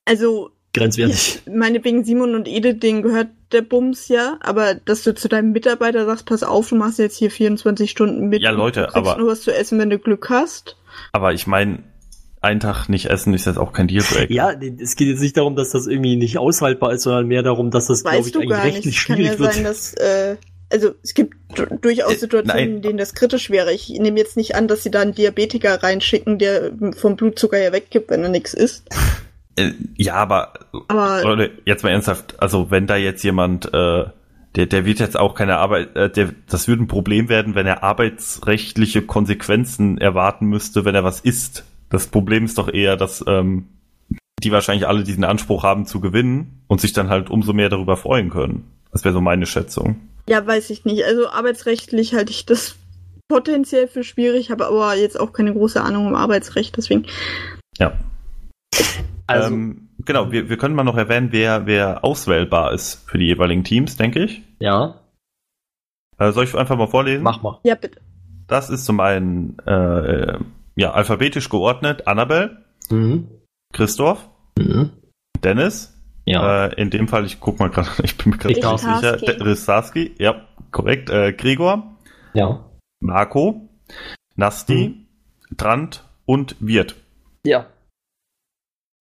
[0.04, 1.42] also grenzwertig.
[1.52, 6.06] meinetwegen Simon und Edith, denen gehört der Bums ja, aber dass du zu deinem Mitarbeiter
[6.06, 8.42] sagst, pass auf, du machst jetzt hier 24 Stunden mit.
[8.42, 10.76] Ja, Leute, und du aber- nur was zu essen, wenn du Glück hast.
[11.12, 11.80] aber ich meine,
[12.42, 14.32] einen Tag nicht essen ist jetzt auch kein Dealbreaker.
[14.32, 17.70] Ja, es geht jetzt nicht darum, dass das irgendwie nicht aushaltbar ist, sondern mehr darum,
[17.70, 18.74] dass das, glaube ich, eigentlich gar nicht.
[18.76, 19.52] rechtlich Es kann schwierig ja wird.
[19.54, 20.36] sein, dass, äh,
[20.72, 22.76] also es gibt du- durchaus Äh, Situationen, nein.
[22.76, 23.72] in denen das kritisch wäre.
[23.74, 27.72] Ich nehme jetzt nicht an, dass sie da einen Diabetiker reinschicken, der vom Blutzucker ja
[27.72, 28.84] weggibt, wenn er nichts isst.
[29.56, 30.52] Äh, ja, aber
[30.88, 34.04] Aber Leute, jetzt mal ernsthaft, also wenn da jetzt jemand, äh,
[34.56, 37.66] der, der wird jetzt auch keine Arbeit, äh, der, das würde ein Problem werden, wenn
[37.66, 41.64] er arbeitsrechtliche Konsequenzen erwarten müsste, wenn er was isst.
[41.88, 43.68] Das Problem ist doch eher, dass ähm,
[44.42, 47.96] die wahrscheinlich alle diesen Anspruch haben zu gewinnen und sich dann halt umso mehr darüber
[47.96, 48.70] freuen können.
[48.92, 50.00] Das wäre so meine Schätzung.
[50.28, 51.04] Ja, weiß ich nicht.
[51.04, 52.76] Also arbeitsrechtlich halte ich das
[53.28, 57.06] potenziell für schwierig, habe aber jetzt auch keine große Ahnung um Arbeitsrecht, deswegen.
[57.78, 57.92] Ja.
[59.30, 63.26] Also, ähm, genau, wir, wir können mal noch erwähnen, wer, wer auswählbar ist für die
[63.26, 64.42] jeweiligen Teams, denke ich.
[64.58, 64.96] ja,
[66.18, 67.22] Äh, soll ich einfach mal vorlesen?
[67.22, 67.58] mach mal.
[67.64, 68.00] Ja, bitte.
[68.46, 70.38] Das ist zum einen äh,
[70.76, 73.28] ja, alphabetisch geordnet Annabelle, Mhm.
[73.72, 74.28] Christoph,
[74.58, 74.90] Mhm.
[75.44, 75.96] Dennis,
[76.26, 76.66] Ja.
[76.66, 78.64] Äh, in dem Fall, ich guck mal gerade, ich bin mir gerade nicht
[79.22, 79.44] sicher.
[79.44, 81.08] Ristarski, ja, korrekt.
[81.10, 81.96] Äh, Gregor,
[82.34, 82.64] ja.
[83.00, 83.68] Marco,
[84.36, 85.06] Nasti,
[85.56, 86.96] Trant und Wirt.
[87.46, 87.66] Ja.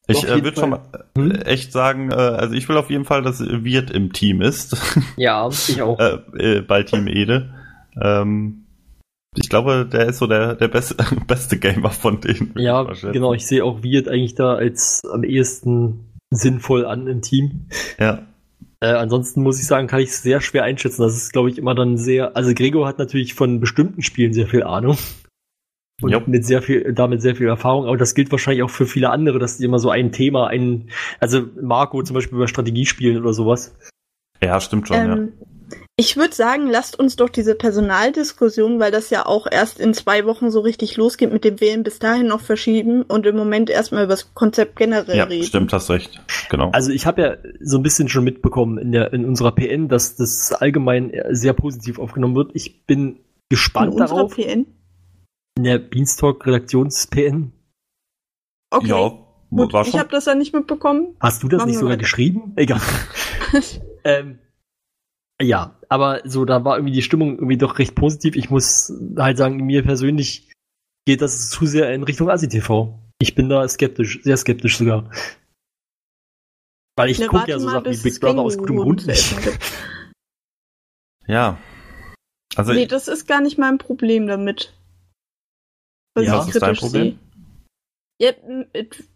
[0.10, 0.80] Ich äh, würde schon mal
[1.18, 1.32] Hm?
[1.32, 4.76] äh, echt sagen, äh, also ich will auf jeden Fall, dass Wirt im Team ist,
[5.18, 6.00] Ja, ich auch.
[6.00, 7.54] äh, äh, bei Team Ede.
[8.02, 8.64] Ähm,
[9.36, 10.96] ich glaube, der ist so der, der beste,
[11.28, 12.54] beste Gamer von denen.
[12.58, 13.34] ja, genau.
[13.34, 17.66] Ich sehe auch Wirt eigentlich da als am ehesten sinnvoll an im Team.
[18.00, 18.24] Ja,
[18.82, 21.02] Äh, ansonsten muss ich sagen, kann ich es sehr schwer einschätzen.
[21.02, 22.36] Das ist, glaube ich, immer dann sehr.
[22.38, 24.98] Also Gregor hat natürlich von bestimmten Spielen sehr viel Ahnung.
[26.02, 26.28] Und Jupp.
[26.28, 27.86] mit sehr viel, damit sehr viel Erfahrung.
[27.86, 30.90] Aber das gilt wahrscheinlich auch für viele andere, dass die immer so ein Thema, ein,
[31.20, 33.76] also Marco zum Beispiel über Strategiespielen oder sowas.
[34.42, 35.14] ja, stimmt schon, ja.
[35.16, 35.34] Ähm,
[35.98, 40.26] ich würde sagen, lasst uns doch diese Personaldiskussion, weil das ja auch erst in zwei
[40.26, 44.06] Wochen so richtig losgeht mit dem Wählen, bis dahin noch verschieben und im Moment erstmal
[44.06, 45.44] über das Konzept generell Ja, reden.
[45.44, 46.22] stimmt, hast recht.
[46.50, 46.70] Genau.
[46.72, 50.16] Also ich habe ja so ein bisschen schon mitbekommen in der in unserer PN, dass
[50.16, 52.52] das allgemein sehr positiv aufgenommen wird.
[52.54, 53.20] Ich bin In
[53.50, 54.36] gespannt unserer darauf.
[54.36, 54.66] PN.
[55.60, 57.52] In der Beanstalk Redaktions PN.
[58.70, 59.10] Okay, ja,
[59.50, 59.74] gut.
[59.74, 60.00] war Ich schon.
[60.00, 61.18] habe das ja nicht mitbekommen.
[61.20, 62.00] Hast du das Machen nicht sogar weiter.
[62.04, 62.54] geschrieben?
[62.56, 62.80] Egal.
[64.06, 64.40] ähm,
[65.42, 68.38] ja, aber so, da war irgendwie die Stimmung irgendwie doch recht positiv.
[68.38, 70.50] Ich muss halt sagen, mir persönlich
[71.06, 72.98] geht das zu sehr in Richtung ASI-TV.
[73.22, 75.12] Ich bin da skeptisch, sehr skeptisch sogar.
[76.96, 79.36] Weil ich Ne, gucke ja so mal, Sachen wie Big Brother aus gutem Grund nicht.
[81.28, 81.58] Ja.
[82.56, 84.74] Also, nee, das ist gar nicht mein Problem damit.
[86.16, 87.04] Was Ja, ich was ist dein kritisch Problem?
[87.12, 87.16] sehe.
[88.22, 88.32] Ja,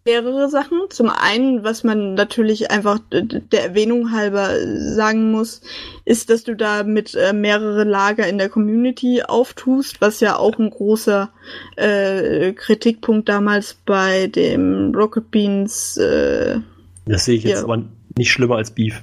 [0.06, 0.78] mehrere Sachen.
[0.88, 5.60] Zum einen, was man natürlich einfach äh, der Erwähnung halber äh, sagen muss,
[6.06, 10.58] ist, dass du da mit äh, mehrere Lager in der Community auftust, was ja auch
[10.58, 11.30] ein großer
[11.76, 16.60] äh, Kritikpunkt damals bei dem Rocket Beans, äh,
[17.04, 17.64] Das sehe ich jetzt Ja.
[17.64, 17.82] aber
[18.16, 19.02] nicht schlimmer als Beef.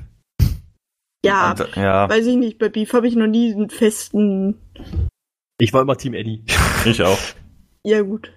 [1.23, 4.57] ja, und, ja, weiß ich nicht, bei Beef habe ich noch nie einen festen,
[5.59, 6.41] Ich war immer Team Eddie.
[6.85, 7.19] ich auch.
[7.83, 8.31] Ja gut.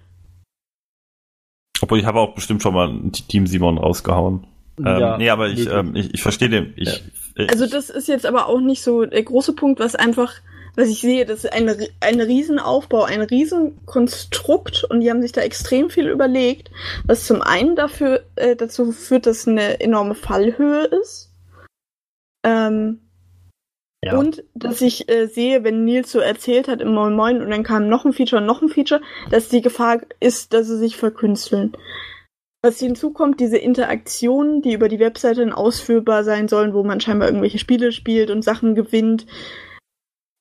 [1.81, 4.47] Obwohl ich habe auch bestimmt schon mal ein Team Simon rausgehauen.
[4.77, 6.73] Ähm, nee, aber ich, ähm, ich, ich verstehe den.
[6.75, 7.03] Ich,
[7.35, 10.33] äh, Also das ist jetzt aber auch nicht so der große Punkt, was einfach,
[10.75, 11.69] was ich sehe, das ist ein,
[12.01, 16.71] ein Riesenaufbau, ein Riesenkonstrukt und die haben sich da extrem viel überlegt,
[17.05, 21.31] was zum einen dafür äh, dazu führt, dass eine enorme Fallhöhe ist.
[22.43, 22.99] Ähm,
[24.03, 24.17] ja.
[24.17, 27.63] Und dass ich äh, sehe, wenn Nils so erzählt hat im Moin Moin und dann
[27.63, 29.01] kam noch ein Feature und noch ein Feature,
[29.31, 31.75] dass die Gefahr ist, dass sie sich verkünsteln.
[32.61, 37.27] Was hinzukommt, diese Interaktionen, die über die Webseite dann ausführbar sein sollen, wo man scheinbar
[37.27, 39.25] irgendwelche Spiele spielt und Sachen gewinnt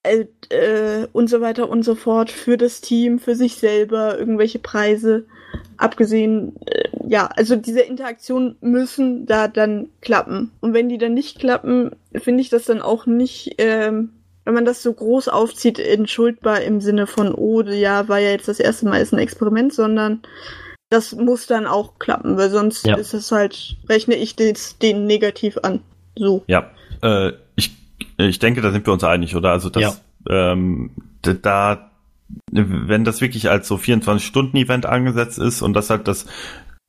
[0.02, 4.58] äh, äh, und so weiter und so fort für das Team, für sich selber, irgendwelche
[4.58, 5.26] Preise.
[5.76, 10.50] Abgesehen, äh, ja, also diese Interaktionen müssen da dann klappen.
[10.60, 14.10] Und wenn die dann nicht klappen, finde ich das dann auch nicht, ähm,
[14.44, 18.48] wenn man das so groß aufzieht, entschuldbar im Sinne von, oh, ja, war ja jetzt
[18.48, 20.20] das erste Mal ist ein Experiment, sondern
[20.90, 22.96] das muss dann auch klappen, weil sonst Ja.
[22.96, 25.80] ist es halt, rechne ich das, den negativ an.
[26.16, 26.44] So.
[26.46, 26.70] ja,
[27.02, 27.72] äh, ich,
[28.18, 29.50] ich denke, da sind wir uns einig, oder?
[29.50, 30.00] Also das,
[30.30, 30.90] ähm,
[31.24, 31.90] d- da,
[32.50, 36.26] wenn das wirklich als so 24-Stunden-Event angesetzt ist und das halt das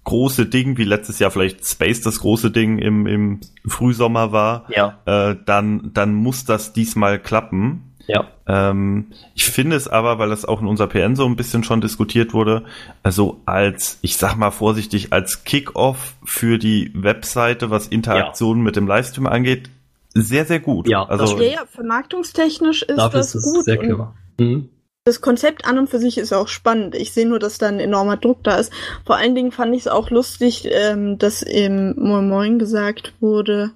[0.05, 4.99] große Ding, wie letztes Jahr vielleicht Space das große Ding im, im Frühsommer war, ja.
[5.05, 7.95] äh, dann, dann muss das diesmal klappen.
[8.07, 8.27] Ja.
[8.47, 11.81] Ähm, ich finde es aber, weil das auch in unserer PN so ein bisschen schon
[11.81, 12.63] diskutiert wurde,
[13.01, 18.88] also als, ich sag mal vorsichtig, als Kickoff für die Webseite, was Interaktionen mit dem
[18.88, 19.72] Livestream angeht,
[20.13, 20.88] sehr, sehr gut.
[20.88, 23.65] Ja, das also Ja, ja, vermarktungstechnisch ist das ist es gut.
[23.65, 24.13] sehr und clever.
[24.39, 24.69] Mhm.
[25.06, 26.95] Das Konzept an und für sich ist auch spannend.
[26.95, 28.73] Ich sehe nur, dass da ein enormer Druck da ist.
[29.06, 33.72] Vor allen Dingen fand ich es auch lustig, ähm, dass im Moin Moin gesagt wurde,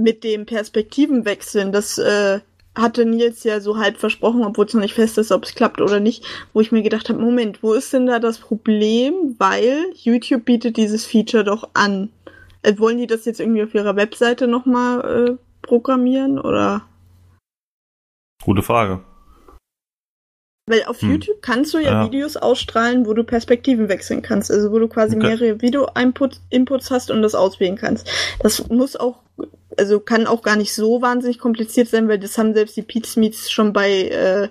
[0.00, 2.40] mit dem Perspektivenwechseln, das äh,
[2.74, 5.82] hatte Nils ja so halb versprochen, obwohl es noch nicht fest ist, ob es klappt
[5.82, 9.34] oder nicht, wo ich mir gedacht habe, Moment, wo ist denn da das Problem?
[9.36, 12.10] Weil YouTube bietet dieses Feature doch an.
[12.62, 16.84] Äh, wollen die das jetzt irgendwie auf ihrer Webseite nochmal äh, programmieren oder?
[18.48, 19.00] gute Frage.
[20.68, 21.12] Weil auf Hm.
[21.12, 22.06] YouTube kannst du ja, Ja.
[22.06, 24.50] Videos ausstrahlen, wo du Perspektiven wechseln kannst.
[24.50, 25.26] Also wo du quasi Okay.
[25.26, 28.08] mehrere Video-Inputs Inputs hast und das auswählen kannst.
[28.40, 29.20] Das muss auch
[29.76, 33.20] also kann auch gar nicht so wahnsinnig kompliziert sein, weil das haben selbst die Pete
[33.20, 34.48] Meets schon bei, äh,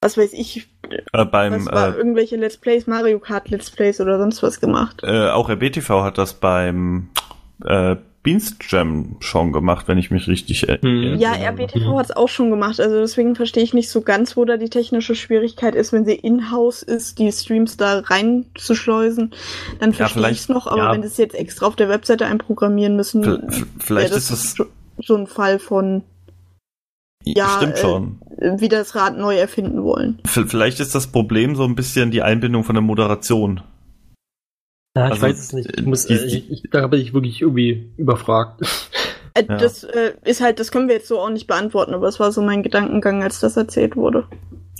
[0.00, 0.66] was weiß ich,
[1.12, 5.02] Äh, beim war äh, irgendwelche Let's Plays, Mario Kart Let's Plays oder sonst was gemacht.
[5.04, 7.10] äh, auch RBTV hat das beim
[7.64, 10.68] äh, Beans Jam schon gemacht, wenn ich mich richtig Hm.
[10.68, 11.16] erinnere.
[11.16, 14.44] Ja, RBTV hat es auch schon gemacht, also deswegen verstehe ich nicht so ganz, wo
[14.44, 19.32] da die technische Schwierigkeit ist, wenn sie in-house ist, die Streams da reinzuschleusen,
[19.78, 20.92] dann verstehe ich vielleicht- es noch, aber ja.
[20.92, 23.22] wenn sie es jetzt extra auf der Webseite einprogrammieren müssen,
[23.78, 24.54] Vielleicht wäre ist das
[25.02, 26.02] so- ein Fall von
[27.24, 28.18] ja, stimmt äh, schon.
[28.38, 30.18] äh, wieder das Rad neu erfinden wollen.
[30.26, 33.62] Vielleicht ist das Problem so ein bisschen die Einbindung von der Moderation.
[34.96, 35.78] Ja, ich Also, weiß es nicht.
[35.78, 38.60] Ich muss, die- äh, ich, ich, da bin ich wirklich irgendwie überfragt.
[39.32, 39.58] Äh, Ja.
[39.58, 42.32] Das äh, ist halt, das können wir jetzt so auch nicht beantworten, aber es war
[42.32, 44.24] so mein Gedankengang, als das erzählt wurde.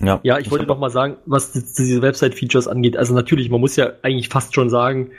[0.00, 2.96] Ja, Ja, ich wollte noch mal sagen, was die- diese Website-Features angeht.
[2.96, 5.12] Also natürlich, man muss ja eigentlich fast schon sagen,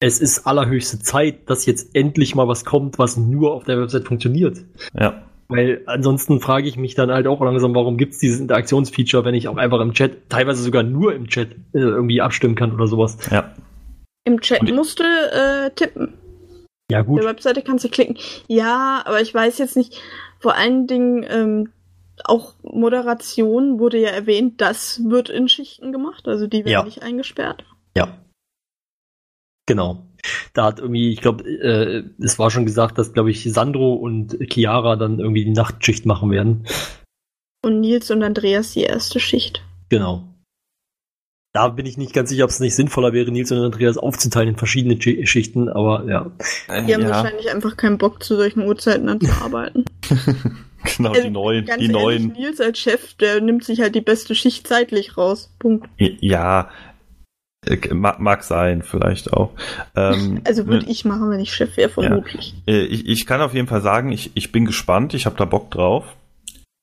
[0.00, 4.04] es ist allerhöchste Zeit, dass jetzt endlich mal was kommt, was nur auf der Website
[4.06, 4.58] funktioniert.
[4.92, 5.22] Ja.
[5.48, 9.48] Weil ansonsten frage ich mich dann halt auch langsam, warum gibt's dieses Interaktionsfeature, wenn ich
[9.48, 13.16] auch einfach im Chat, teilweise sogar nur im Chat, äh, irgendwie abstimmen kann oder sowas.
[13.30, 13.50] Ja.
[14.24, 16.14] Im Chat Und- musst du äh, tippen.
[16.90, 17.20] Ja, Auf gut.
[17.22, 18.18] der Webseite kannst du klicken.
[18.48, 20.00] Ja, aber ich weiß jetzt nicht,
[20.38, 21.72] vor allen Dingen ähm,
[22.24, 26.84] auch Moderation wurde ja erwähnt, das wird in Schichten gemacht, also die werden Ja.
[26.84, 27.64] nicht eingesperrt.
[27.96, 28.18] Ja.
[29.66, 30.04] Genau.
[30.52, 34.36] Da hat irgendwie, ich glaube, äh, es war schon gesagt, dass, glaube ich, Sandro und
[34.50, 36.66] Chiara dann irgendwie die Nachtschicht machen werden.
[37.64, 39.62] Und Nils und Andreas die erste Schicht.
[39.88, 40.28] Genau.
[41.56, 44.48] Da bin ich nicht ganz sicher, ob es nicht sinnvoller wäre, Nils und Andreas aufzuteilen
[44.50, 46.26] in verschiedene Schi- Schichten, aber ja.
[46.68, 49.84] Die haben ja, wahrscheinlich einfach keinen Bock, zu solchen Uhrzeiten anzuarbeiten.
[50.96, 52.26] genau, Also, die neuen, Ganz die ehrlich, neuen.
[52.32, 55.54] Nils als Chef, der nimmt sich halt die beste Schicht zeitlich raus.
[55.60, 55.88] Punkt.
[55.98, 56.70] Ja,
[57.64, 59.52] äh, mag, mag sein, vielleicht auch.
[59.94, 62.54] Ähm, Also würde ich machen, wenn ich Chef wäre, vermutlich.
[62.66, 65.44] äh, ich, ich kann auf jeden Fall sagen, ich, ich bin gespannt, ich habe da
[65.44, 66.04] Bock drauf.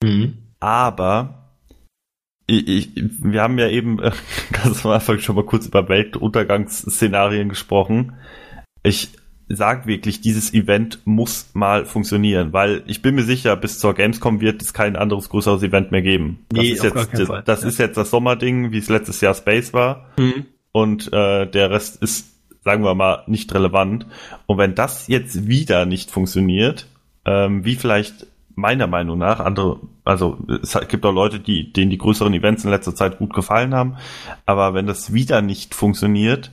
[0.01, 0.37] Mhm.
[0.61, 1.40] Aber
[2.51, 4.11] ich, ich, wir haben ja eben äh,
[4.51, 8.13] ganz am Anfang schon mal kurz über Weltuntergangsszenarien gesprochen.
[8.83, 9.09] Ich
[9.47, 14.39] sag wirklich, dieses Event muss mal funktionieren, weil ich bin mir sicher, bis zur Gamescom
[14.39, 16.45] wird es kein anderes größeres Event mehr geben.
[16.49, 17.43] Das Nee, ist jetzt, Fall.
[17.45, 17.67] das Ja.
[17.67, 20.45] ist jetzt das Sommerding, wie es letztes Jahr Space war Mhm.
[20.71, 22.27] und äh, der Rest ist,
[22.63, 24.05] sagen wir mal, nicht relevant.
[24.45, 26.87] Und wenn das jetzt wieder nicht funktioniert,
[27.25, 31.97] ähm, wie vielleicht meiner Meinung nach andere, also es gibt auch Leute, die denen die
[31.97, 33.97] größeren Events in letzter Zeit gut gefallen haben,
[34.45, 36.51] aber wenn das wieder nicht funktioniert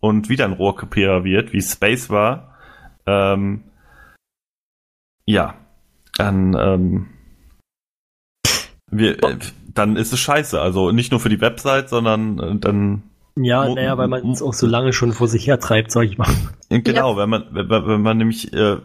[0.00, 2.56] und wieder ein Rohrkrepierer wird, wie Space war,
[3.06, 3.64] ähm,
[5.26, 5.54] ja,
[6.16, 7.06] dann ähm,
[8.90, 9.38] wir, äh,
[9.72, 10.60] dann ist es scheiße.
[10.60, 13.02] Also nicht nur für die Website, sondern äh, dann
[13.36, 16.18] Ja, naja, weil man es auch so lange schon vor sich her treibt, sag ich
[16.18, 16.28] mal.
[16.68, 18.78] Genau, wenn man, wenn, wenn man nämlich, äh,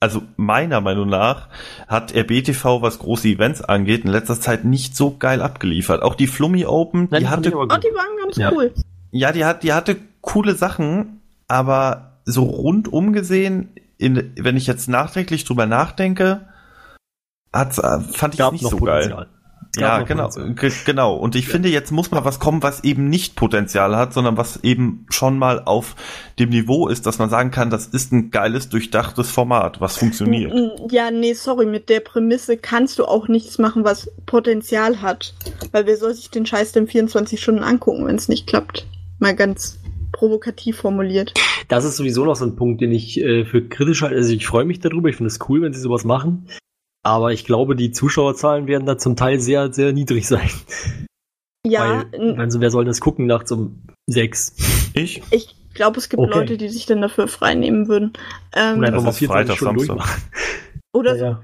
[0.00, 1.48] also meiner Meinung nach
[1.86, 6.02] hat RBTV, was große Events angeht, in letzter Zeit nicht so geil abgeliefert.
[6.02, 7.84] Auch die Flummi Open, Nein, die hatte, Oh, gut.
[7.84, 8.50] die waren ganz Ja.
[8.52, 8.72] cool.
[9.10, 13.68] ja, die hat, die hatte coole Sachen, aber so rundum gesehen,
[13.98, 16.48] in, wenn ich jetzt nachträglich drüber nachdenke,
[17.52, 19.26] hat's, äh, fand ich es nicht so geil.
[19.76, 20.28] Ja, genau,
[20.84, 21.14] genau.
[21.14, 24.64] Und ich finde, jetzt muss mal was kommen, was eben nicht Potenzial hat, sondern was
[24.64, 25.94] eben schon mal auf
[26.40, 30.52] dem Niveau ist, dass man sagen kann, das ist ein geiles, durchdachtes Format, was funktioniert.
[30.90, 35.34] Ja, nee, sorry, mit der Prämisse kannst du auch nichts machen, was Potenzial hat.
[35.70, 38.86] Weil wer soll sich den Scheiß denn 24 Stunden angucken, wenn es nicht klappt?
[39.20, 39.78] Mal ganz
[40.12, 41.32] provokativ formuliert.
[41.68, 44.16] Das ist sowieso noch so ein Punkt, den ich äh, für kritisch halte.
[44.16, 46.46] Also ich freue mich darüber, ich finde es cool, wenn sie sowas machen.
[47.02, 50.50] Aber ich glaube, die Zuschauerzahlen werden da zum Teil sehr, sehr niedrig sein.
[51.66, 54.54] Ja, Weil, also wer soll das gucken nachts um sechs?
[54.94, 55.22] Ich?
[55.30, 56.38] ich glaube, es gibt Okay.
[56.38, 58.12] Leute, die sich dann dafür freinehmen würden.
[58.54, 60.22] Ähm, Und einfach mal ist 24 Freitag, Stunden durchmachen.
[60.92, 61.42] oder Ja,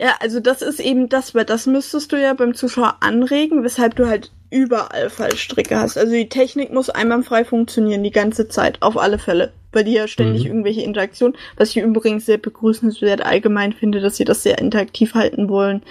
[0.00, 3.96] Ja, also das ist eben das, weil das müsstest du ja beim Zuschauer anregen, weshalb
[3.96, 5.96] du halt überall Fallstricke hast.
[5.96, 9.52] Also die Technik muss einwandfrei funktionieren, die ganze Zeit, auf alle Fälle.
[9.72, 10.48] Weil die ja ständig Mhm.
[10.48, 15.48] irgendwelche Interaktionen, was ich übrigens sehr begrüßenswert allgemein finde, dass sie das sehr interaktiv halten
[15.48, 15.82] wollen.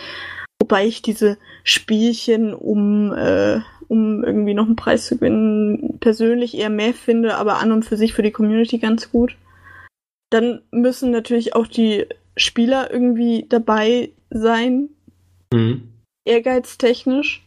[0.61, 6.69] Wobei ich diese Spielchen, um, äh, um irgendwie noch einen Preis zu gewinnen, persönlich eher
[6.69, 9.37] mehr finde, aber an und für sich für die Community ganz gut.
[10.29, 12.05] Dann müssen natürlich auch die
[12.35, 14.89] Spieler irgendwie dabei sein,
[15.53, 15.83] Mhm.
[16.25, 17.43] ehrgeiztechnisch.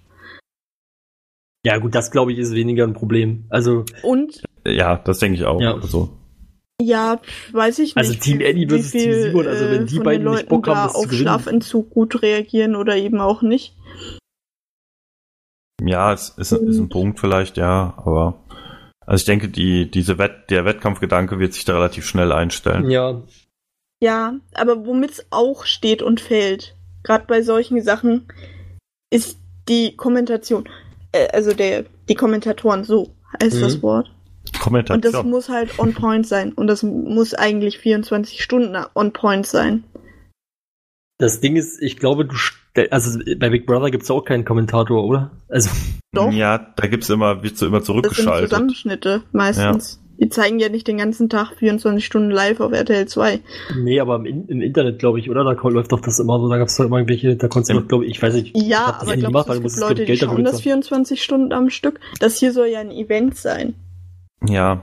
[1.65, 3.45] Ja gut, das glaube ich ist weniger ein Problem.
[3.49, 5.61] Also, Und Ja, das denke ich auch.
[5.61, 5.75] Ja.
[5.75, 6.11] Also,
[6.81, 7.21] ja,
[7.53, 7.97] weiß ich nicht.
[7.97, 10.43] Also Team Eddie versus Team viel, Simon, also wenn äh, die von beiden den nicht
[10.43, 11.23] Leuten Bock haben, da das zu auf gewinnen.
[11.23, 13.77] Schlafentzug gut reagieren oder eben auch nicht.
[15.85, 18.43] ja, es ist, ist ein Punkt vielleicht, ja, aber
[19.05, 22.91] also ich denke, die, diese Wett, der Wettkampfgedanke wird sich da relativ schnell einstellen.
[22.91, 23.23] ja.
[24.01, 26.75] Ja, aber womit es auch steht und fällt,
[27.05, 28.27] gerade bei solchen Sachen,
[29.11, 30.69] ist die Kommentation.
[31.13, 33.61] Äh, also der, die Kommentatoren, so heißt Mhm.
[33.61, 34.11] das Wort.
[34.45, 35.31] Und das Kommentation.
[35.31, 36.53] muss halt on point sein.
[36.53, 39.85] Und das muss eigentlich 24 Stunden on point sein.
[41.19, 45.05] Das Ding ist, ich glaube, du stell, also bei Big Brother gibt's auch keinen Kommentator,
[45.05, 45.31] oder?
[45.49, 45.71] Also,
[46.13, 46.33] Doch.
[46.33, 48.51] Ja, da gibt's immer, wird so immer Das sind zurückgeschaltet.
[48.51, 50.02] Zusammenschnitte meistens.
[50.23, 53.41] Die zeigen ja nicht den ganzen Tag 24 Stunden live auf RTL 2.
[53.83, 55.43] nee, aber im, In- im Internet, glaube ich, oder?
[55.43, 57.89] Da läuft doch das immer so, da gab's doch immer irgendwelche, da konntest du doch,
[57.89, 58.55] glaube ich, ich weiß nicht.
[58.55, 60.83] ich Ja, aber du, weil es gibt Leute, ich, die Geld dafür schauen das bezahlen.
[60.83, 61.99] 24 Stunden am Stück?
[62.21, 63.75] Das hier soll ja ein Event sein.
[64.49, 64.83] Ja,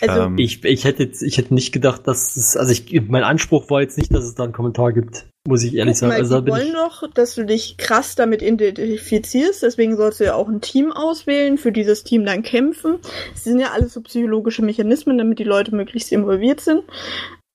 [0.00, 3.24] Also, Ähm, Ich, ich hätte jetzt, ich hätte nicht gedacht, dass es, also ich, mein
[3.24, 6.12] Anspruch war jetzt nicht, dass es da einen Kommentar gibt, muss ich ehrlich guck sagen.
[6.12, 10.24] mal, Also die wollen ich, doch, dass du dich krass damit identifizierst, deswegen sollst du
[10.24, 12.98] ja auch ein Team auswählen, für dieses Team dann kämpfen.
[13.32, 16.84] Das sind ja alles so psychologische Mechanismen, damit die Leute möglichst involviert sind.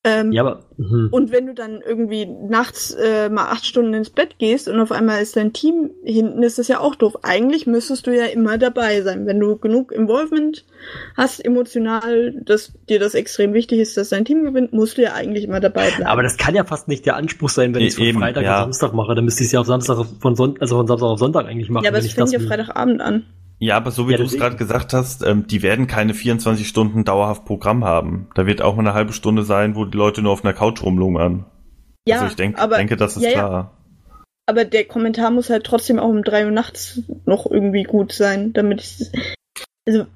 [0.04, 1.08] Ähm, ja, aber, hm.
[1.10, 4.92] Und wenn du dann irgendwie nachts äh, mal acht Stunden ins Bett gehst und auf
[4.92, 7.18] einmal ist dein Team hinten, ist das ja auch doof.
[7.22, 9.26] Eigentlich müsstest du ja immer dabei sein.
[9.26, 10.64] Wenn du genug Involvement
[11.16, 15.14] hast, emotional, dass dir das extrem wichtig ist, dass dein Team gewinnt, musst du ja
[15.14, 16.06] eigentlich immer dabei bleiben.
[16.08, 18.18] aber das kann ja fast nicht der Anspruch sein, wenn E- ich es von eben,
[18.20, 18.58] Freitag ja.
[18.58, 19.16] auf Samstag mache.
[19.16, 21.70] Dann müsste ich es ja auf Samstag von Sonntag, also von Samstag auf Sonntag eigentlich
[21.70, 21.84] machen.
[21.84, 22.38] ja, aber es ich fängt ja.
[22.38, 23.24] Freitagabend an.
[23.58, 26.68] Ja, aber so wie Ja, du es gerade gesagt hast, ähm, die werden keine 24
[26.68, 28.28] Stunden dauerhaft Programm haben.
[28.34, 30.82] Da wird auch mal eine halbe Stunde sein, wo die Leute nur auf einer Couch
[30.82, 31.44] rumlungern.
[32.06, 33.38] Ja, also ich denk, aber, denke, das ist ja, ja.
[33.38, 33.78] klar.
[34.46, 38.52] aber der Kommentar muss halt trotzdem auch um drei Uhr nachts noch irgendwie gut sein,
[38.52, 39.10] damit ich.
[39.86, 40.06] Also,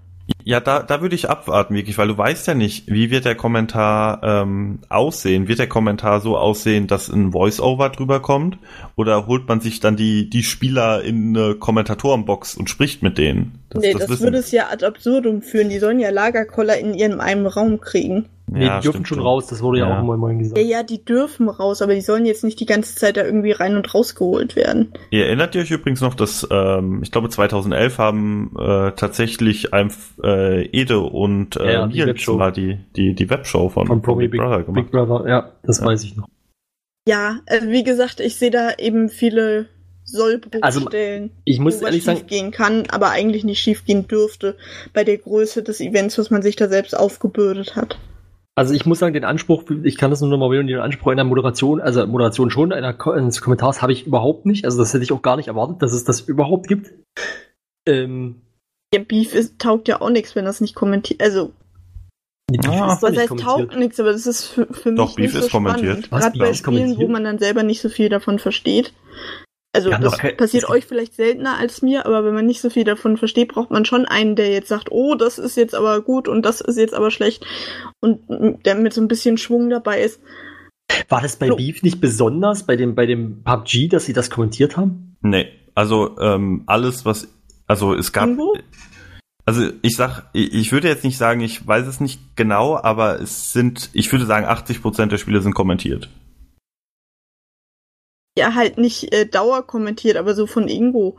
[0.45, 3.35] Ja, da, da würde ich abwarten, wirklich, weil du weißt ja nicht, wie wird der
[3.35, 5.49] Kommentar ähm, aussehen.
[5.49, 8.59] Wird der Kommentar so aussehen, dass ein Voice-Over drüber kommt?
[8.97, 13.59] Oder holt man sich dann die, die Spieler in eine Kommentatorenbox und spricht mit denen?
[13.75, 15.69] nee, das, wissen- würde es ja ad absurdum führen.
[15.71, 18.27] Die sollen ja Lagerkoller in ihrem einen Raum kriegen.
[18.49, 19.97] Nee, Ja, die dürfen schon raus, das wurde ja, Ja.
[19.99, 20.59] auch immer mal gesagt.
[20.59, 23.53] Ja, ja, die dürfen raus, aber die sollen jetzt nicht die ganze Zeit da irgendwie
[23.53, 24.93] rein und rausgeholt werden.
[25.11, 29.91] Ihr erinnert ihr euch übrigens noch, dass ähm, ich glaube 2011 haben äh, tatsächlich ein,
[30.23, 30.27] äh,
[30.73, 32.37] Ede und äh, Ja, die Nils Webshow.
[32.37, 34.85] mal die, die, die Webshow von, Von Promi Big Brother gemacht.
[34.85, 35.87] Big Brother, ja, das Ja.
[35.87, 36.29] weiß ich noch.
[37.09, 39.67] Ja, also wie gesagt, ich sehe da eben viele
[40.05, 44.57] Sollbruchstellen, Ich muss wo was ehrlich sagen, schiefgehen kann, aber eigentlich nicht schiefgehen dürfte
[44.93, 47.99] bei der Größe des Events, was man sich da selbst aufgebürdet hat.
[48.55, 51.25] Also ich muss sagen, den Anspruch, ich kann das nur nochmal wählen, den Anspruch einer
[51.25, 54.65] Moderation, also Moderation schon, einer Ko- eines Kommentars habe ich überhaupt nicht.
[54.67, 56.93] Also das hätte ich auch gar nicht erwartet, dass es das überhaupt gibt.
[57.87, 58.43] Ähm,
[58.93, 61.21] Der Beef ist, taugt ja auch nichts, wenn das nicht kommentiert.
[61.23, 61.53] Also,
[62.51, 62.93] Beef Ah.
[62.95, 65.35] ist doch was heißt taugt nichts, aber das ist für, für Doch, mich Beef nicht
[65.37, 65.77] ist so spannend.
[65.79, 66.13] kommentiert.
[66.13, 68.93] Was, Gerade Beef bei Spielen, wo man dann selber nicht so viel davon versteht.
[69.75, 72.61] Also haben das doch kein- passiert euch vielleicht seltener als mir, aber wenn man nicht
[72.61, 75.75] so viel davon versteht, braucht man schon einen, der jetzt sagt, oh, das ist jetzt
[75.75, 77.47] aber gut und das ist jetzt aber schlecht
[78.01, 78.21] und
[78.67, 80.21] der mit so ein bisschen Schwung dabei ist.
[81.09, 81.57] War das bei So.
[81.57, 85.17] Beef nicht besonders, bei dem, bei dem PUBG, dass sie das kommentiert haben?
[85.23, 87.29] Nee, also ähm, alles, was,
[87.73, 88.55] also es gab, Ingo?
[89.47, 93.19] also ich sag, ich, ich würde jetzt nicht sagen, ich weiß es nicht genau, aber
[93.19, 96.11] es sind, ich würde sagen, 80% der Spiele sind kommentiert.
[98.37, 101.17] Ja, halt nicht äh, Dauer kommentiert, aber so von Ingo.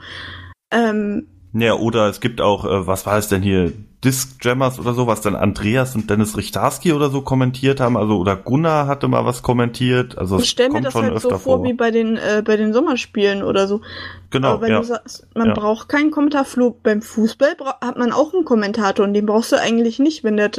[0.71, 3.73] Ähm, Ja, oder es gibt auch, äh, was war es denn hier,
[4.03, 8.17] Disc Jammers oder so, was dann Andreas und Dennis Richtarski oder so kommentiert haben, also
[8.17, 11.21] oder Gunnar hatte mal was kommentiert, also ich es stelle mir kommt das schon halt
[11.21, 11.63] so vor, vor.
[11.63, 13.81] wie bei den, äh, bei den Sommerspielen oder so.
[14.29, 14.79] Genau, Aber wenn ja.
[14.79, 15.53] du sagst, man Ja.
[15.53, 19.59] braucht keinen Kommentar, Flo, beim Fußball hat man auch einen Kommentator und den brauchst du
[19.59, 20.51] eigentlich nicht, wenn der,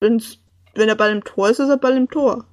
[0.00, 0.20] wenn
[0.76, 2.44] der Ball im Tor ist, ist der Ball im Tor.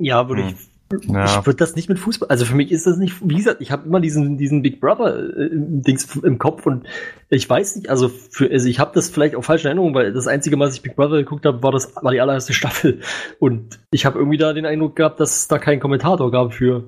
[0.00, 0.48] Ja, würde Hm.
[0.50, 0.75] ich.
[1.08, 1.24] Ja.
[1.24, 2.28] Ich würde das nicht mit Fußball.
[2.28, 5.18] Also für mich ist das nicht, wie gesagt, ich habe immer diesen, diesen Big Brother
[5.36, 6.86] äh, Dings im Kopf und
[7.28, 10.12] ich weiß nicht, also für, also ich habe das vielleicht auch falsch in Erinnerung, weil
[10.12, 13.00] das einzige Mal, als ich Big Brother geguckt habe, war das war die allererste Staffel
[13.40, 16.84] und ich habe irgendwie da den Eindruck gehabt, dass es da keinen Kommentator gab für.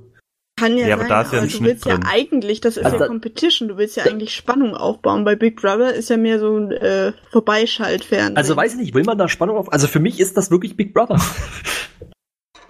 [0.60, 2.00] Kann ja, Ja, aber sein, da ist ja ein du Schnitt willst drin.
[2.02, 5.24] ja eigentlich, das ist Also ja da- Competition, du willst ja eigentlich Spannung aufbauen.
[5.24, 8.36] Bei Big Brother ist ja mehr so ein äh, Vorbeischaltfernsehen.
[8.36, 9.72] Also weiß ich nicht, will man da Spannung auf?
[9.72, 11.16] Also für mich ist das wirklich Big Brother.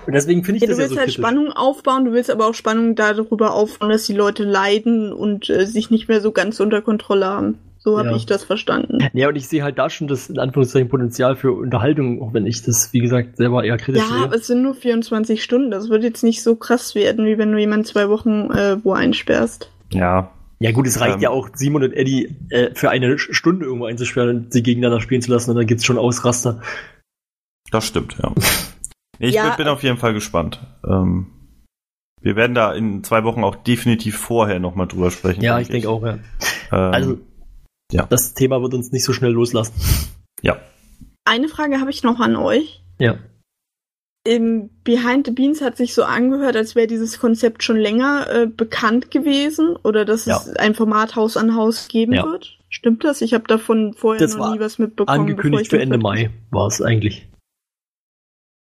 [0.09, 1.23] und deswegen finde ich ja, das du ja willst so halt kritisch.
[1.23, 5.67] Spannung aufbauen, du willst aber auch Spannung darüber aufbauen, dass die Leute leiden und äh,
[5.67, 7.59] sich nicht mehr so ganz unter Kontrolle haben.
[7.81, 8.17] So habe Ja.
[8.17, 8.99] ich das verstanden.
[9.13, 12.45] Ja, und ich sehe halt da schon das in Anführungszeichen Potenzial für Unterhaltung, auch wenn
[12.47, 14.25] ich das, wie gesagt, selber eher kritisch Ja, sehe.
[14.25, 15.71] aber es sind nur 24 Stunden.
[15.71, 18.95] Das wird jetzt nicht so krass werden, wie wenn du jemanden zwei Wochen äh, wo
[18.95, 19.71] einsperrst.
[19.93, 21.21] ja, Ja gut, es reicht Ähm.
[21.21, 25.23] ja auch, Simon und Eddie äh, für eine Stunde irgendwo einzusperren und sie gegeneinander spielen
[25.23, 26.61] zu lassen und dann gibt's schon Ausraster.
[27.71, 28.33] das stimmt, ja.
[29.19, 29.49] Ich Ja.
[29.49, 30.61] bin, bin auf jeden Fall gespannt.
[30.87, 31.27] Ähm,
[32.21, 35.41] wir werden da in zwei Wochen auch definitiv vorher nochmal drüber sprechen.
[35.43, 36.15] Ja, ich denke auch, ja.
[36.15, 37.19] Ähm, Also,
[37.93, 38.07] ja.
[38.07, 39.75] das Thema wird uns nicht so schnell loslassen.
[40.43, 40.59] ja.
[41.25, 42.83] Eine Frage habe ich noch an euch.
[42.99, 43.19] Ja.
[44.27, 48.47] Im Behind the Beans hat sich so angehört, als wäre dieses Konzept schon länger äh,
[48.47, 50.37] bekannt gewesen oder dass Ja.
[50.37, 52.25] es ein Format Haus an Haus geben Ja.
[52.25, 52.59] wird.
[52.69, 53.23] Stimmt das?
[53.23, 55.07] Ich habe davon vorher Das noch nie was mitbekommen.
[55.07, 57.27] bevor Angekündigt ich für Ende Mai war es eigentlich.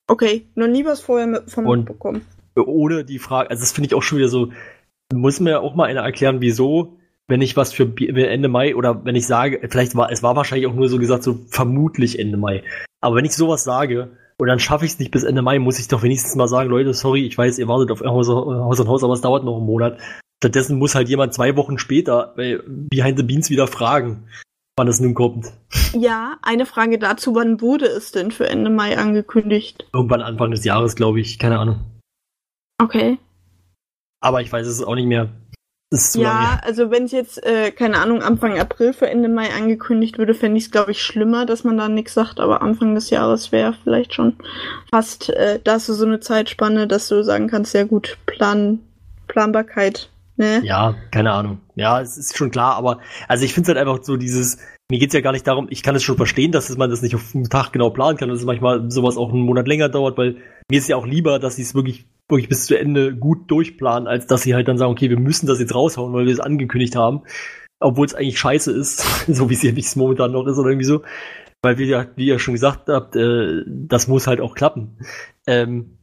[0.08, 2.22] Okay, noch nie was vorher von Und- mitbekommen.
[2.54, 4.52] Ohne die Frage, also das finde ich auch schon wieder so,
[5.14, 6.98] muss mir auch mal einer erklären, wieso,
[7.28, 10.66] wenn ich was für Ende Mai oder wenn ich sage, vielleicht war, es war wahrscheinlich
[10.66, 12.62] auch nur so gesagt, so vermutlich Ende Mai.
[13.00, 15.78] Aber wenn ich sowas sage und dann schaffe ich es nicht bis Ende Mai, muss
[15.78, 18.88] ich doch wenigstens mal sagen, Leute, sorry, ich weiß, ihr wartet auf Haus, Haus an
[18.88, 19.98] Haus, aber es dauert noch einen Monat.
[20.42, 24.24] Stattdessen muss halt jemand zwei Wochen später bei Behind the Beans wieder fragen,
[24.76, 25.52] wann es nun kommt.
[25.94, 29.86] Ja, eine Frage dazu, wann wurde es denn für Ende Mai angekündigt?
[29.92, 31.80] Irgendwann Anfang des Jahres, glaube ich, keine Ahnung.
[32.78, 33.18] Okay.
[34.20, 35.28] Aber ich weiß es auch nicht mehr.
[36.14, 40.32] Ja, also wenn es jetzt, äh, keine Ahnung, Anfang April für Ende Mai angekündigt würde,
[40.32, 43.52] fände ich es, glaube ich, schlimmer, dass man da nichts sagt, aber Anfang des Jahres
[43.52, 44.36] wäre vielleicht schon
[44.90, 48.80] fast, äh, da hast du so eine Zeitspanne, dass du sagen kannst, sehr gut, Plan,
[49.28, 50.62] Planbarkeit, ne?
[50.64, 51.60] Ja, keine Ahnung.
[51.74, 52.98] Ja, es ist schon klar, aber
[53.28, 54.58] also ich finde es halt einfach so dieses,
[54.90, 57.14] mir geht's ja gar nicht darum, ich kann es schon verstehen, dass man das nicht
[57.14, 60.18] auf einen Tag genau planen kann, dass es manchmal sowas auch einen Monat länger dauert,
[60.18, 60.36] weil
[60.70, 64.06] mir ist ja auch lieber, dass sie es wirklich, wirklich bis zu Ende gut durchplanen,
[64.06, 66.40] als dass sie halt dann sagen, okay, wir müssen das jetzt raushauen, weil wir es
[66.40, 67.22] angekündigt haben,
[67.80, 71.02] obwohl es eigentlich scheiße ist, so wie es momentan noch ist oder irgendwie so.
[71.64, 74.98] Weil wir ja, wie ihr schon gesagt habt, äh, das muss halt auch klappen.
[75.46, 75.98] Ähm,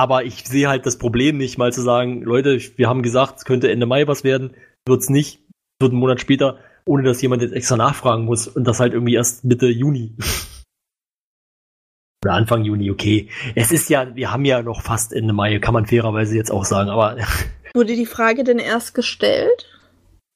[0.00, 3.44] aber ich sehe halt das Problem nicht, mal zu sagen, Leute, wir haben gesagt, es
[3.44, 4.56] könnte Ende Mai was werden,
[4.88, 5.42] wird's nicht,
[5.78, 9.12] wird einen Monat später, ohne dass jemand jetzt extra nachfragen muss und das halt irgendwie
[9.12, 10.16] erst Mitte Juni.
[12.24, 13.28] Oder Anfang Juni, okay.
[13.54, 16.64] Es ist ja, wir haben ja noch fast Ende Mai, kann man fairerweise jetzt auch
[16.64, 17.18] sagen, aber
[17.74, 19.66] Wurde die Frage denn erst gestellt?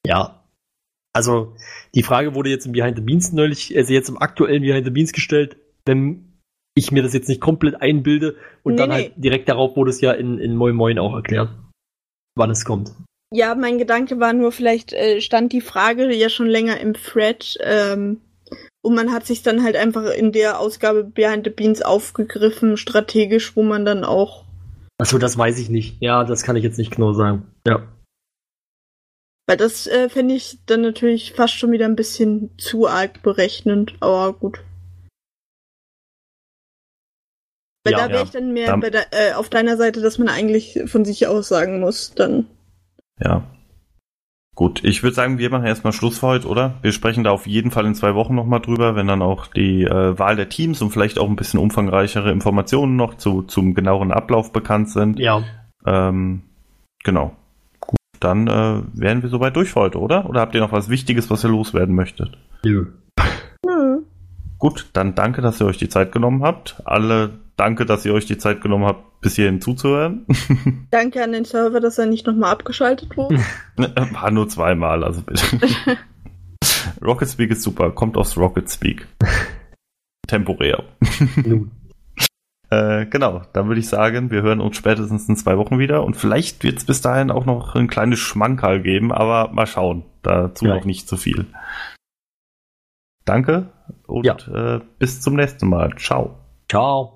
[0.06, 0.42] ja.
[1.16, 1.54] Also,
[1.94, 4.90] die Frage wurde jetzt im Behind the Beans neulich, also jetzt im aktuellen Behind the
[4.90, 6.33] Beans gestellt, wenn
[6.74, 8.94] ich mir das jetzt nicht komplett einbilde und Nee, dann nee.
[8.94, 11.50] halt direkt darauf wurde es ja in, in Moin Moin auch erklärt,
[12.36, 12.92] wann es kommt.
[13.32, 17.56] Ja, mein Gedanke war nur, vielleicht äh, stand die Frage ja schon länger im Thread
[17.62, 18.20] ähm,
[18.82, 23.56] und man hat sich dann halt einfach in der Ausgabe Behind the Beans aufgegriffen, strategisch,
[23.56, 24.44] wo man dann auch,
[24.98, 25.96] Achso, das weiß ich nicht.
[26.00, 27.48] Ja, das kann ich jetzt nicht genau sagen.
[27.66, 27.82] Ja.
[29.48, 33.94] weil das äh, fände ich dann natürlich fast schon wieder ein bisschen zu arg berechnend,
[34.00, 34.60] aber gut.
[37.84, 38.24] Weil Ja, da wäre ja.
[38.24, 41.26] ich dann mehr Da- bei der, äh, auf deiner Seite, dass man eigentlich von sich
[41.26, 42.46] aus sagen muss, dann.
[43.20, 43.44] Ja.
[44.56, 46.74] Gut, ich würde sagen, wir machen erstmal Schluss für heute, oder?
[46.80, 49.82] Wir sprechen da auf jeden Fall in zwei Wochen nochmal drüber, wenn dann auch die
[49.82, 54.12] äh, Wahl der Teams und vielleicht auch ein bisschen umfangreichere Informationen noch zu, zum genaueren
[54.12, 55.18] Ablauf bekannt sind.
[55.18, 55.42] Ja.
[55.84, 56.42] Ähm,
[57.02, 57.34] genau.
[57.80, 60.28] Gut, dann äh, wären wir soweit durch für heute, oder?
[60.30, 62.38] Oder habt ihr noch was Wichtiges, was ihr loswerden möchtet?
[62.64, 62.86] Nö.
[63.66, 64.02] Nö.
[64.58, 66.80] Gut, dann danke, dass ihr euch die Zeit genommen habt.
[66.84, 70.26] Alle danke, dass ihr euch die Zeit genommen habt, bis hierhin zuzuhören.
[70.90, 73.38] Danke an den Server, dass er nicht nochmal abgeschaltet wurde.
[73.76, 75.44] War nur zweimal, also bitte.
[77.02, 79.06] Rocket Speak ist super, kommt aus Rocket Speak.
[80.26, 80.84] Temporär.
[81.44, 81.70] Nun.
[82.70, 86.16] Äh, genau, dann würde ich sagen, wir hören uns spätestens in zwei Wochen wieder und
[86.16, 90.04] vielleicht wird es bis dahin auch noch ein kleines Schmankerl geben, aber mal schauen.
[90.22, 90.74] Dazu Ja.
[90.76, 91.46] noch nicht zu viel.
[93.26, 93.68] Danke
[94.06, 94.36] und Ja.
[94.76, 95.94] äh, bis zum nächsten Mal.
[95.96, 96.38] Ciao.
[96.70, 97.13] Ciao.